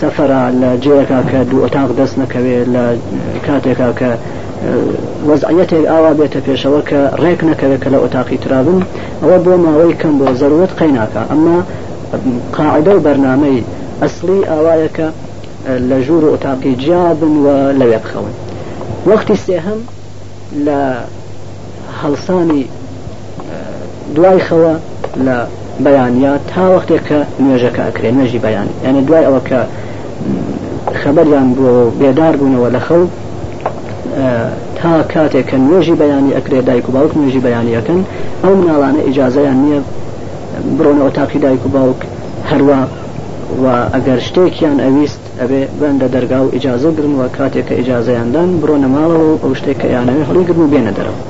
سەفرە 0.00 0.42
لە 0.60 0.70
جێەکە 0.84 1.18
کە 1.30 1.40
دوو 1.50 1.60
ئۆتاق 1.64 1.90
دەست 2.00 2.14
نەکەوێت 2.22 2.66
لە 2.76 2.84
کاتێکا 3.46 3.88
کە 4.00 4.10
وەزعەتێک 5.28 5.84
ئاوا 5.90 6.12
بێتە 6.18 6.40
پێشەوە 6.46 6.80
کە 6.90 7.00
ڕێک 7.22 7.40
نەکەوێت 7.50 7.80
کە 7.84 7.88
لە 7.94 7.98
ئۆتاقی 8.04 8.38
ترابن 8.42 8.80
ئەوە 9.22 9.36
بۆ 9.44 9.54
ماوەی 9.64 9.94
کەم 10.00 10.12
بۆ 10.20 10.26
زەروت 10.40 10.72
قەیناکە 10.78 11.22
ئەمما 11.30 11.58
قاعدە 12.56 12.92
و 12.96 13.00
بەرنمەی 13.06 13.60
ئەسلی 14.02 14.40
ئاوایەکە 14.50 15.08
لە 15.88 15.96
ژوور 16.06 16.22
و 16.24 16.30
ئۆتاقی 16.32 16.72
جیابن 16.82 17.34
و 17.44 17.46
لەوێ 17.78 17.98
بخەون 18.04 18.32
وەختی 19.08 19.36
سێهم 19.46 19.80
لە 20.66 20.80
هەڵسانی 22.00 22.62
دوای 24.14 24.40
خەوە 24.48 24.72
لە 25.26 25.38
بەیانیا 25.84 26.34
تا 26.54 26.62
وەختێک 26.76 27.00
کە 27.08 27.18
نوێژەکە 27.42 27.80
ئەکرێن 27.88 28.14
نوێژی 28.18 28.38
بەیان 28.46 28.68
یعنی 28.84 29.00
دوای 29.08 29.24
ئەوە 29.28 29.40
کە 29.48 29.60
خەبەریان 31.02 31.48
بۆ 31.56 31.68
بێدار 32.00 32.34
بوونەوە 32.40 32.68
لە 32.76 32.80
خەڵ 32.86 33.02
تا 34.78 34.92
کاتێک 35.14 35.46
کە 35.50 35.56
نوێژی 35.66 35.94
بەیانی 36.02 36.32
ئەکرێ 36.36 36.58
دایک 36.68 36.86
و 36.88 36.92
باوک 36.96 37.12
نوێژی 37.18 37.40
بەیانیەکەن 37.46 38.00
ئەو 38.44 38.52
مناڵانە 38.60 39.00
ئیجاازەیان 39.06 39.58
نییە 39.64 39.80
بڕۆنەوە 40.76 41.10
تاقی 41.18 41.38
دایک 41.44 41.62
و 41.66 41.68
باوک 41.76 41.98
هەروە 42.50 42.80
و 43.62 43.64
ئەگەر 43.94 44.20
شتێکیان 44.28 44.78
ئەویست 44.84 45.22
ئەبێ 45.40 45.62
بەندە 45.80 46.06
دەرگا 46.14 46.38
و 46.46 46.50
ئیجاازە 46.54 46.90
گرنەوە 46.96 47.26
کاتێک 47.38 47.66
کە 47.68 47.74
ئیجاازەیاندان 47.80 48.48
بڕۆنە 48.60 48.88
ماڵەوە 48.94 49.34
ئەو 49.42 49.52
شتێک 49.60 49.78
کە 49.82 49.86
یانەوێ 49.96 50.22
هەڵی 50.28 50.44
گرن 50.48 50.62
و 50.62 50.70
بێنە 50.72 50.92
دەرەوە 50.98 51.20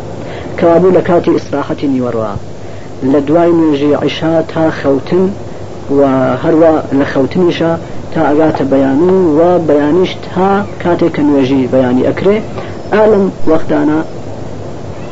کەوابوو 0.59 0.95
لە 0.97 1.03
کاتی 1.11 1.31
ئیسراحەتی 1.39 1.89
نیوەڕوە 1.95 2.31
لە 3.03 3.21
دوای 3.27 3.51
نوێژی 3.53 3.95
عیشا 4.03 4.43
تا 4.43 4.71
خەوتن 4.71 5.29
و 5.99 6.03
هەروە 6.45 6.73
لە 6.99 7.05
خەوتنیشە 7.15 7.79
تا 8.15 8.21
ئەگاتە 8.31 8.63
بەیان 8.73 9.03
و 9.39 9.41
بەیانیش 9.69 10.11
تا 10.35 10.65
کاتێک 10.85 11.17
کە 11.17 11.21
نوێژی 11.29 11.69
بەیانی 11.75 12.07
ئەکرێ 12.09 12.37
ئالم 12.93 13.25
وەختانە 13.51 13.99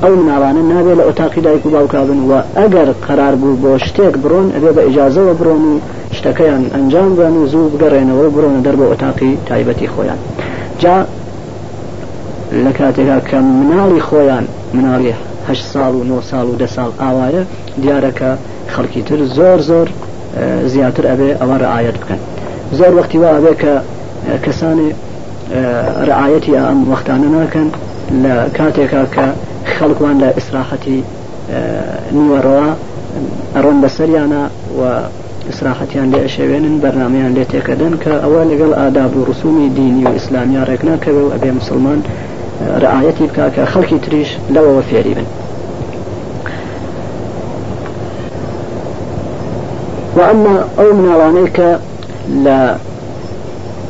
ئەو 0.02 0.12
ناوانە 0.28 0.62
نابێت 0.72 0.96
لە 0.98 1.04
ئۆتاقی 1.08 1.40
دایک 1.46 1.66
و 1.66 1.70
باوکبن 1.70 2.20
و 2.30 2.32
ئەگەر 2.58 2.88
قرار 3.08 3.34
بوو 3.40 3.56
بۆ 3.62 3.72
شتێک 3.86 4.14
بڕۆن 4.22 4.46
ئەبێ 4.54 4.70
بە 4.76 4.80
ئیجاازەوە 4.86 5.34
بڕۆن 5.40 5.62
و 5.70 5.74
شتەکەیان 6.16 6.64
ئەنجام 6.74 7.10
بن 7.16 7.34
و 7.36 7.46
زوو 7.52 7.68
بگەڕێنەوە 7.72 8.26
بڕۆنە 8.34 8.60
دەر 8.66 8.74
بە 8.80 8.84
ئۆتاقی 8.90 9.32
تایبەتی 9.48 9.88
خۆیان 9.94 10.18
جا 10.82 10.96
لە 12.64 12.70
کاتێکا 12.78 13.18
کە 13.30 13.34
مناڵی 13.48 14.00
خۆیان 14.08 14.44
مناڵی 14.76 15.12
هەش 15.48 15.60
ساڵ 15.72 15.92
و 16.00 16.04
9 16.04 16.20
ساڵ 16.30 16.46
و 16.52 16.56
دە 16.58 16.66
ساڵ 16.76 16.90
ئاوایە 17.02 17.42
دیارەکە 17.82 18.30
خەڵکی 18.74 19.02
تر 19.08 19.18
زۆر 19.36 19.60
زۆر 19.70 19.88
زیاتر 20.72 21.04
ئەبێ 21.10 21.36
ئەوە 21.40 21.56
ڕعاەت 21.62 21.96
بکەن 22.02 22.20
زۆر 22.78 22.92
وەختی 22.98 23.18
وا 23.22 23.30
ئەبێ 23.36 23.52
کە 23.62 23.72
کەسانی 24.44 24.88
ڕعاەتی 26.08 26.52
ئەم 26.60 26.78
وەختانە 26.90 27.28
ناکەن 27.36 27.68
لە 28.22 28.34
کاتێکا 28.58 29.02
کە 29.14 29.26
خەڵکوان 29.76 30.16
لە 30.22 30.28
ئیسراحەتی 30.38 30.98
نیوەڕەوە 32.16 32.70
ئەڕۆن 33.54 33.76
بەسەریانە 33.84 34.42
و 34.78 34.82
ئیسراحەتیان 35.48 36.08
لێ 36.12 36.20
ئەشێوێنن 36.26 36.76
بەرنمەیان 36.82 37.32
لێ 37.36 37.44
تێکەدەن 37.52 37.94
کە 38.02 38.12
ئەوە 38.24 38.40
لەگەڵ 38.50 38.70
ئاداب 38.78 39.12
و 39.16 39.24
ڕسومی 39.30 39.66
دینی 39.76 40.04
و 40.06 40.10
ئیسلامیا 40.18 40.62
ڕێکناکەوێ 40.70 41.22
و 41.26 41.30
ئەبێ 41.34 41.50
مسلمان 41.60 42.00
ڕعاەتی 42.82 43.26
بکە 43.28 43.46
کە 43.54 43.64
خەڵکی 43.72 43.98
تریش 44.04 44.30
لەوەوە 44.54 44.82
فێری 44.90 45.14
بن 45.14 45.26
وأما 50.16 50.54
ئەو 50.78 50.90
مناڵانەی 50.98 51.50
کە 51.56 51.68
لە 52.44 52.58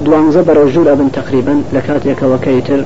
دوانزە 0.04 0.40
بەرەو 0.48 0.68
ژوور 0.72 0.88
ئەبن 0.90 1.08
تقریبن 1.18 1.58
لە 1.74 1.80
کاتێکەوەکەی 1.86 2.60
تر 2.68 2.80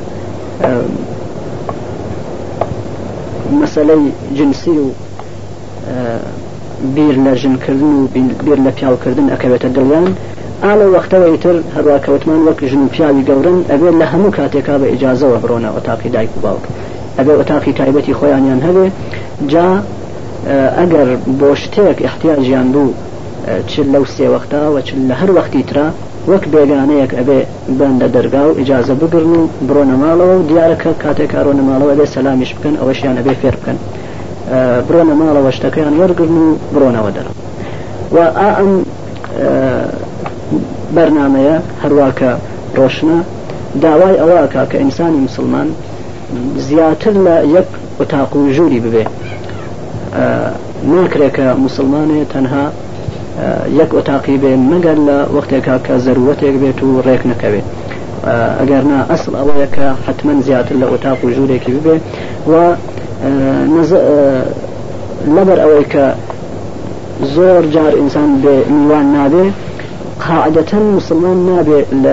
مەسلەی 3.60 4.02
جنسی 4.38 4.70
و 4.80 4.86
بیر 6.94 7.14
لە 7.26 7.32
ژنکردن 7.42 7.94
و 8.00 8.06
بیر 8.44 8.58
لە 8.66 8.70
پیاوکردن 8.78 9.26
ئەکەوێتە 9.32 9.68
دڵیان 9.76 10.06
ئاڵە 10.64 10.86
وەختەوەی 10.94 11.36
تر 11.44 11.56
هەروە 11.76 11.98
کەوتمان 12.06 12.40
وەک 12.48 12.58
ژن 12.70 12.84
پیاوی 12.94 13.22
گەورن 13.28 13.58
ئەبێت 13.70 13.94
لە 14.00 14.06
هەموو 14.12 14.34
کاتێکا 14.38 14.74
بە 14.82 14.86
ئجاازەوە 14.94 15.38
بڕۆنە 15.42 15.70
ئۆتاقی 15.76 16.10
دایک 16.14 16.30
و 16.36 16.40
باوک 16.44 16.64
ئەبێ 17.18 17.32
ئۆتاقی 17.38 17.72
تایبەتی 17.78 18.14
خۆیانیان 18.18 18.60
هەبێ 18.66 18.86
جا 19.52 19.68
ئەگەر 20.80 21.08
بۆ 21.40 21.50
شتێک 21.62 21.98
احتیاجیان 22.08 22.66
بوو 22.74 22.92
چل 23.70 23.86
لەو 23.94 24.04
سێوەختا 24.16 24.60
و 24.74 24.76
چل 24.86 24.98
لە 25.10 25.14
هەر 25.20 25.30
وەختی 25.36 25.62
ترا 25.70 25.86
وەک 26.30 26.44
بێگانەیەک 26.52 27.12
ئەبێ 27.18 27.38
بندە 27.80 28.08
دەرگا 28.16 28.42
و 28.48 28.52
ئجاازە 28.60 28.94
بگرن 29.02 29.34
و 29.40 29.42
بڕۆنە 29.68 29.96
ماڵەوە 30.02 30.34
و 30.40 30.46
دیارەکە 30.50 30.90
کاتێک 31.04 31.30
کارۆنە 31.34 31.64
ماڵەوە 31.68 31.94
بێ 31.98 32.06
سەلامیش 32.14 32.50
بکەن 32.56 32.74
ئەوەشیان 32.80 33.16
ئەبێ 33.20 33.34
فێر 33.42 33.54
بکەن 33.60 33.78
برۆنە 34.88 35.14
ماڵەوە 35.20 35.50
شتەکەیان 35.56 35.94
وەرگن 36.00 36.32
و 36.44 36.46
بڕۆنەوە 36.74 37.10
دەرم 37.16 37.36
و 38.14 38.16
ئا 38.40 38.48
ئەم 38.58 38.70
بەرنمەیە 40.96 41.56
هەرواکە 41.82 42.30
ڕۆشنە 42.78 43.18
داوای 43.82 44.16
ئەوەکە 44.20 44.62
کە 44.70 44.76
ئینسانی 44.82 45.20
مسلمان 45.26 45.68
زیاتر 46.68 47.14
لە 47.26 47.36
یەک 47.56 47.68
وتاق 48.00 48.32
و 48.36 48.42
ژووری 48.56 48.80
ببێ 48.84 49.04
ناکرێکە 50.94 51.46
مسلمانێ 51.64 52.20
تەنها 52.32 52.64
یەک 53.80 53.90
وتاقی 53.98 54.36
بێ 54.42 54.52
مەگەر 54.70 54.98
لە 55.08 55.18
وەختێکا 55.36 55.76
کە 55.86 55.94
زەروەتێک 56.04 56.56
بێت 56.62 56.78
و 56.84 56.90
ڕێک 57.06 57.22
نەکەوێت 57.30 57.66
ئەگەرنا 58.60 58.98
ئەسڵ 59.10 59.32
ئەوەیەکە 59.40 59.88
حتمما 60.06 60.34
زیاتر 60.48 60.74
لە 60.82 60.86
وتاق 60.92 61.18
و 61.24 61.28
ژوورێکی 61.36 61.70
ببێ 61.78 61.96
و 62.50 62.52
لەبەر 65.36 65.58
ئەوەی 65.64 65.86
کە 65.92 66.04
زۆر 67.34 67.62
جار 67.74 67.92
ئینسان 68.00 68.30
بێ 68.42 68.54
میوان 68.76 69.06
نابێ 69.16 69.46
قاعدة 70.26 70.78
مسلمان 70.96 71.36
نابع 71.46 71.82
ل 72.02 72.06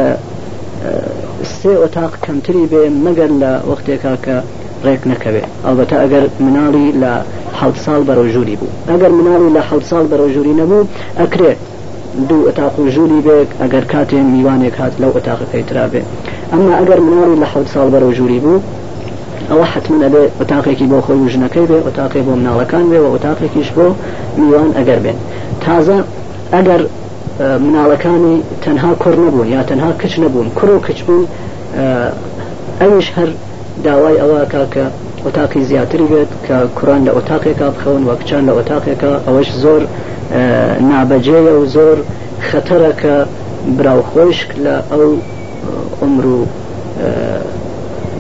سێ 1.61 1.73
ئۆتاق 1.83 2.11
کەمتری 2.25 2.63
بێ 2.71 2.83
مەگەر 3.05 3.29
لە 3.41 3.51
وەختێکا 3.69 4.13
کە 4.25 4.37
ڕێک 4.85 5.01
نەکەوێ 5.11 5.41
ئەوبەتە 5.65 5.95
ئەگەر 6.03 6.25
مناڵی 6.45 6.87
لە 7.01 7.13
حە 7.59 7.67
ساڵ 7.85 8.01
بەرەژووری 8.09 8.55
بوو 8.59 8.71
ئەگەر 8.89 9.11
مناڵی 9.19 9.49
لە 9.55 9.61
حە 9.71 9.77
ساڵ 9.89 10.05
بەرەژووری 10.11 10.57
نەبوو 10.61 10.83
ئەکرێ 11.19 11.53
دوو 12.29 12.45
ئەتاق 12.47 12.73
و 12.79 12.87
ژووری 12.93 13.19
بێک 13.27 13.49
ئەگەر 13.63 13.85
کاتێ 13.93 14.19
میوانێک 14.33 14.75
هات 14.81 14.93
لەو 15.01 15.11
اما 15.11 15.63
ترا 15.69 15.87
بێ 15.93 16.01
ئەمما 16.51 16.73
ئەگەر 16.81 16.99
مناڵی 17.09 17.39
لە 17.41 17.47
حە 17.53 17.59
ساڵ 17.73 17.87
بەرەژووری 17.93 18.41
بوو 18.45 18.59
ئەوە 19.49 19.65
حتممە 19.73 20.07
دەبێت 20.13 20.31
ئۆتاقێکی 20.41 20.85
بۆ 20.91 20.99
خۆی 21.05 21.31
ژنەکەی 21.33 21.65
بێ 21.71 21.79
ئۆتاقی 21.87 22.21
بۆ 22.27 22.33
مناڵەکان 22.41 22.85
بێ 22.91 22.99
و 23.03 23.07
ئۆتاقێکیش 23.13 23.69
بۆ 23.77 23.85
میوان 24.39 24.69
ئەگەر 24.77 24.99
بێن 25.03 25.17
تازە 25.65 25.97
ئەگەر 26.55 26.81
مناڵەکانی 27.39 28.43
تەنها 28.63 28.95
کوڕ 29.03 29.15
نەبوون 29.23 29.47
یا 29.47 29.63
تەنها 29.69 29.89
کچ 30.03 30.13
نەبوون 30.23 30.47
کوڕ 30.57 30.69
و 30.71 30.79
کچ 30.87 30.99
بوون 31.07 31.25
ئەوش 32.81 33.07
هەر 33.17 33.29
داوای 33.85 34.17
ئەوە 34.21 34.39
کاکە 34.53 34.85
ئۆتاقی 35.25 35.61
زیاتری 35.69 36.07
بێت 36.11 36.31
کە 36.47 36.55
کوڕان 36.77 37.01
لە 37.07 37.11
ئۆتاقێکا 37.15 37.67
بخەون 37.75 38.03
وە 38.07 38.15
کچان 38.23 38.43
لە 38.49 38.53
ئۆتاقێکە 38.57 39.11
ئەوەش 39.27 39.49
زۆر 39.63 39.81
نابەجێە 40.91 41.41
و 41.59 41.65
زۆر 41.75 41.97
خەتەرە 42.49 42.91
کە 43.01 43.13
براوخۆشک 43.77 44.49
لە 44.65 44.75
ئەو 44.91 45.05
عمر 46.01 46.25
و 46.27 46.39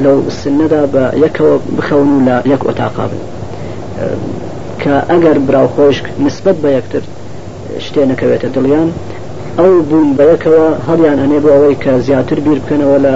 لەو 0.03 0.17
سنەدا 0.41 0.81
بە 0.93 1.03
یەکەوە 1.23 1.55
بخەون 1.77 2.07
و 2.13 2.19
لە 2.27 2.37
یەک 2.53 2.61
ئۆتاقا 2.67 3.05
بن 3.13 3.21
کە 4.81 4.93
ئەگەر 5.11 5.37
براوخۆشک 5.47 6.05
نسبت 6.25 6.57
بە 6.63 6.69
یەکتر 6.77 7.03
شتێنەکەوێتە 7.87 8.49
دڵیان 8.55 8.89
ئەو 9.59 9.71
بوون 9.89 10.09
بەیەکەوە 10.19 10.65
هەڵیان 10.87 11.17
ئەنێ 11.23 11.39
بۆ 11.43 11.49
ئەوەی 11.55 11.75
کە 11.83 11.91
زیاتر 12.07 12.37
بیر 12.45 12.59
بکەنەوە 12.63 12.97
لە 13.07 13.15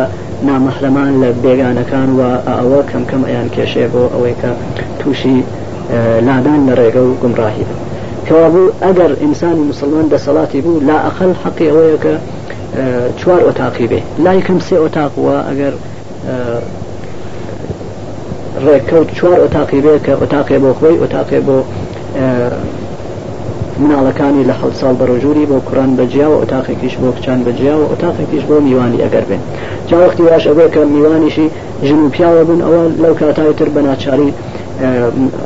نامەحرەمان 0.50 1.12
لە 1.24 1.30
بێگانەکان 1.44 2.10
و 2.20 2.22
ئەوە 2.60 2.82
کەم 2.92 3.04
کەم 3.10 3.22
ئەیان 3.30 3.50
کێشێ 3.56 3.86
بۆ 3.94 4.02
ئەوەی 4.14 4.36
کە 4.42 4.52
تووشی 5.00 5.38
لادان 6.28 6.60
لە 6.70 6.74
ڕێگە 6.80 7.02
و 7.08 7.12
گمڕاهی 7.22 7.64
بن 7.70 7.80
کەوابوو 8.28 8.64
ئەگەر 8.86 9.12
ئینسانی 9.24 9.64
مسلمان 9.72 10.06
دەسەڵاتی 10.14 10.60
بوو 10.66 10.80
لا 10.90 10.98
ئەخەل 11.08 11.32
حەقی 11.44 11.68
ئەوەیە 11.72 11.98
کە 12.04 12.14
چوار 13.20 13.40
ئۆتاقی 13.48 13.88
بێ 13.92 14.00
لایکم 14.26 14.60
سێ 14.68 14.76
ئۆتاقوە 14.84 15.36
ئەگەر 15.50 15.74
ڕێککەوت 18.66 19.10
چوار 19.18 19.38
ئۆتاقی 19.44 19.80
بێ 19.86 19.96
کە 20.06 20.14
ئۆتاقێ 20.22 20.58
بۆ 20.64 20.70
خۆی 20.80 20.96
ئۆتاقێ 21.04 21.40
بۆ 21.48 21.58
مناڵەکانی 23.82 24.44
لە 24.50 24.54
حەوت 24.60 24.76
ساڵ 24.82 24.94
بەڕۆژوری 25.00 25.46
بۆ 25.46 25.60
کوڕان 25.60 25.96
بەجیا 26.00 26.28
و 26.32 26.40
ئۆتاقێکیش 26.42 26.94
بۆ 27.02 27.08
کچان 27.18 27.40
بەجیا 27.46 27.74
و 27.82 27.86
ئۆتاقێکیش 27.92 28.44
بۆ 28.50 28.56
میوانی 28.68 28.98
ئەگەر 29.04 29.26
بێن 29.30 29.42
چاوەختی 29.90 30.22
واش 30.32 30.44
ئەوێ 30.50 30.68
کە 30.74 30.80
میوانیشی 30.94 31.48
ژن 31.88 32.00
و 32.06 32.10
پیاوە 32.16 32.44
بن 32.50 32.60
ئەوە 32.66 32.84
لەو 33.04 33.14
کاتای 33.20 33.54
تر 33.58 33.70
بە 33.76 33.80
ناچاری 33.90 34.34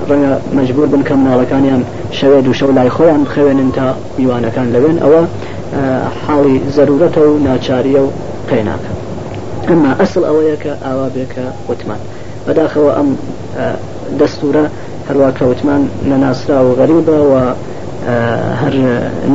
ڕەنگە 0.10 0.32
مەجبور 0.58 0.86
بن 0.94 1.02
کە 1.08 1.12
مناڵەکانیان 1.20 1.82
شەوێ 2.20 2.40
دوو 2.46 2.54
شەو 2.54 2.72
لای 2.78 2.90
خۆیان 2.96 3.22
خوێنن 3.36 3.70
تا 3.78 3.88
میوانەکان 4.18 4.68
لەوێن 4.74 4.98
ئەوە 5.04 5.22
حاڵی 6.28 6.58
زەرورەتە 6.76 7.20
و 7.30 7.32
ناچاریە 7.48 8.02
و 8.06 8.10
قەیناکە 8.50 8.92
ئەمما 9.70 9.92
ئەسڵ 10.02 10.22
ئەوەیە 10.30 10.58
کە 10.64 10.72
ئاوا 10.86 11.08
بێکە 11.16 11.44
وتمان 11.70 12.00
بەداخەوە 12.48 12.92
ئەم 12.98 13.10
دەستورە 14.20 14.66
هەروە 15.08 15.30
کەوتمان 15.40 15.82
نەناسرا 16.10 16.60
و 16.68 16.72
غەریبە 16.80 17.16
و 17.32 17.34
هەر 18.62 18.76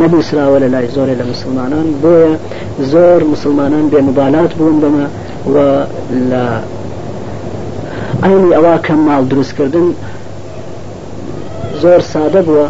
نەبووسراوە 0.01 0.59
لە 0.65 0.69
لای 0.75 0.87
زۆرێ 0.97 1.15
لە 1.21 1.25
مسلمانان 1.33 1.87
بۆیە 2.03 2.33
زۆر 2.93 3.21
مسلمانان 3.35 3.85
بێمبالات 3.93 4.53
بوون 4.59 4.77
بمە 4.83 5.07
و 5.53 5.55
لە 6.31 6.45
ئەینی 8.23 8.51
ئەوە 8.57 8.75
کەم 8.87 9.01
ماڵ 9.09 9.23
دروستکردن 9.31 9.89
زۆر 11.83 12.01
سادە 12.13 12.41
بووە 12.49 12.67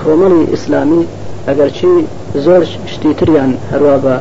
کۆمەڵی 0.00 0.42
ئیسلامی 0.52 1.02
ئەگەرچی 1.48 1.94
زۆر 2.44 2.62
شتی 2.92 3.12
تریان 3.18 3.50
هەروە 3.72 3.94
بە 4.04 4.14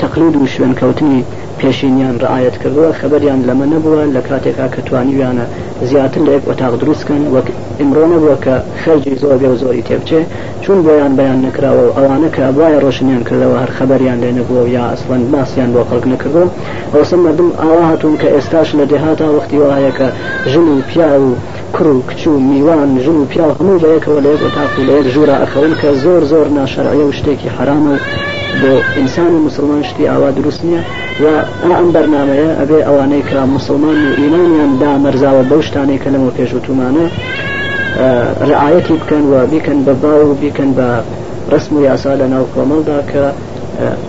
تەقلید 0.00 0.34
و 0.36 0.46
شوێنکەوتنی 0.54 1.18
پێشینیان 1.62 2.16
ڕعاەت 2.22 2.56
کردووە 2.62 2.90
خبریان 3.00 3.40
لەمە 3.48 3.66
نەبووە 3.72 4.02
لە 4.16 4.20
کاتێکا 4.28 4.66
کە 4.74 4.80
توانیویانە 4.88 5.46
زیاتر 5.90 6.20
لە 6.26 6.30
یەک 6.36 6.44
وەتاق 6.50 6.74
دروستکەن 6.82 7.22
وەک 7.34 7.48
ئمرۆ 7.80 8.04
نەبووە 8.12 8.36
کە 8.44 8.54
خەرجی 8.82 9.14
زۆر 9.22 9.36
بێ 9.40 9.48
و 9.52 9.56
زۆری 9.62 9.82
تێبچێ 9.88 10.20
چون 10.62 10.76
بۆیان 10.84 11.12
بەیان 11.18 11.38
نکراوە 11.46 11.82
و 11.86 11.94
ئەوانە 11.98 12.28
کە 12.36 12.44
وایە 12.58 12.78
ڕۆشنیان 12.84 13.22
کردەوە 13.28 13.56
هەر 13.62 13.70
خبریان 13.78 14.18
لێ 14.22 14.30
نەبووە 14.38 14.64
یا 14.76 14.82
ئەسڵند 14.90 15.26
باسییان 15.34 15.70
بۆ 15.74 15.80
خەڵک 15.90 16.06
نکردو 16.12 16.44
ئەوسم 16.94 17.20
مردم 17.26 17.48
ئاوا 17.60 17.82
هاتون 17.90 18.14
کە 18.20 18.28
ئێستاش 18.34 18.68
لە 18.78 18.84
دێهاتا 18.90 19.28
وەختی 19.36 19.58
وایەکە 19.62 20.08
ژن 20.52 20.66
و 20.74 20.80
پیا 20.90 21.10
و 21.22 21.30
کڕ 21.76 21.86
و 21.96 22.02
کچ 22.08 22.22
و 22.26 22.32
میوان 22.50 22.88
ژن 23.04 23.18
و 23.22 23.24
پیا 23.32 23.46
هەموو 23.58 23.78
لەیەکەوە 23.84 24.20
لەیەک 24.24 24.42
وەتاق 24.46 24.72
و 24.80 24.84
لەیەک 24.88 25.06
ژوورە 25.14 25.36
ئەخەون 25.42 25.72
کە 25.80 25.88
زۆر 26.04 26.22
زۆر 26.32 26.46
ناشەرعە 26.58 27.04
و 27.06 27.12
شتێکی 27.18 27.48
حرامە 27.56 27.92
و 27.94 27.98
بۆ 28.62 28.96
ئینسان 28.96 29.26
و 29.34 29.38
مسلمان 29.48 29.82
شتی 29.88 30.02
ئاوا 30.12 30.30
دروست 30.38 30.60
نییە 30.66 30.80
و 31.22 31.24
ئەم 31.68 31.86
بەرنمەیە 31.94 32.50
ئەبێ 32.60 32.78
ئەوانەی 32.88 33.22
کە 33.30 33.38
مسلمان 33.56 33.98
و 34.04 34.08
ئینانیان 34.20 34.72
دا 34.82 34.90
مەرزاوە 35.04 35.42
بەو 35.50 35.60
شتانەی 35.68 35.98
کە 36.02 36.08
لەمە 36.14 36.30
پێشوتمانە 36.38 37.06
ڕعاەتی 38.48 38.94
بکەن 39.00 39.24
و 39.30 39.34
بیکەن 39.52 39.78
بە 39.86 39.92
باو 40.02 40.22
و 40.32 40.38
بیکەن 40.42 40.70
بە 40.78 40.88
ڕسم 41.52 41.72
و 41.76 41.80
یاسا 41.88 42.12
لە 42.20 42.26
ناو 42.32 42.44
کۆمەڵدا 42.54 42.98
کە 43.10 43.24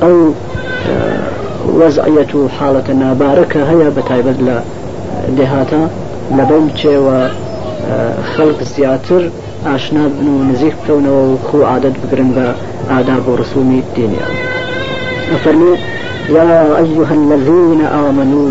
ئەو 0.04 0.16
وەزعەت 1.80 2.32
و 2.36 2.42
حاڵەتە 2.58 2.94
نابارەکە 3.04 3.62
هەیە 3.72 3.90
بە 3.96 4.02
تایبەت 4.10 4.38
لە 4.48 4.58
دێهاتە 5.38 5.82
لە 6.38 6.44
بەم 6.50 6.66
چێوە 6.80 7.20
خەڵک 8.34 8.60
زیاتر 8.74 9.24
ئاشنا 9.68 10.06
بن 10.16 10.28
و 10.34 10.36
نزیک 10.50 10.74
بکەونەوە 10.80 11.22
و 11.30 11.34
خو 11.48 11.58
عادەت 11.72 11.96
بگرن 12.04 12.32
بە 12.38 12.48
آداب 12.98 13.28
ورسوم 13.30 13.84
الدين 13.90 14.16
أفرمي 15.36 15.76
يا 16.30 16.62
أيها 16.78 17.14
الذين 17.14 17.82
آمنوا 17.86 18.50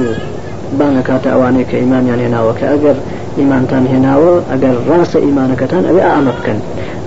بانك 0.78 1.20
أوانيك 1.26 1.74
إيمان 1.74 2.06
يعني 2.08 2.26
هنا 2.26 2.44
وكأجر 2.50 2.94
إيمان 3.38 3.66
تان 3.70 3.86
هنا 3.86 4.16
وأجر 4.16 4.74
راس 4.98 5.16
إيمانك 5.16 5.60
تان 5.70 5.84
أبي 5.84 6.02
أعمقكن 6.02 6.54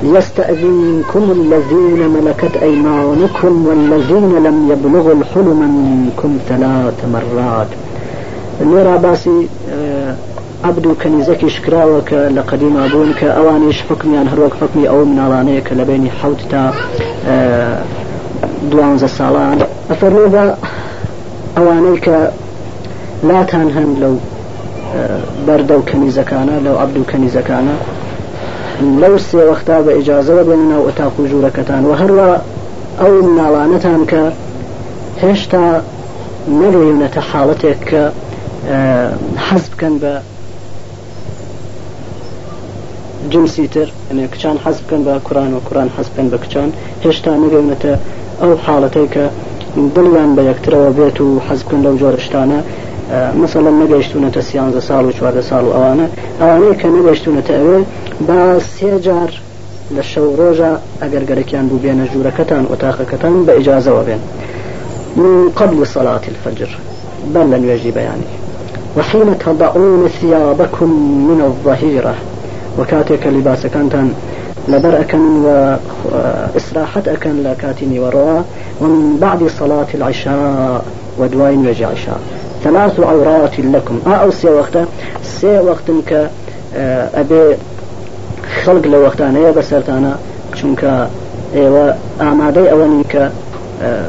يستأذنكم 0.03 1.23
الذين 1.31 2.09
ملكت 2.09 2.57
أيمانكم 2.63 3.67
والذين 3.67 4.43
لم 4.43 4.57
يبلغوا 4.71 5.13
الحلم 5.13 5.59
منكم 5.85 6.37
ثلاث 6.49 7.05
مرات 7.13 7.67
نورا 8.63 8.95
باسي 8.97 9.47
آه، 9.73 10.15
عبد 10.63 10.87
كنيزك 11.03 11.47
شكرا 11.47 11.85
وك 11.85 12.13
لقديم 12.13 12.77
أبون 12.77 13.13
أوانيش 13.23 13.81
حكمي 13.89 14.17
عن 14.17 14.27
هروك 14.27 14.51
حكمي 14.61 14.89
أو 14.89 15.05
من 15.05 15.19
أوانيك 15.19 15.73
لبيني 15.73 16.09
حوت 16.11 16.37
تا 16.51 16.71
دوانزە 18.71 19.07
ساڵان 19.19 19.53
ئەفەرمێ 19.89 20.25
بە 20.33 20.43
ئەوانەی 21.55 21.97
کە 22.05 22.17
لاتان 23.29 23.67
هەن 23.75 23.89
لەو 24.03 24.15
بەردە 25.47 25.75
و 25.79 25.83
کەنیزەکانە 25.89 26.55
لەو 26.65 26.75
عبد 26.83 26.95
و 26.97 27.09
کەنیزەکانە 27.11 27.75
لەو 29.01 29.15
سێوەختا 29.29 29.77
بە 29.85 29.91
ئیجاازەوە 29.97 30.43
بێنە 30.49 30.75
و 30.79 30.85
ئەتاق 30.87 31.13
و 31.19 31.27
ژوورەکەتان 31.31 31.83
و 31.85 31.93
هەروە 32.01 32.27
ئەو 33.01 33.13
ناڵانەتان 33.39 34.01
کە 34.11 34.23
هێشتا 35.23 35.65
نەڕێونەتە 36.59 37.21
حاڵەتێک 37.29 37.79
کە 37.89 38.03
حەز 39.47 39.63
بکەن 39.71 39.95
بە 40.03 40.13
جنسی 43.29 43.67
تر 43.67 43.85
ئەێ 44.09 44.27
کچان 44.35 44.57
حەز 44.65 44.77
بکەن 44.81 45.01
بە 45.05 45.19
کوران 45.27 45.53
و 45.53 45.59
کوران 45.59 45.89
حەز 45.97 46.07
بکەن 46.09 46.27
بە 46.33 46.37
کچان 46.45 46.69
هێشتا 47.03 47.33
نەگەونەتە 47.43 47.93
ئەو 48.41 48.51
حاڵەتەی 48.65 49.07
کە 49.13 49.25
دڵیان 49.95 50.31
بە 50.37 50.41
یەکترەوە 50.51 50.89
بێت 50.97 51.17
و 51.21 51.39
حەز 51.47 51.61
بکەن 51.63 51.79
لەو 51.85 51.95
جۆرشتانە 52.01 52.59
مثللا 53.43 53.71
نەگەیشتونەتە 53.83 54.41
سیانزە 54.49 54.81
ساڵ 54.89 55.03
و 55.07 55.11
چواردە 55.17 55.43
ساڵ 55.49 55.63
و 55.67 55.71
ئەوانە 55.75 56.07
ئەوانەیە 56.41 56.75
کە 56.81 56.87
نەگەیشتونەتە 56.97 57.53
ئەوێ 57.59 57.77
با 58.27 58.59
سێجار 58.77 59.29
لە 59.95 60.01
شەو 60.11 60.27
ڕۆژە 60.39 60.71
ئەگەر 61.01 61.23
گەرەکیان 61.29 61.65
بوو 61.69 61.81
بێنە 61.83 62.05
ژوورەکەتان 62.13 62.63
وتاقەکەتان 62.71 63.33
بە 63.47 63.51
ئیجاازەوە 63.57 64.03
بێن 64.07 64.21
قبل 65.59 65.77
صلاة 65.95 66.21
الفجر 66.31 66.69
بل 67.33 67.47
لن 67.53 67.63
يجي 67.69 67.91
بياني 67.91 68.27
وحين 68.97 69.35
تضعون 69.39 70.07
ثيابكم 70.19 70.89
من 71.29 71.41
الظهيره 71.49 72.15
وكاتك 72.79 73.27
لباس 73.27 73.65
كانتان 73.67 74.13
لبر 74.67 74.99
أكن 74.99 75.43
وإسراحة 75.43 77.03
أكن 77.07 77.43
لكاتني 77.43 77.99
وروا 77.99 78.41
ومن 78.81 79.17
بعد 79.21 79.47
صلاة 79.59 79.87
العشاء 79.93 80.83
ودوين 81.19 81.63
نجي 81.63 81.85
عشاء 81.85 82.19
ثلاث 82.63 82.99
عورات 82.99 83.59
لكم 83.59 83.99
آه، 84.07 84.15
أو 84.15 84.31
سي 84.31 84.47
وقت 84.49 84.77
سي 85.23 85.59
وقت 85.59 85.91
ك 86.07 86.29
آه، 86.75 87.09
أبي 87.15 87.57
خلق 88.63 89.21
أنا 89.21 89.39
يا 89.39 89.51
بسرت 89.51 89.89
أنا 89.89 90.15
شنك 90.55 91.09
ايوا 91.55 91.91
أعمادي 92.21 92.71
أولين 92.71 93.03
ك 93.03 93.31
آه، 93.83 94.05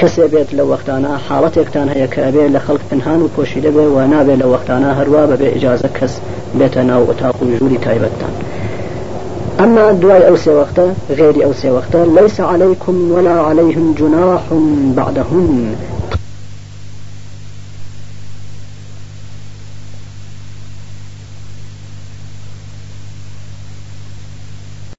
کەسێ 0.00 0.26
بێت 0.32 0.50
لە 0.58 0.64
وەختانە 0.70 1.12
حاڵەتێکتان 1.26 1.88
هەیە 1.94 2.06
کە 2.12 2.20
ئەبێ 2.26 2.44
لە 2.54 2.60
خەڵک 2.66 2.82
پنهان 2.90 3.20
و 3.22 3.28
پۆشیدە 3.36 3.70
بێ 3.76 3.86
و 3.94 3.98
نابێ 4.12 4.34
لە 4.42 4.46
وەختانە 4.52 4.90
هەروە 4.98 5.22
بەبێ 5.30 5.48
ئجازە 5.56 5.88
کەس 5.98 6.12
بێتە 6.58 6.82
ناو 6.90 7.02
ئۆتاق 7.08 7.36
و 7.42 7.46
ژووری 7.58 7.82
تایبەتتان 7.86 8.32
أما 9.64 9.86
دواي 10.02 10.22
أو 10.28 10.36
سوختة 10.46 10.86
غير 11.18 11.34
أو 11.46 11.52
سوختة 11.64 12.00
ليس 12.18 12.38
عليكم 12.40 12.96
ولا 13.14 13.36
عليهم 13.48 13.86
جناح 13.98 14.42
بعدهم 14.98 15.46